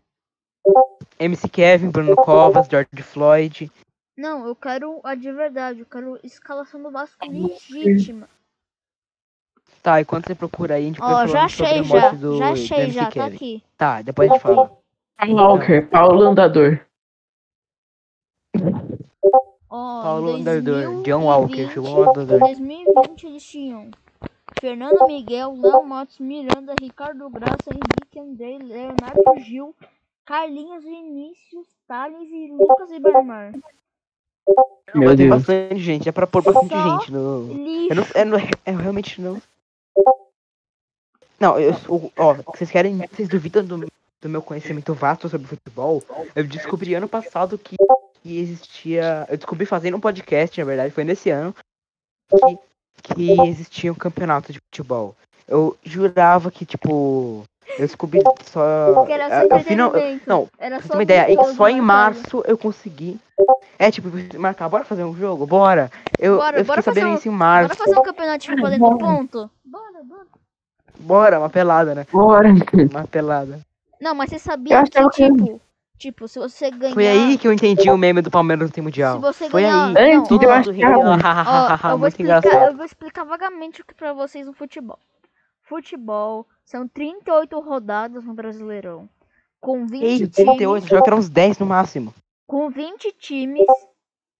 MC 1.19 1.49
Kevin, 1.49 1.91
Bruno 1.91 2.17
Covas, 2.17 2.67
George 2.69 3.03
Floyd. 3.03 3.71
Não, 4.17 4.47
eu 4.47 4.57
quero 4.57 5.01
a 5.05 5.15
de 5.15 5.31
verdade. 5.31 5.81
Eu 5.81 5.87
quero 5.87 6.19
escalação 6.25 6.83
do 6.83 6.91
Vasco 6.91 7.19
legítima. 7.31 8.29
Tá, 9.83 10.01
e 10.01 10.05
quando 10.05 10.27
você 10.27 10.35
procura 10.35 10.75
aí, 10.75 10.85
a 10.85 10.87
gente 10.87 11.01
Ó, 11.01 11.27
já 11.27 11.45
achei 11.45 11.85
já. 11.85 12.11
do, 12.11 12.37
Já 12.39 12.47
do 12.49 12.53
achei 12.53 12.79
MC 12.79 12.93
já, 12.93 13.05
tá 13.05 13.11
Kevin. 13.11 13.37
aqui. 13.37 13.65
Tá, 13.77 14.03
depois 14.03 14.29
a 14.31 14.33
gente 14.35 14.43
fala. 14.43 14.79
Walker, 15.29 15.83
Paulo 15.89 16.23
Andador. 16.23 16.81
Ó, 19.71 20.03
Paulo 20.03 20.31
Andador, 20.37 21.03
John 21.03 21.21
2020, 21.21 21.25
Walker, 21.25 21.71
João 21.75 22.11
Andador. 22.11 22.37
Em 22.37 22.85
2020 22.95 23.27
eles 23.27 23.45
tinham 23.45 23.91
Fernando 24.61 25.07
Miguel, 25.07 25.57
Léo 25.61 25.85
Matos, 25.85 26.19
Miranda, 26.19 26.75
Ricardo 26.81 27.29
Graça, 27.31 27.71
Henrique 27.71 28.19
Andrei, 28.19 28.59
Leonardo 28.59 29.41
Gil, 29.41 29.75
Carlinhos 30.25 30.85
Vinícius, 30.85 31.67
Thales 31.87 32.29
e 32.31 32.53
Lucas 32.53 32.91
Ibermar. 32.91 33.53
Meu 34.95 35.17
tem 35.17 35.29
Deus. 35.29 35.39
bastante 35.39 35.79
gente, 35.79 36.09
é 36.09 36.13
pra 36.13 36.27
pôr 36.27 36.43
bastante 36.43 36.69
Só 36.71 36.99
gente 36.99 37.13
no. 37.13 37.53
Lixo. 37.53 37.93
Eu, 37.93 37.97
não, 37.97 38.07
eu, 38.15 38.27
não, 38.27 38.39
eu 38.67 38.77
realmente 38.77 39.21
não. 39.21 39.43
Não, 41.39 41.59
eu, 41.59 41.73
ó, 42.17 42.35
vocês 42.35 42.71
querem. 42.71 42.97
Vocês 43.13 43.29
duvidam 43.29 43.65
do, 43.65 43.87
do 44.21 44.29
meu 44.29 44.43
conhecimento 44.43 44.95
vasto 44.95 45.29
sobre 45.29 45.47
futebol? 45.47 46.03
Eu 46.35 46.45
descobri 46.45 46.95
ano 46.95 47.09
passado 47.09 47.59
que, 47.59 47.77
que 48.23 48.39
existia. 48.39 49.27
Eu 49.29 49.37
descobri 49.37 49.67
fazendo 49.67 49.97
um 49.97 50.01
podcast, 50.01 50.59
na 50.59 50.67
verdade, 50.67 50.95
foi 50.95 51.05
nesse 51.05 51.31
ano, 51.31 51.55
que, 52.31 52.59
que 53.03 53.41
existia 53.49 53.91
um 53.93 53.95
campeonato 53.97 54.53
de 54.53 54.61
futebol. 54.61 55.15
Eu 55.47 55.77
jurava 55.83 56.51
que, 56.51 56.65
tipo. 56.67 57.45
Eu 57.79 57.87
descobri 57.87 58.21
só. 58.45 59.05
Que 59.05 59.13
era 59.13 59.29
só 59.29 59.35
eu- 59.43 59.49
eu 59.51 59.61
final- 59.65 59.93
não, 60.27 60.49
era 60.59 60.81
só 60.81 60.95
uma 60.95 61.03
ideia, 61.03 61.27
só 61.55 61.69
em 61.69 61.81
marcado. 61.81 62.17
março 62.21 62.43
eu 62.47 62.57
consegui. 62.57 63.19
É 63.79 63.91
tipo, 63.91 64.09
marcar, 64.39 64.69
bora 64.69 64.85
fazer 64.85 65.05
um 65.05 65.15
jogo? 65.15 65.47
Bora! 65.47 65.91
Eu, 66.19 66.39
Bora, 66.39 66.59
eu 66.59 66.65
bora 66.65 66.81
sabendo 66.83 67.09
um- 67.11 67.15
isso 67.15 67.29
em 67.29 67.31
março. 67.31 67.69
Bora 67.69 67.79
fazer 67.87 67.99
um 67.99 68.03
campeonatinho 68.03 68.61
valendo 68.61 68.99
ponto? 68.99 69.51
Bora, 69.65 70.03
bora. 70.03 70.27
Bora, 70.99 71.39
uma 71.39 71.51
pelada, 71.51 71.95
né? 71.95 72.07
Bora. 72.11 72.49
Uma 72.91 73.07
pelada. 73.07 73.61
Não, 74.01 74.15
mas 74.15 74.31
você 74.31 74.37
Eu 74.37 74.41
sabia 74.41 74.83
que, 74.85 74.91
que- 74.91 75.11
tipo, 75.11 75.61
tipo, 75.99 76.29
se 76.29 76.39
você 76.39 76.71
ganhar... 76.71 76.95
Foi 76.95 77.07
aí 77.07 77.39
que 77.39 77.47
eu 77.49 77.53
entendi 77.53 77.91
o 77.91 77.97
meme 77.99 78.23
do 78.23 78.31
Palmeiras 78.31 78.69
no 78.69 78.73
tem 78.73 78.83
Se 78.83 78.87
mundial. 78.87 79.21
você 79.21 79.51
Foi 79.51 79.63
ganhar... 79.63 79.89
aí. 79.89 79.93
Não, 79.95 80.19
Antes 80.19 80.29
Todo 80.29 80.43
eu 80.45 80.53
achava. 80.53 80.99
Ó, 81.89 81.91
eu, 81.93 81.99
vou 81.99 82.09
explicar, 82.09 82.39
engraçado. 82.39 82.71
eu 82.71 82.77
vou 82.77 82.85
explicar 82.87 83.25
vagamente 83.25 83.81
o 83.83 83.85
que 83.85 83.95
pra 83.95 84.13
vocês 84.13 84.47
no 84.47 84.53
futebol. 84.53 84.99
Futebol 85.63 86.47
são 86.65 86.89
38 86.89 87.59
rodadas 87.61 88.25
no 88.25 88.35
Brasileirão. 88.35 89.09
Com 89.61 89.87
20 89.87 90.03
Ei, 90.03 90.17
times, 90.19 90.35
38, 90.35 90.87
já 90.89 91.03
que 91.03 91.09
eram 91.09 91.19
uns 91.19 91.29
10 91.29 91.59
no 91.59 91.67
máximo. 91.67 92.15
com 92.47 92.71
20 92.71 93.13
times, 93.19 93.67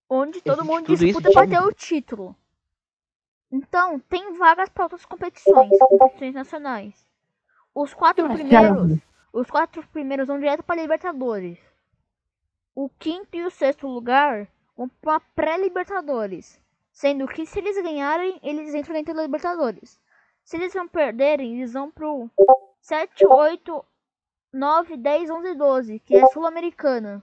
onde 0.09 0.41
todo 0.41 0.61
Existe 0.63 0.73
mundo 0.73 0.97
disputa 0.97 1.31
pra 1.33 1.43
time? 1.43 1.57
ter 1.57 1.63
o 1.65 1.73
título. 1.73 2.37
Então, 3.51 3.99
tem 4.01 4.37
vagas 4.39 4.69
para 4.69 4.85
outras 4.85 5.05
competições, 5.05 5.71
competições 5.79 6.35
nacionais. 6.35 6.95
Os 7.75 7.95
quatro 7.95 8.29
primeiros. 8.29 8.99
Os 9.39 9.49
quatro 9.49 9.87
primeiros 9.89 10.27
vão 10.27 10.39
direto 10.39 10.65
para 10.65 10.81
Libertadores. 10.81 11.59
O 12.75 12.89
quinto 12.89 13.37
e 13.37 13.45
o 13.45 13.51
sexto 13.51 13.87
lugar 13.87 14.49
vão 14.77 14.89
para 14.89 15.21
pré-Libertadores, 15.21 16.61
sendo 16.93 17.27
que 17.29 17.47
se 17.47 17.61
eles 17.61 17.81
ganharem, 17.81 18.41
eles 18.43 18.75
entram 18.75 18.95
dentro 18.95 19.15
da 19.15 19.23
Libertadores. 19.23 20.01
Se 20.43 20.57
eles 20.57 20.73
vão 20.73 20.89
perderem, 20.89 21.57
eles 21.57 21.73
vão 21.73 21.91
pro 21.91 22.29
7, 22.81 23.27
8, 23.27 23.85
9, 24.53 24.97
10, 24.97 25.31
11 25.31 25.49
e 25.49 25.55
12, 25.55 25.99
que 26.01 26.17
é 26.17 26.27
Sul-Americana. 26.27 27.23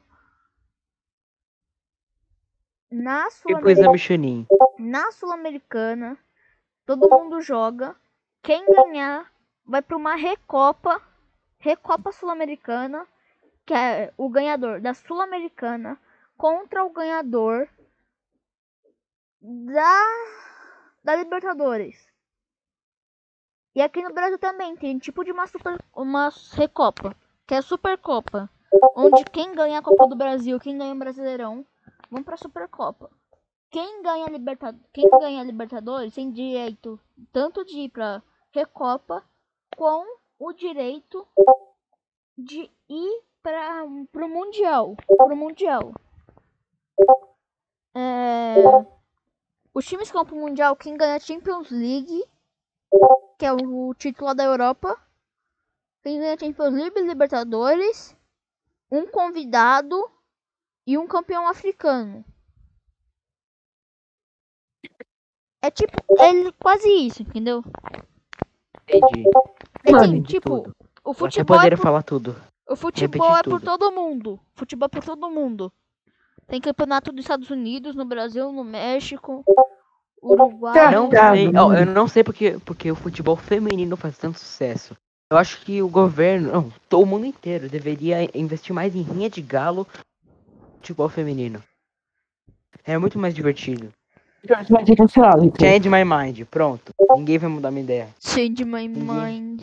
Na 2.89 3.29
Sul-Americana, 3.29 4.47
na 4.79 5.11
Sul-Americana, 5.11 6.17
todo 6.85 7.09
mundo 7.09 7.41
joga. 7.41 7.93
Quem 8.41 8.63
ganhar 8.65 9.29
vai 9.65 9.81
para 9.81 9.97
uma 9.97 10.15
Recopa, 10.15 11.01
Recopa 11.65 12.11
Sul-Americana, 12.11 13.07
que 13.65 13.73
é 13.73 14.13
o 14.15 14.29
ganhador 14.29 14.79
da 14.79 14.93
Sul-Americana 14.93 15.99
contra 16.37 16.85
o 16.85 16.91
ganhador 16.91 17.67
da 19.41 20.03
da 21.03 21.15
Libertadores. 21.15 22.07
E 23.73 23.81
aqui 23.81 24.03
no 24.03 24.13
Brasil 24.13 24.37
também 24.37 24.75
tem 24.75 24.99
tipo 24.99 25.23
de 25.23 25.31
uma 25.31 25.47
super 25.47 25.83
uma 25.95 26.31
Recopa, 26.53 27.15
que 27.47 27.55
é 27.55 27.57
a 27.57 27.63
Supercopa, 27.63 28.47
onde 28.95 29.23
quem 29.25 29.55
ganha 29.55 29.79
a 29.79 29.81
Copa 29.81 30.05
do 30.05 30.15
Brasil, 30.15 30.59
quem 30.59 30.77
ganha 30.77 30.93
o 30.93 30.99
Brasileirão, 30.99 31.65
vão 32.11 32.21
para 32.21 32.35
a 32.35 32.37
Supercopa. 32.37 33.09
Quem 33.71 34.03
ganha 34.03 34.27
a 34.27 34.29
Libertadores, 34.29 34.85
quem 34.93 35.09
ganha 35.19 35.43
Libertadores 35.43 36.13
tem 36.13 36.31
direito 36.31 36.99
tanto 37.33 37.65
de 37.65 37.79
ir 37.79 37.89
para 37.89 38.21
Recopa 38.51 39.23
com 39.75 40.05
o 40.39 40.53
direito 40.53 41.27
de 42.37 42.69
ir 42.89 43.23
para 43.41 43.83
o 43.85 44.29
mundial, 44.29 44.95
pro 45.05 45.35
mundial. 45.35 45.93
É, 47.95 48.55
os 49.73 49.85
times 49.85 50.09
que 50.09 50.13
vão 50.13 50.25
pro 50.25 50.35
mundial, 50.35 50.75
quem 50.75 50.97
ganha 50.97 51.15
a 51.15 51.19
Champions 51.19 51.69
League, 51.69 52.23
que 53.37 53.45
é 53.45 53.53
o 53.53 53.93
título 53.93 54.33
da 54.33 54.43
Europa, 54.43 54.99
quem 56.01 56.19
ganha 56.19 56.33
a 56.33 56.37
Champions 56.37 56.73
League, 56.73 57.01
Libertadores, 57.01 58.15
um 58.91 59.05
convidado 59.07 59.95
e 60.85 60.97
um 60.97 61.07
campeão 61.07 61.47
africano. 61.47 62.23
É 65.61 65.71
tipo, 65.71 65.97
é 66.19 66.51
quase 66.61 66.87
isso, 66.89 67.23
entendeu? 67.23 67.63
Entendi. 68.87 69.25
É 69.83 69.91
Mano, 69.91 70.23
tipo, 70.23 70.61
tudo. 70.61 70.75
o 71.03 71.13
futebol, 71.13 71.55
é 71.55 71.57
poderia 71.57 71.77
por, 71.77 71.83
falar 71.83 72.03
tudo. 72.03 72.35
o 72.69 72.75
futebol 72.75 73.27
repetir 73.27 73.39
é 73.39 73.43
por 73.43 73.61
tudo. 73.61 73.65
todo 73.65 73.91
mundo. 73.91 74.39
Futebol 74.55 74.85
é 74.85 74.89
por 74.89 75.03
todo 75.03 75.29
mundo. 75.29 75.71
Tem 76.47 76.61
campeonato 76.61 77.11
dos 77.11 77.23
Estados 77.23 77.49
Unidos, 77.49 77.95
no 77.95 78.05
Brasil, 78.05 78.51
no 78.51 78.63
México, 78.63 79.43
Uruguai. 80.21 80.91
Não 80.91 81.09
sei, 81.09 81.47
eu 81.47 81.85
não 81.85 82.07
sei 82.07 82.23
porque, 82.23 82.59
porque 82.65 82.91
o 82.91 82.95
futebol 82.95 83.35
feminino 83.35 83.95
faz 83.95 84.17
tanto 84.17 84.39
sucesso. 84.39 84.95
Eu 85.31 85.37
acho 85.37 85.61
que 85.61 85.81
o 85.81 85.89
governo, 85.89 86.51
não, 86.51 86.73
todo 86.87 87.03
o 87.03 87.05
mundo 87.05 87.25
inteiro 87.25 87.67
deveria 87.67 88.29
investir 88.37 88.73
mais 88.73 88.95
em 88.95 89.01
rinha 89.01 89.29
de 89.29 89.41
galo 89.41 89.87
futebol 90.77 91.09
feminino. 91.09 91.63
É 92.83 92.95
muito 92.97 93.17
mais 93.17 93.33
divertido. 93.33 93.91
Jorge 94.47 94.71
vai 94.71 94.85
ser 94.85 94.95
cancelado, 94.95 95.43
então. 95.45 95.67
Change 95.67 95.89
my 95.89 96.03
mind, 96.05 96.43
pronto. 96.49 96.93
Ninguém 97.15 97.37
vai 97.37 97.49
mudar 97.49 97.71
minha 97.71 97.83
ideia. 97.83 98.07
Change 98.19 98.63
my 98.65 98.87
mind. 98.87 99.61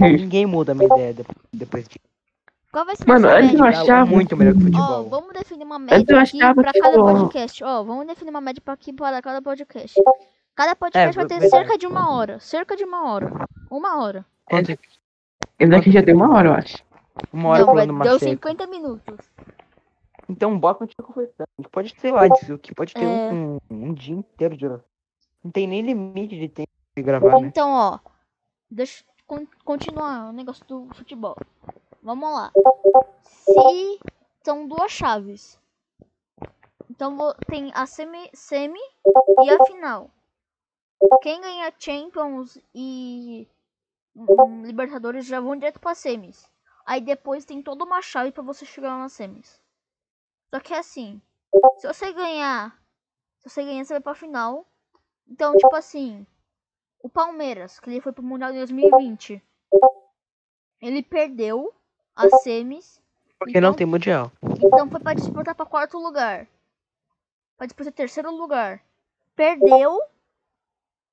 Ninguém 0.00 0.46
muda 0.46 0.74
minha 0.74 0.86
ideia 0.86 1.14
de- 1.14 1.24
depois 1.52 1.84
disso. 1.88 2.00
Qual 2.72 2.84
vai 2.84 2.94
ser 2.96 3.06
Mano, 3.06 3.28
antes 3.28 3.54
eu 3.58 3.64
achava. 3.64 4.06
muito 4.06 4.36
melhor 4.36 4.52
que 4.54 4.60
Ó, 4.60 4.62
futebol. 4.64 5.08
vamos 5.08 5.32
definir 5.32 5.64
uma 5.64 5.76
Antes 5.76 6.08
eu 6.08 6.16
média 6.16 6.22
aqui 6.22 6.38
pra 6.62 6.72
que, 6.72 6.80
cada 6.80 6.92
tipo, 6.94 7.04
podcast. 7.06 7.64
Ó, 7.64 7.82
vamos 7.82 8.06
definir 8.06 8.30
uma 8.30 8.40
média 8.40 8.62
pra 8.62 8.74
aqui 8.74 8.92
para 8.92 9.22
cada 9.22 9.40
podcast. 9.42 9.94
Cada 10.54 10.76
podcast 10.76 11.16
vai 11.16 11.26
ter 11.26 11.40
verdade. 11.40 11.50
cerca 11.50 11.78
de 11.78 11.86
uma 11.86 12.10
hora. 12.14 12.38
Cerca 12.40 12.76
de 12.76 12.84
uma 12.84 13.10
hora. 13.10 13.32
Uma 13.70 14.02
hora. 14.02 14.24
Quanto- 14.44 14.70
Esse 15.58 15.70
daqui 15.70 15.90
já 15.90 16.00
deu 16.02 16.16
uma 16.16 16.34
hora, 16.34 16.48
eu 16.48 16.52
acho. 16.54 16.78
Uma 17.32 17.48
hora 17.50 17.58
Não, 17.60 17.66
vai, 17.66 17.74
falando 17.74 17.90
uma 17.90 18.04
deu 18.04 18.18
seca. 18.18 18.30
50 18.32 18.66
minutos. 18.66 19.14
Então 20.28 20.58
bora 20.58 20.74
continuar 20.74 21.06
conversando. 21.06 21.46
A 21.58 21.62
gente 21.62 21.70
pode, 21.70 22.00
sei 22.00 22.10
lá, 22.12 22.26
disso 22.28 22.58
que 22.58 22.74
pode 22.74 22.92
ter 22.94 23.04
É. 23.04 23.32
um, 23.32 23.58
um 23.70 23.94
dia 23.94 24.14
inteiro 24.14 24.56
de 24.56 24.66
oração. 24.66 24.88
Não 25.44 25.50
tem 25.50 25.66
nem 25.66 25.82
limite 25.82 26.38
de 26.38 26.48
tempo 26.48 26.70
de 26.96 27.02
gravar, 27.02 27.40
né? 27.40 27.46
Então, 27.46 27.70
ó. 27.72 27.98
Deixa 28.70 29.04
eu 29.04 29.06
con- 29.26 29.46
continuar 29.64 30.28
o 30.30 30.32
negócio 30.32 30.64
do 30.66 30.88
futebol. 30.94 31.36
Vamos 32.02 32.28
lá. 32.32 32.52
Se 33.24 34.00
são 34.44 34.66
duas 34.66 34.90
chaves. 34.90 35.58
Então 36.90 37.16
tem 37.46 37.70
a 37.74 37.86
semi, 37.86 38.28
semi 38.34 38.80
e 39.44 39.50
a 39.50 39.64
final. 39.66 40.10
Quem 41.22 41.40
ganha 41.40 41.72
Champions 41.78 42.58
e 42.74 43.46
hum, 44.16 44.62
Libertadores 44.64 45.26
já 45.26 45.38
vão 45.40 45.54
direto 45.56 45.78
para 45.78 45.94
semis. 45.94 46.50
Aí 46.86 47.00
depois 47.00 47.44
tem 47.44 47.62
toda 47.62 47.84
uma 47.84 48.00
chave 48.00 48.32
para 48.32 48.42
você 48.42 48.64
chegar 48.64 48.88
lá 48.88 48.98
nas 49.00 49.12
semis. 49.12 49.60
Só 50.52 50.60
que 50.60 50.72
é 50.74 50.78
assim, 50.78 51.20
se 51.78 51.86
você 51.86 52.12
ganhar, 52.12 52.78
se 53.40 53.48
você 53.50 53.64
ganhar, 53.64 53.84
você 53.84 53.94
vai 53.94 54.00
pra 54.00 54.14
final. 54.14 54.66
Então, 55.28 55.54
tipo 55.56 55.74
assim, 55.74 56.26
o 57.02 57.08
Palmeiras, 57.08 57.80
que 57.80 57.90
ele 57.90 58.00
foi 58.00 58.12
pro 58.12 58.22
Mundial 58.22 58.52
de 58.52 58.58
2020, 58.58 59.42
ele 60.80 61.02
perdeu 61.02 61.74
as 62.14 62.42
semis, 62.42 63.02
Porque 63.38 63.60
não 63.60 63.70
então- 63.70 63.76
tem 63.76 63.86
mundial. 63.86 64.30
então 64.42 64.88
foi 64.90 65.00
pra 65.00 65.14
disputar 65.14 65.54
pra 65.54 65.66
quarto 65.66 65.98
lugar. 65.98 66.46
Pra 67.56 67.66
disputar 67.66 67.92
terceiro 67.92 68.30
lugar. 68.30 68.82
Perdeu 69.34 70.00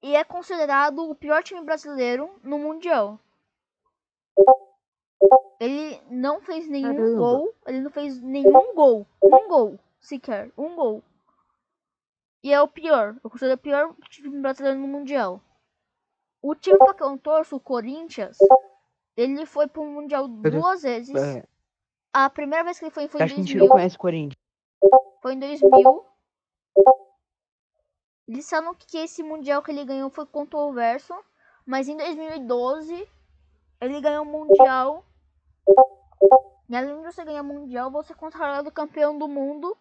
e 0.02 0.16
é 0.16 0.24
considerado 0.24 1.10
o 1.10 1.16
pior 1.16 1.42
time 1.44 1.62
brasileiro 1.62 2.40
no 2.44 2.58
Mundial. 2.60 3.20
Ele 5.60 6.02
não 6.10 6.42
fez 6.42 6.68
nenhum 6.68 6.96
Caramba. 6.96 7.18
gol. 7.18 7.54
Ele 7.68 7.80
não 7.82 7.92
fez 7.92 8.22
nenhum 8.22 8.74
gol. 8.76 9.08
Um 9.24 9.48
gol, 9.48 9.80
sequer. 10.00 10.52
Um 10.58 10.76
gol. 10.76 11.04
E 12.44 12.52
é 12.52 12.62
o 12.62 12.68
pior. 12.68 13.16
Eu 13.24 13.30
considero 13.30 13.56
o 13.56 13.62
pior 13.62 13.96
time 14.10 14.42
brasileiro 14.42 14.80
no 14.80 14.88
Mundial. 14.88 15.42
O 16.42 16.54
time 16.56 16.78
pra 16.78 16.94
que 16.94 17.02
eu 17.04 17.18
torço, 17.18 17.56
o 17.56 17.60
Corinthians, 17.60 18.38
ele 19.16 19.46
foi 19.46 19.66
pro 19.68 19.86
Mundial 19.86 20.28
duas 20.28 20.82
vezes. 20.82 21.16
É, 21.16 21.46
A 22.12 22.30
primeira 22.30 22.66
vez 22.66 22.78
que 22.78 22.84
ele 22.86 22.92
foi 22.92 23.08
foi 23.08 23.22
em 23.22 23.24
acho 23.24 23.36
que 23.36 23.40
a 23.40 23.44
gente 23.44 23.54
2000. 23.54 23.66
não 23.70 23.74
conhece 23.76 23.96
o 23.96 24.00
Corinthians. 24.00 24.36
Foi 25.22 25.34
em 25.36 25.40
2000. 25.40 26.06
Eles 28.28 28.50
falam 28.50 28.74
que 28.76 28.98
esse 28.98 29.22
mundial 29.24 29.62
que 29.62 29.72
ele 29.72 29.86
ganhou 29.86 30.10
foi 30.10 30.26
controverso, 30.26 31.14
mas 31.66 31.88
em 31.88 31.96
2012 31.98 33.08
ele 33.82 34.02
ganhou 34.02 34.24
o 34.24 34.26
mundial. 34.26 35.06
E 36.70 36.76
além 36.76 36.98
de 36.98 37.04
você 37.04 37.24
ganhar 37.24 37.44
mundial, 37.44 37.92
você 37.92 38.14
é 38.14 38.16
considerado 38.16 38.72
campeão 38.72 39.18
do 39.18 39.28
mundo 39.28 39.78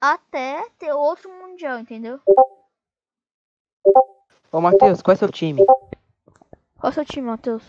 até 0.00 0.68
ter 0.78 0.92
outro 0.92 1.30
mundial, 1.30 1.78
entendeu? 1.78 2.20
Ô, 4.50 4.60
Matheus, 4.60 5.02
qual 5.02 5.12
é 5.12 5.16
seu 5.16 5.30
time? 5.30 5.64
Qual 5.64 5.86
é 6.84 6.88
o 6.88 6.92
seu 6.92 7.04
time, 7.04 7.26
Matheus? 7.26 7.62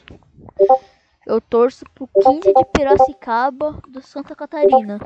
Eu 1.25 1.41
torço 1.41 1.85
pro 1.93 2.07
15 2.07 2.53
de 2.53 2.65
Piracicaba 2.73 3.73
do 3.89 4.01
Santa 4.01 4.35
Catarina. 4.35 4.99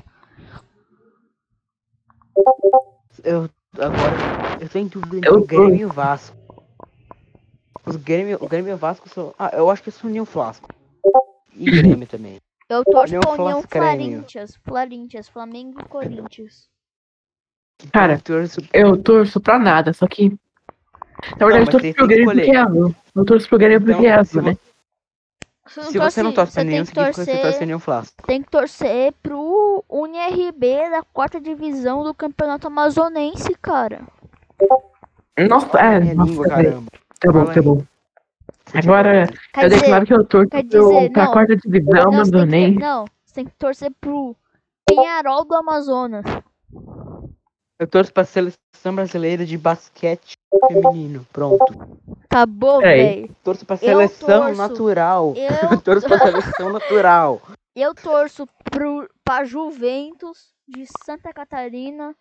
Eu 3.24 3.50
agora 3.74 4.62
eu 4.62 4.70
tô 4.70 4.78
em 4.78 4.88
dúvida 4.88 5.18
entre 5.18 5.30
Eu 5.30 5.40
o 5.40 5.46
Grêmio 5.46 5.76
e 5.76 5.86
o 5.86 5.92
Vasco. 5.92 6.36
Os 7.86 7.96
Grêmio, 7.96 8.38
o 8.42 8.48
Grêmio 8.48 8.72
e 8.72 8.74
o 8.74 8.78
Vasco 8.78 9.10
são. 9.10 9.34
Ah, 9.38 9.52
eu 9.54 9.70
acho 9.70 9.84
que 9.84 9.90
eu 9.90 9.94
sou 9.94 10.10
União 10.10 10.26
Flasco. 10.26 10.70
E 11.56 11.72
Grêmio 11.72 12.08
também. 12.08 12.40
Eu 12.70 12.84
torço 12.84 13.20
pra 13.20 13.32
União. 13.32 13.64
Corinthians, 13.64 14.58
Corinthians, 14.68 15.30
Flamengo 15.30 15.82
e 15.82 15.86
Corinthians. 15.86 16.68
Cara, 17.92 18.14
Eu 18.14 18.22
torço 18.22 18.62
eu 18.74 19.04
torço 19.04 19.40
pra 19.40 19.60
nada, 19.60 19.94
só 19.94 20.08
que. 20.08 20.30
Na 21.40 21.46
verdade, 21.46 21.66
mas 21.66 21.74
eu 21.74 21.80
tem 21.80 21.94
torço 21.94 21.96
pro 21.96 22.08
Grêmio 22.08 22.34
porque 22.34 22.52
é 22.52 22.58
azul. 22.58 22.96
Eu 23.16 23.26
torço 23.26 23.50
pro 23.50 23.58
Grêmio 23.58 23.82
porque 23.82 24.06
é 24.06 24.10
Então, 24.10 24.20
azul, 24.20 24.42
se, 24.42 24.48
né? 24.50 24.58
Você 25.68 25.84
se 25.84 25.98
você 25.98 26.24
não 26.24 26.32
torce 26.32 26.54
pra 26.54 26.64
você 26.64 26.68
nenhum, 26.68 26.86
tem 26.86 26.94
que 26.94 27.00
significa 27.00 27.12
que 27.12 27.16
você 27.16 27.32
torce 27.32 27.42
torcer, 27.42 27.62
União 27.64 27.80
Flasco. 27.80 28.28
tem 28.28 28.42
que 28.42 28.50
torcer 28.50 29.14
pro 29.24 29.84
UniRB 29.90 30.90
da 30.90 31.04
quarta 31.04 31.40
divisão 31.42 32.04
do 32.04 32.14
Campeonato 32.14 32.68
Amazonense, 32.68 33.54
cara. 33.62 34.02
Nossa, 35.50 35.78
é, 35.80 36.14
nossa, 36.14 36.30
língua, 36.30 36.48
caramba. 36.48 36.92
Tá 37.20 37.32
bom, 37.32 37.46
tá 37.46 37.62
bom. 37.62 37.84
Agora, 38.74 39.28
Quer 39.54 39.66
eu 39.66 39.70
dizer, 39.70 39.82
declaro 39.82 40.06
que 40.06 40.14
eu 40.14 40.26
torço 40.26 40.50
quer 40.50 40.64
pro, 40.66 40.70
dizer, 40.70 41.12
pra 41.12 41.26
não. 41.26 41.32
quarta 41.32 41.56
divisão 41.56 41.94
não, 41.94 41.94
você 41.94 42.02
tem 42.02 42.12
que, 42.12 42.16
amazonense. 42.38 42.80
não, 42.80 43.06
você 43.26 43.34
tem 43.36 43.46
que 43.46 43.56
torcer 43.56 43.92
pro 44.02 44.36
Penharol 44.88 45.46
do 45.46 45.56
Amazonas. 45.56 46.26
Eu 47.80 47.88
torço 47.88 48.14
pra 48.14 48.24
seleção 48.24 48.96
brasileira 48.96 49.46
de 49.46 49.58
basquete 49.58 50.36
feminino. 50.68 51.26
Pronto. 51.34 51.64
Tá 52.30 52.46
bom, 52.46 52.80
Peraí. 52.80 52.98
velho. 53.22 53.36
Torço 53.44 53.66
pra 53.66 53.76
Eu 53.76 53.80
seleção 53.80 54.42
torço. 54.44 54.56
natural. 54.58 55.34
Eu, 55.36 55.82
torço 55.82 56.08
pra 56.08 56.18
seleção 56.20 56.70
natural. 56.72 57.42
eu 57.76 57.94
torço 57.94 58.48
pro, 58.72 59.10
pra 59.24 59.44
Juventus 59.44 60.54
de 60.68 60.86
Santa 61.06 61.34
Catarina 61.34 62.16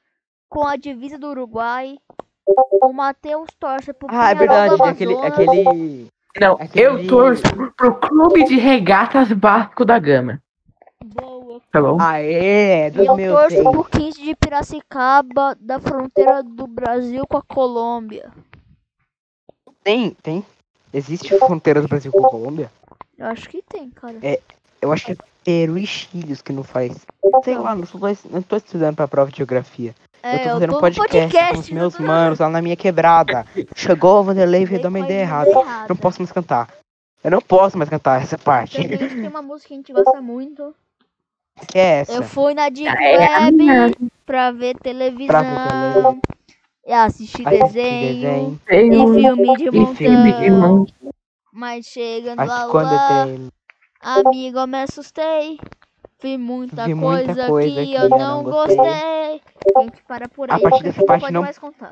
com 0.49 0.66
a 0.66 0.76
divisa 0.76 1.18
do 1.18 1.28
Uruguai. 1.28 1.97
O 2.82 2.92
Matheus 2.92 3.49
torce 3.59 3.92
pro 3.95 4.09
Ah, 4.11 4.30
é 4.32 4.34
verdade. 4.34 4.76
do 4.76 4.82
Aquele, 4.84 5.14
Amazonas. 5.14 5.32
aquele. 5.49 6.09
Não, 6.41 6.55
Aquele- 6.55 6.87
eu 6.87 7.07
torço 7.07 7.43
pro 7.76 7.95
Clube 7.95 8.45
de 8.45 8.57
Regatas 8.57 9.28
Vasco 9.30 9.85
da 9.85 9.99
Gama. 9.99 10.43
Boa. 11.05 11.61
Tá 11.70 11.80
bom? 11.80 11.99
Ah, 12.01 12.20
é, 12.20 12.89
E 12.89 12.91
dos 12.91 13.07
eu 13.07 13.16
meus. 13.16 13.32
torço 13.39 13.62
pro 13.70 13.85
15 13.85 14.22
de 14.22 14.35
Piracicaba, 14.35 15.57
da 15.61 15.78
fronteira 15.78 16.43
do 16.43 16.66
Brasil 16.66 17.24
com 17.28 17.37
a 17.37 17.43
Colômbia. 17.43 18.30
Tem, 19.82 20.11
tem. 20.22 20.45
Existe 20.93 21.37
fronteira 21.39 21.80
do 21.82 21.89
Brasil 21.89 22.11
com 22.11 22.26
a 22.26 22.30
Colômbia? 22.30 22.70
Eu 23.18 23.26
acho 23.26 23.49
que 23.49 23.62
tem, 23.62 23.91
cara. 23.91 24.14
Eu 24.80 24.93
acho 24.93 25.07
que 25.07 25.12
é 25.12 25.16
Peru 25.45 25.78
e 25.78 25.86
Chile 25.86 26.32
os 26.32 26.42
que 26.42 26.53
não 26.53 26.62
faz. 26.64 27.07
Sei 27.45 27.57
lá, 27.57 27.74
não, 27.74 28.42
tô 28.42 28.57
estudando 28.57 28.97
pra 28.97 29.09
prova 29.09 29.30
de 29.30 29.36
geografia. 29.36 29.95
É, 30.22 30.36
eu 30.36 30.38
tô 30.38 30.49
fazendo 30.55 30.72
no 30.72 30.80
podcast, 30.80 31.53
com 31.53 31.59
os 31.59 31.70
meus 31.70 31.99
manos 31.99 32.38
lá 32.38 32.49
na 32.49 32.62
minha 32.62 32.76
quebrada. 32.76 33.45
Chegou 33.76 34.20
o 34.20 34.24
Vanderlei 34.24 34.62
e 34.62 34.64
veio 34.64 34.80
dar 34.82 34.88
uma 34.88 35.01
ideia 35.01 35.20
errada. 35.20 35.51
Não 35.88 35.97
posso 35.97 36.20
mais 36.20 36.32
cantar. 36.32 36.68
Eu 37.22 37.30
não 37.30 37.40
posso 37.42 37.76
mais 37.76 37.90
cantar 37.90 38.22
essa 38.22 38.38
parte. 38.38 38.76
Tem, 38.88 38.97
tem 38.99 39.28
uma 39.28 39.42
música 39.42 39.68
que 39.68 39.74
a 39.74 39.76
gente 39.76 39.92
gosta 39.92 40.20
muito. 40.22 40.74
Que 41.68 41.78
é 41.78 42.01
essa? 42.01 42.12
Eu 42.14 42.22
fui 42.22 42.55
na 42.55 42.68
Deep 42.68 42.88
É, 42.88 43.45
Web 43.45 43.97
pra 44.26 44.51
ver 44.51 44.76
televisão. 44.78 45.26
Pra 45.26 45.42
ver 45.42 45.68
televisão. 45.68 46.20
E 46.86 46.92
assistir 46.92 47.45
desenho. 47.45 48.61
Tem 48.66 48.88
E 48.88 48.97
filme 49.20 49.57
de 49.57 49.68
e 49.68 49.95
filme 49.95 50.32
de 50.32 50.51
montão. 50.51 50.59
mão. 50.76 50.86
Mas 51.53 51.86
chegando 51.86 52.40
Acho 52.40 52.51
lá, 52.51 52.68
quando 52.68 52.92
lá 52.95 53.26
tem. 53.26 53.49
Amigo, 54.05 54.59
eu 54.59 54.66
me 54.66 54.82
assustei. 54.82 55.59
Vi 56.22 56.38
muita, 56.38 56.86
Vi 56.86 56.94
muita 56.94 57.24
coisa, 57.26 57.46
coisa 57.48 57.80
que, 57.80 57.86
que 57.86 57.94
eu 57.94 58.02
eu 58.02 58.09
não 58.09 58.42
gostei. 58.44 58.76
gostei. 58.76 59.42
A 59.76 59.80
gente 59.82 60.02
para 60.07 60.28
por 60.28 60.50
A 60.50 60.55
aí. 60.57 60.62
partir 60.62 60.76
porque 60.78 60.88
dessa 60.90 61.05
parte 61.05 61.20
pode 61.22 61.32
não- 61.32 61.42
mais 61.42 61.59
contar. 61.59 61.90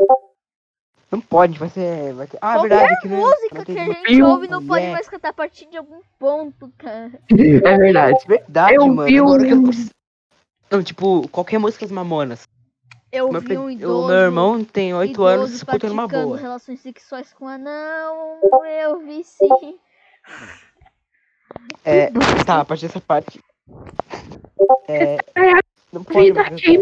Não 1.11 1.21
pode, 1.21 1.59
vai 1.59 1.69
ser. 1.69 2.15
Vai 2.15 2.27
ter... 2.27 2.39
Ah, 2.41 2.53
é 2.53 2.59
Qualquer 2.61 2.69
verdade. 2.79 3.01
Que 3.03 3.09
não, 3.09 3.17
música 3.19 3.55
não 3.57 3.65
que 3.67 3.79
a 3.79 3.85
gente 3.85 4.15
viu? 4.15 4.27
ouve 4.27 4.49
não 4.49 4.67
pode 4.67 4.87
mais 4.87 5.09
cantar 5.09 5.29
a 5.29 5.33
partir 5.35 5.67
de 5.67 5.77
algum 5.77 6.01
ponto, 6.19 6.73
cara. 6.79 7.13
É 7.31 7.77
verdade. 7.77 8.19
Verdade, 8.27 8.75
Eu 8.77 8.87
mano. 8.89 9.05
vi 9.09 9.19
Agora 9.19 9.45
que 9.45 9.53
eu... 9.53 9.63
Não, 10.71 10.83
tipo, 10.83 11.29
qualquer 11.29 11.59
música 11.59 11.85
das 11.85 11.93
mamonas. 11.93 12.45
Eu 13.13 13.31
Meu 13.31 13.43
vi 13.43 13.59
um 13.59 13.65
o 13.67 13.71
idoso. 13.71 14.09
meu 14.09 14.17
irmão 14.17 14.65
tem 14.65 14.95
8 14.95 15.11
idoso 15.11 15.29
anos 15.29 15.53
escutando 15.53 15.93
uma 15.93 16.09
boa. 16.09 16.39
relações 16.39 16.81
sexuais 16.81 17.31
com 17.35 17.47
anão. 17.47 18.41
Eu 18.81 19.01
vi 19.01 19.23
sim. 19.23 19.79
É, 21.85 22.11
tá, 22.45 22.61
a 22.61 22.65
partir 22.65 22.87
dessa 22.87 23.01
parte. 23.01 23.41
É. 24.89 25.17
Não 25.93 26.03
pode 26.05 26.33
que 26.33 26.79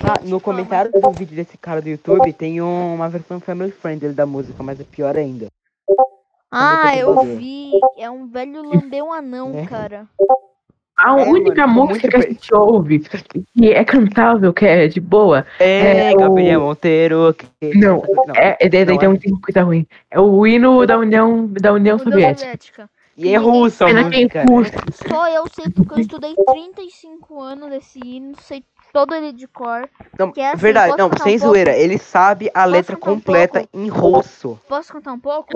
Ah, 0.00 0.14
no 0.24 0.40
comentário 0.40 0.90
do 0.92 1.10
vídeo 1.12 1.34
desse 1.36 1.56
cara 1.56 1.80
do 1.80 1.88
YouTube 1.88 2.32
tem 2.32 2.60
um- 2.60 2.94
uma 2.94 3.08
versão 3.08 3.40
family 3.40 3.70
friendly 3.70 4.12
da 4.12 4.26
música, 4.26 4.62
mas 4.62 4.78
é 4.80 4.84
pior 4.84 5.16
ainda. 5.16 5.46
Ah, 6.50 6.96
eu 6.96 7.14
vi. 7.36 7.72
É 7.96 8.10
um 8.10 8.26
velho 8.26 8.62
lambeu 8.62 9.12
anão, 9.12 9.56
É. 9.58 9.66
cara. 9.66 10.06
A 10.98 11.16
É, 11.20 11.24
única 11.28 11.64
mano, 11.66 11.86
música 11.90 12.08
que 12.08 12.16
a 12.16 12.20
gente 12.20 12.52
ouve 12.52 12.98
que 12.98 13.72
é 13.72 13.84
cantável, 13.84 14.52
que 14.52 14.66
é 14.66 14.88
de 14.88 15.00
boa, 15.00 15.46
É, 15.60 16.10
É, 16.10 16.12
o- 16.12 16.16
Gabriel 16.18 16.60
Monteiro. 16.62 17.32
Que... 17.34 17.46
Não, 17.78 18.02
não. 18.26 18.34
é, 18.34 18.56
é, 18.60 18.68
daí 18.68 18.84
Não 18.84 18.98
tem 18.98 19.06
é. 19.06 19.08
muita 19.10 19.30
coisa 19.40 19.62
ruim. 19.62 19.86
É 20.10 20.18
o 20.20 20.44
hino 20.44 20.84
da 20.86 20.98
União, 20.98 21.46
da 21.46 21.72
União 21.72 21.98
Soviética. 21.98 22.90
E 23.16 23.34
é 23.34 23.36
russo 23.36 23.84
a 23.84 23.88
que 23.88 23.96
é 23.96 24.02
música. 24.04 24.44
curso. 24.46 24.72
Só 25.08 25.28
eu 25.28 25.44
sei 25.52 25.70
porque 25.70 25.94
eu 25.94 25.98
estudei 26.00 26.34
35 26.52 27.40
anos 27.40 27.68
desse 27.70 27.98
hino, 28.04 28.32
sei 28.42 28.62
todo 28.92 29.12
ele 29.14 29.32
de 29.32 29.46
cor. 29.48 29.88
Não, 30.18 30.30
Que 30.32 30.40
é 30.40 30.48
assim, 30.50 30.56
verdade, 30.58 30.96
posso 30.96 30.98
não, 30.98 31.08
sem 31.24 31.36
um 31.36 31.38
pouco? 31.40 31.52
zoeira. 31.54 31.76
Ele 31.76 31.98
sabe 31.98 32.50
a 32.54 32.64
letra 32.64 32.96
cantar 32.96 33.10
um 33.10 33.14
completa 33.16 33.58
pouco? 33.60 33.76
em 33.76 33.88
russo. 33.88 34.60
Posso 34.68 34.92
cantar 34.92 35.12
um 35.12 35.18
pouco? 35.20 35.48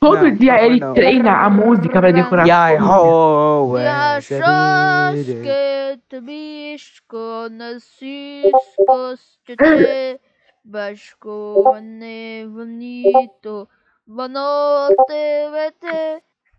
Todo 0.00 0.22
não, 0.22 0.34
dia 0.34 0.56
não, 0.56 0.64
ele 0.64 0.80
não. 0.80 0.94
treina 0.94 1.44
a 1.44 1.50
música 1.50 2.00
pra 2.00 2.10
decorar. 2.10 2.46
Yeah, 2.46 2.82
oh, 2.82 3.72
oh, 3.72 3.78
E 3.78 3.82
oh, 3.82 3.84
oh, 3.84 3.88
achas 3.88 5.26
que 5.26 6.00
te 6.08 6.20
bisco 6.22 7.48
nascisco 7.50 9.14
te 9.44 10.20
basco 10.64 11.78
ne 11.82 12.46
bonito 12.46 13.68
vanote 14.06 15.04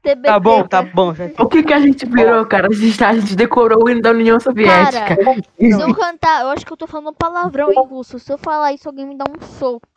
TBT. 0.04 0.28
Tá 0.28 0.40
bom, 0.40 0.68
tá 0.68 0.82
bom. 0.82 1.14
Já... 1.14 1.26
O 1.40 1.48
que 1.48 1.64
que 1.64 1.74
a 1.74 1.80
gente 1.80 2.06
virou, 2.06 2.46
cara? 2.46 2.68
A 2.68 2.74
gente, 2.74 2.98
tá, 2.98 3.10
a 3.10 3.14
gente 3.16 3.36
decorou 3.36 3.86
o 3.86 3.90
hino 3.90 4.02
da 4.02 4.12
União 4.12 4.40
Soviética. 4.40 5.16
Cara, 5.16 5.36
se 5.60 5.82
eu 5.82 5.94
cantar, 5.96 6.42
eu 6.42 6.50
acho 6.50 6.66
que 6.66 6.74
eu 6.74 6.78
tô 6.78 6.88
falando 6.88 7.14
palavrão 7.14 7.72
em 7.72 7.88
russo. 7.88 8.18
Se 8.18 8.32
eu 8.32 8.38
falar 8.38 8.74
isso, 8.74 8.90
alguém 8.90 9.06
me 9.06 9.16
dá 9.16 9.26
um 9.30 9.40
soco. 9.42 9.88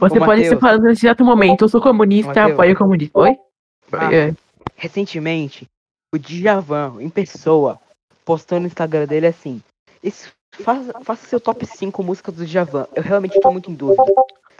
Você 0.00 0.18
Ô, 0.18 0.24
pode 0.24 0.48
ser 0.48 0.58
falando 0.58 0.82
nesse 0.84 1.06
exato 1.06 1.24
momento. 1.24 1.62
Eu 1.64 1.68
sou 1.68 1.80
comunista, 1.80 2.28
Matheus. 2.28 2.52
apoio 2.52 2.74
o 2.74 2.78
comunista. 2.78 3.18
Oi? 3.18 3.36
Ah. 3.92 4.14
É. 4.14 4.34
Recentemente, 4.76 5.68
o 6.14 6.18
Djavan, 6.18 6.96
em 7.00 7.08
pessoa, 7.08 7.78
postou 8.24 8.58
no 8.60 8.66
Instagram 8.66 9.06
dele 9.06 9.26
assim: 9.26 9.62
"Esse- 10.02 10.30
faça, 10.60 10.92
faça 11.04 11.26
seu 11.26 11.40
top 11.40 11.64
5 11.66 12.02
músicas 12.02 12.34
do 12.34 12.44
Djavan. 12.46 12.86
Eu 12.94 13.02
realmente 13.02 13.40
tô 13.40 13.50
muito 13.52 13.70
em 13.70 13.74
dúvida. 13.74 14.02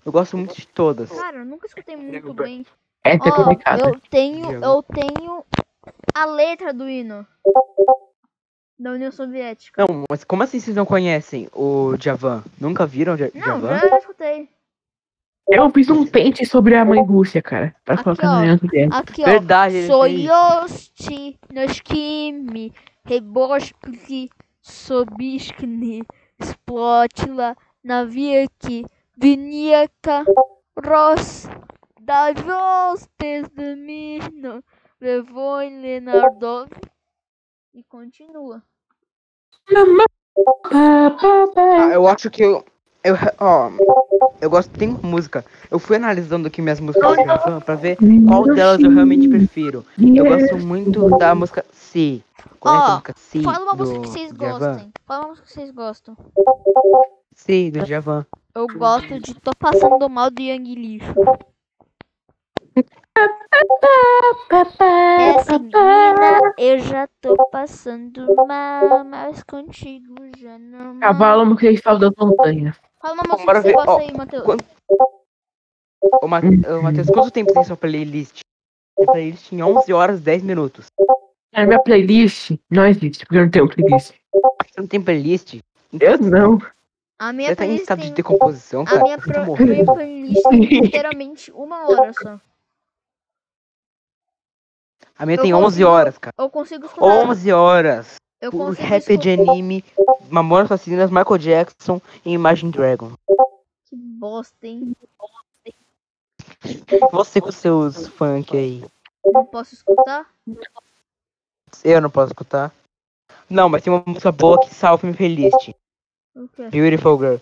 Eu 0.04 0.12
gosto 0.12 0.36
muito 0.36 0.54
de 0.54 0.66
todas. 0.66 1.10
Cara, 1.10 1.38
eu 1.38 1.44
nunca 1.44 1.66
escutei 1.66 1.96
muito 1.96 2.32
bem. 2.34 2.64
É 3.04 3.18
complicado. 3.18 3.80
eu 3.88 4.00
tenho, 4.10 4.46
Diego. 4.46 4.64
eu 4.64 4.82
tenho 4.82 5.44
a 6.14 6.24
letra 6.24 6.72
do 6.72 6.88
hino 6.88 7.26
da 8.78 8.92
União 8.92 9.10
Soviética. 9.12 9.84
Não, 9.86 10.04
mas 10.10 10.24
como 10.24 10.42
assim 10.42 10.58
vocês 10.60 10.76
não 10.76 10.84
conhecem 10.86 11.48
o 11.52 11.96
Djavan? 11.96 12.42
Nunca 12.60 12.86
viram 12.86 13.14
o 13.14 13.16
Dja- 13.16 13.30
Não, 13.34 13.60
Djavan? 13.60 13.78
já 13.78 13.98
escutei. 13.98 14.48
Eu 15.54 15.68
fiz 15.68 15.90
um 15.90 16.06
pente 16.06 16.46
sobre 16.46 16.74
a 16.74 16.82
mãe 16.82 17.04
Rússia, 17.04 17.42
cara. 17.42 17.76
Pra 17.84 17.94
Aqui, 17.94 18.04
colocar 18.04 18.26
ó. 18.26 18.32
na 18.32 18.38
União 18.40 18.58
Soviética. 18.58 18.96
Aqui, 18.96 19.22
ó. 19.22 19.24
Verdade, 19.26 19.74
fez. 19.74 19.86
Soyosti, 19.86 21.38
Noskimi, 21.52 22.72
Reboshki, 23.04 24.30
Sobishkni, 24.62 26.04
Splotila, 26.40 27.54
Navirki, 27.84 28.86
Viniaka, 29.18 30.24
Ros, 30.74 31.46
Davostes 32.00 33.46
de 33.54 33.76
Mino, 33.76 34.64
Levoi 34.98 35.68
Lenardov. 35.68 36.70
E 37.74 37.84
continua. 37.84 38.62
Ah, 40.72 41.90
eu 41.92 42.06
acho 42.08 42.30
que 42.30 42.42
eu. 42.42 42.64
Eu, 43.04 43.16
ó, 43.40 43.70
eu 44.40 44.48
gosto, 44.48 44.70
tem 44.78 44.90
uma 44.90 45.00
música. 45.02 45.44
Eu 45.70 45.78
fui 45.78 45.96
analisando 45.96 46.46
aqui 46.46 46.62
minhas 46.62 46.78
músicas 46.78 47.16
do 47.16 47.22
Djavan 47.24 47.60
pra 47.60 47.74
ver 47.74 47.96
qual 48.28 48.44
delas 48.44 48.80
eu 48.80 48.90
realmente 48.90 49.28
prefiro. 49.28 49.84
Eu 49.98 50.24
gosto 50.24 50.58
muito 50.58 51.08
da 51.18 51.34
música 51.34 51.64
Si. 51.72 52.22
A 52.64 52.92
música 52.92 53.14
Si? 53.16 53.42
Fala 53.42 53.64
uma 53.64 53.74
música 53.74 54.00
que 54.00 54.08
vocês 54.08 54.32
gostem. 54.32 54.92
Fala 55.04 55.20
uma 55.22 55.28
música 55.30 55.46
que 55.46 55.52
vocês 55.52 55.70
gostam. 55.72 56.16
Si, 57.34 57.70
do 57.72 57.84
Djavan. 57.84 58.24
Eu 58.54 58.66
gosto 58.68 59.18
de 59.18 59.34
Tô 59.34 59.50
Passando 59.58 60.08
Mal 60.08 60.30
do 60.30 60.40
Yang 60.40 60.74
Lixo. 60.74 61.14
Essa 65.18 65.58
menina, 65.58 66.54
eu 66.56 66.78
já 66.78 67.08
tô 67.20 67.36
passando 67.50 68.26
mal, 68.46 69.04
mas 69.04 69.42
contigo 69.42 70.14
já 70.38 70.58
não. 70.58 71.00
Cavalo 71.00 71.44
no 71.44 71.56
cristal 71.56 71.98
das 71.98 72.12
montanhas. 72.16 72.76
Fala 73.02 73.14
uma 73.14 73.24
música 73.24 73.44
bora 73.46 73.62
que 73.62 73.68
você 73.68 73.74
gosta 73.74 73.98
aí, 74.00 74.12
Matheus. 74.16 74.44
quando- 74.44 74.64
Ô, 76.22 76.26
Ma- 76.28 76.38
ô, 76.40 76.82
Matheus, 76.82 77.08
quanto 77.10 77.30
tempo 77.30 77.52
tem 77.52 77.64
sua 77.64 77.76
playlist? 77.76 78.40
Minha 78.98 79.12
playlist 79.12 79.52
em 79.52 79.62
11 79.62 79.92
horas 79.92 80.20
e 80.20 80.22
10 80.22 80.42
minutos. 80.42 80.86
A 81.54 81.66
minha 81.66 81.82
playlist 81.82 82.52
não 82.70 82.86
existe, 82.86 83.24
porque 83.26 83.38
eu 83.38 83.42
não 83.42 83.50
tenho 83.50 83.68
playlist. 83.68 84.12
Você 84.32 84.80
não 84.80 84.86
tem 84.86 85.02
playlist? 85.02 85.60
Eu 86.00 86.18
não. 86.18 86.58
A 87.18 87.32
minha 87.32 87.50
Você 87.50 87.56
tá 87.56 87.66
em 87.66 87.74
estado 87.76 87.98
de 88.00 88.06
tem... 88.06 88.14
decomposição, 88.14 88.82
A 88.82 88.84
cara? 88.86 89.02
minha, 89.02 89.18
Você 89.18 89.32
tá 89.32 89.44
pro... 89.44 89.66
minha 89.66 89.84
playlist 89.84 90.42
tem 90.48 90.74
inteiramente 90.86 91.52
uma 91.52 91.86
hora 91.88 92.12
só. 92.14 92.40
A 95.18 95.26
minha 95.26 95.38
eu 95.38 95.42
tem 95.42 95.54
11 95.54 95.64
consigo- 95.64 95.88
horas, 95.90 96.18
cara. 96.18 96.34
Eu 96.38 96.50
consigo 96.50 96.86
escutar. 96.86 97.06
11 97.06 97.52
horas. 97.52 98.16
Eu 98.42 98.50
Por 98.50 98.74
rap 98.74 99.16
de 99.16 99.30
anime, 99.30 99.84
Mamonas 100.28 100.70
Assassinas, 100.72 101.10
Michael 101.10 101.38
Jackson 101.38 102.02
e 102.24 102.32
Imagine 102.32 102.72
Dragon. 102.72 103.12
Que 103.84 103.94
bosta, 103.94 104.66
hein? 104.66 104.96
Você 107.12 107.40
com 107.40 107.52
seus 107.52 108.08
funk 108.08 108.56
aí. 108.56 108.84
Não 109.24 109.46
posso 109.46 109.74
escutar? 109.74 110.26
Eu 111.84 112.00
não 112.00 112.10
posso 112.10 112.32
escutar. 112.32 112.72
Não, 113.48 113.68
mas 113.68 113.82
tem 113.82 113.92
uma 113.92 114.02
música 114.04 114.32
boa 114.32 114.58
que 114.60 114.74
salva 114.74 115.06
minha 115.06 115.16
playlist. 115.16 115.70
O 116.34 116.48
quê? 116.48 116.68
Beautiful 116.68 117.18
Girl. 117.18 117.36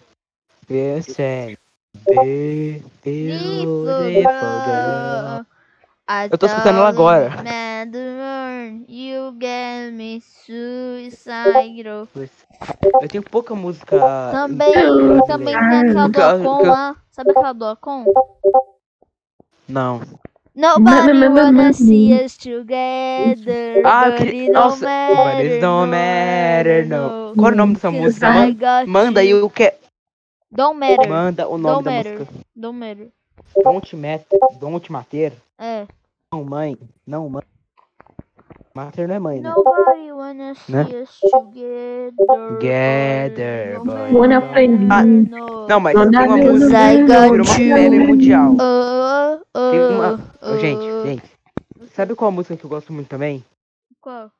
Beautiful, 0.69 1.25
beautiful 3.03 3.85
girl. 4.67 5.47
Eu 6.31 6.37
tô 6.37 6.47
escutando 6.47 6.77
ela 6.77 6.89
agora. 6.89 7.31
World, 8.61 8.85
you 8.89 9.33
get 9.41 9.93
me 9.93 10.21
suicidal. 10.21 12.07
Eu 13.01 13.09
tenho 13.09 13.23
pouca 13.23 13.55
música. 13.55 13.97
Também, 14.33 14.73
também 15.27 15.55
tem 15.55 15.79
aquela 15.79 16.09
do 16.09 16.23
Acon 16.23 16.63
lá. 16.67 16.97
Sabe 17.11 17.31
aquela 17.31 17.53
do 17.53 17.65
Acon? 17.65 18.05
Não. 19.69 20.01
Nobody 20.55 21.13
wanna 21.29 21.73
see 21.73 22.13
us 22.13 22.37
together. 22.37 23.83
Ah, 23.87 24.11
que- 24.13 24.51
nossa, 24.51 24.85
matter, 24.85 25.17
but 25.17 25.53
it 25.53 25.61
don't 25.61 25.91
matter, 25.91 26.89
no. 26.89 27.33
Qual 27.35 27.51
é 27.51 27.53
o 27.53 27.57
nome 27.57 27.75
dessa 27.75 27.91
música? 27.91 28.27
Manda, 28.87 29.21
aí 29.21 29.35
o 29.35 29.49
que. 29.49 29.73
Don't 30.51 30.79
matter. 30.79 31.09
Manda 31.09 31.49
o 31.49 31.57
nome 31.57 31.75
Don't 31.75 31.85
da 31.85 31.91
matter. 31.93 32.19
música. 32.19 32.35
Don't 32.57 32.79
matter. 32.79 33.09
Don't 33.63 33.97
matter. 33.97 34.27
Don't 34.61 34.93
matter. 34.93 35.33
É. 35.59 35.87
Não, 36.33 36.45
mãe. 36.45 36.77
Não, 37.07 37.29
mãe. 37.29 37.43
Mater 38.81 39.07
não 39.07 39.14
é 39.14 39.18
mãe, 39.18 39.41
né? 39.43 39.51
Nobody 39.51 40.11
wanna 40.11 40.55
see 40.55 40.72
Né? 40.72 40.85
us 41.03 41.20
together. 41.31 42.12
Together, 42.16 43.78
boy. 43.85 43.95
it 44.07 44.14
Wanna 44.14 44.39
Ah. 44.91 45.05
Não, 45.68 45.81
mas 45.81 45.95
tem 45.95 46.03
uma 46.09 46.37
música 46.39 46.93
I 46.93 46.97
que 46.97 47.05
virou 47.05 47.35
uma 47.35 47.45
febre 47.45 47.97
you. 47.97 48.07
mundial. 48.09 48.53
Uh, 48.53 49.35
uh, 49.55 49.70
Tem 49.70 49.81
uma. 49.81 50.20
Ô, 50.41 50.53
uh, 50.55 50.59
gente, 50.59 50.83
gente. 51.05 51.22
Sabe 51.95 52.14
qual 52.14 52.33
música 52.33 52.57
que 52.57 52.64
eu 52.64 52.70
gosto 52.70 52.91
muito 52.91 53.09
também? 53.09 53.45
Qual? 54.01 54.31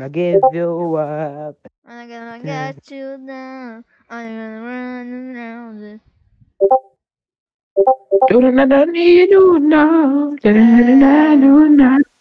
I 0.00 0.08
give 0.12 0.40
you 0.52 0.96
up. 0.96 1.58
I'm 1.86 2.08
gonna 2.08 2.40
get 2.40 2.90
you 2.90 3.18
down. 3.24 3.84
I'm 4.10 4.26
gonna 4.26 4.60
run 4.64 5.36
around. 5.36 6.00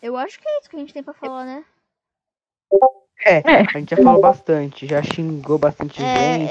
Eu 0.08 0.16
acho 0.18 0.40
que 0.40 0.48
é 0.48 0.60
isso 0.60 0.70
que 0.70 0.76
a 0.76 0.80
gente 0.80 0.94
tem 0.94 1.04
pra 1.04 1.14
falar, 1.14 1.44
né? 1.46 1.64
É, 3.26 3.38
É. 3.40 3.62
a 3.74 3.78
gente 3.80 3.96
já 3.96 4.02
falou 4.02 4.22
bastante, 4.22 4.88
já 4.88 5.02
xingou 5.04 5.58
bastante 5.58 5.98
gente, 6.00 6.08
É, 6.08 6.48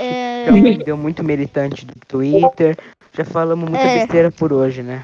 já 0.47 0.51
é, 0.51 0.51
ofendeu 0.51 0.97
muito 0.97 1.23
militante 1.25 1.87
do 1.87 1.95
Twitter, 2.07 2.77
já 3.13 3.25
falamos 3.25 3.69
muita 3.71 3.85
É. 3.85 3.99
besteira 4.01 4.31
por 4.31 4.53
hoje, 4.53 4.83
né? 4.83 5.03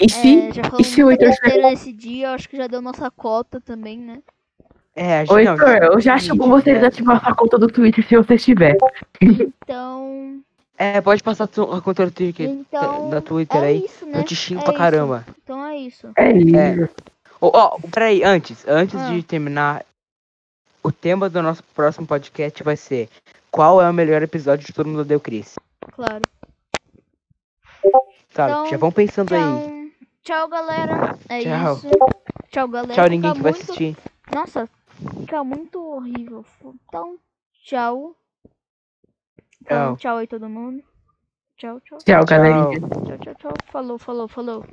E 0.00 0.08
se, 0.10 0.48
é, 0.48 0.52
já 0.52 0.62
e 0.62 0.64
falamos 0.64 0.86
se 0.86 1.02
o 1.02 1.10
Heitor 1.10 1.28
besteira 1.28 1.70
nesse 1.70 1.92
dia, 1.92 2.28
eu 2.28 2.32
acho 2.34 2.48
que 2.48 2.56
já 2.56 2.66
deu 2.66 2.80
nossa 2.82 3.10
cota 3.10 3.60
também, 3.60 3.98
né? 3.98 4.20
É, 4.94 5.20
a 5.20 5.24
gente 5.24 5.32
Ô, 5.32 5.42
não, 5.42 5.52
Heitor, 5.52 5.68
eu 5.94 6.00
já 6.00 6.14
acho 6.14 6.34
bom 6.36 6.48
você 6.50 6.70
é. 6.70 6.74
desativar 6.74 7.20
sua 7.24 7.34
conta 7.34 7.58
do 7.58 7.66
Twitter 7.68 8.06
se 8.06 8.16
você 8.16 8.36
tiver. 8.36 8.76
Então. 9.20 10.40
É, 10.76 11.00
pode 11.00 11.22
passar 11.22 11.44
a 11.44 11.80
conta 11.80 12.04
do 12.06 12.10
Twitter, 12.10 12.48
Então. 12.48 13.08
da 13.08 13.20
Twitter 13.20 13.62
é 13.62 13.66
aí. 13.66 13.84
isso, 13.84 14.04
né? 14.04 14.18
Eu 14.18 14.24
te 14.24 14.34
xingo 14.36 14.60
É 14.60 14.64
pra 14.64 14.72
isso. 14.72 14.78
caramba. 14.82 15.24
Então 15.42 15.64
é 15.64 15.76
isso. 15.78 16.08
É 16.16 16.32
isso. 16.32 16.88
Ó, 17.44 17.50
ó, 17.52 17.78
peraí, 17.92 18.22
antes, 18.22 18.64
antes 18.68 18.94
Ah. 19.00 19.10
de 19.10 19.22
terminar, 19.22 19.84
o 20.82 20.92
tema 20.92 21.28
do 21.28 21.42
nosso 21.42 21.62
próximo 21.74 22.06
podcast 22.06 22.62
vai 22.62 22.76
ser 22.76 23.08
qual 23.50 23.82
é 23.82 23.90
o 23.90 23.92
melhor 23.92 24.22
episódio 24.22 24.64
de 24.64 24.72
Todo 24.72 24.86
Mundo 24.86 25.00
Odeia 25.00 25.18
o 25.18 25.20
Chris? 25.20 25.58
Claro. 25.92 26.22
Tá, 28.32 28.48
Então, 28.48 28.66
já 28.70 28.76
vão 28.78 28.92
pensando 28.92 29.34
aí. 29.34 29.40
Tchau. 29.42 29.82
Tchau, 30.22 30.48
galera. 30.48 31.18
É 31.28 31.40
Tchau. 31.40 31.74
isso. 31.74 31.88
Tchau, 32.50 32.68
galera. 32.68 32.94
Tchau, 32.94 33.04
Fica 33.04 33.08
ninguém 33.08 33.32
que 33.34 33.42
vai 33.42 33.52
muito- 33.52 33.62
assistir. 33.64 33.96
Nossa, 34.32 34.68
fica 35.20 35.42
muito 35.44 35.82
horrível. 35.84 36.46
Então, 36.88 37.18
tchau. 37.64 38.16
Então, 39.60 39.88
Tchau. 39.88 39.96
tchau 39.96 40.16
aí 40.18 40.26
todo 40.28 40.48
mundo. 40.48 40.82
Tchau, 41.56 41.80
tchau. 41.80 41.98
Tchau, 41.98 42.24
galerinha. 42.24 42.78
Tchau. 42.80 42.88
Tchau, 42.88 43.18
tchau, 43.18 43.34
tchau. 43.34 43.52
Falou, 43.66 43.98
falou, 43.98 44.28
falou. 44.28 44.64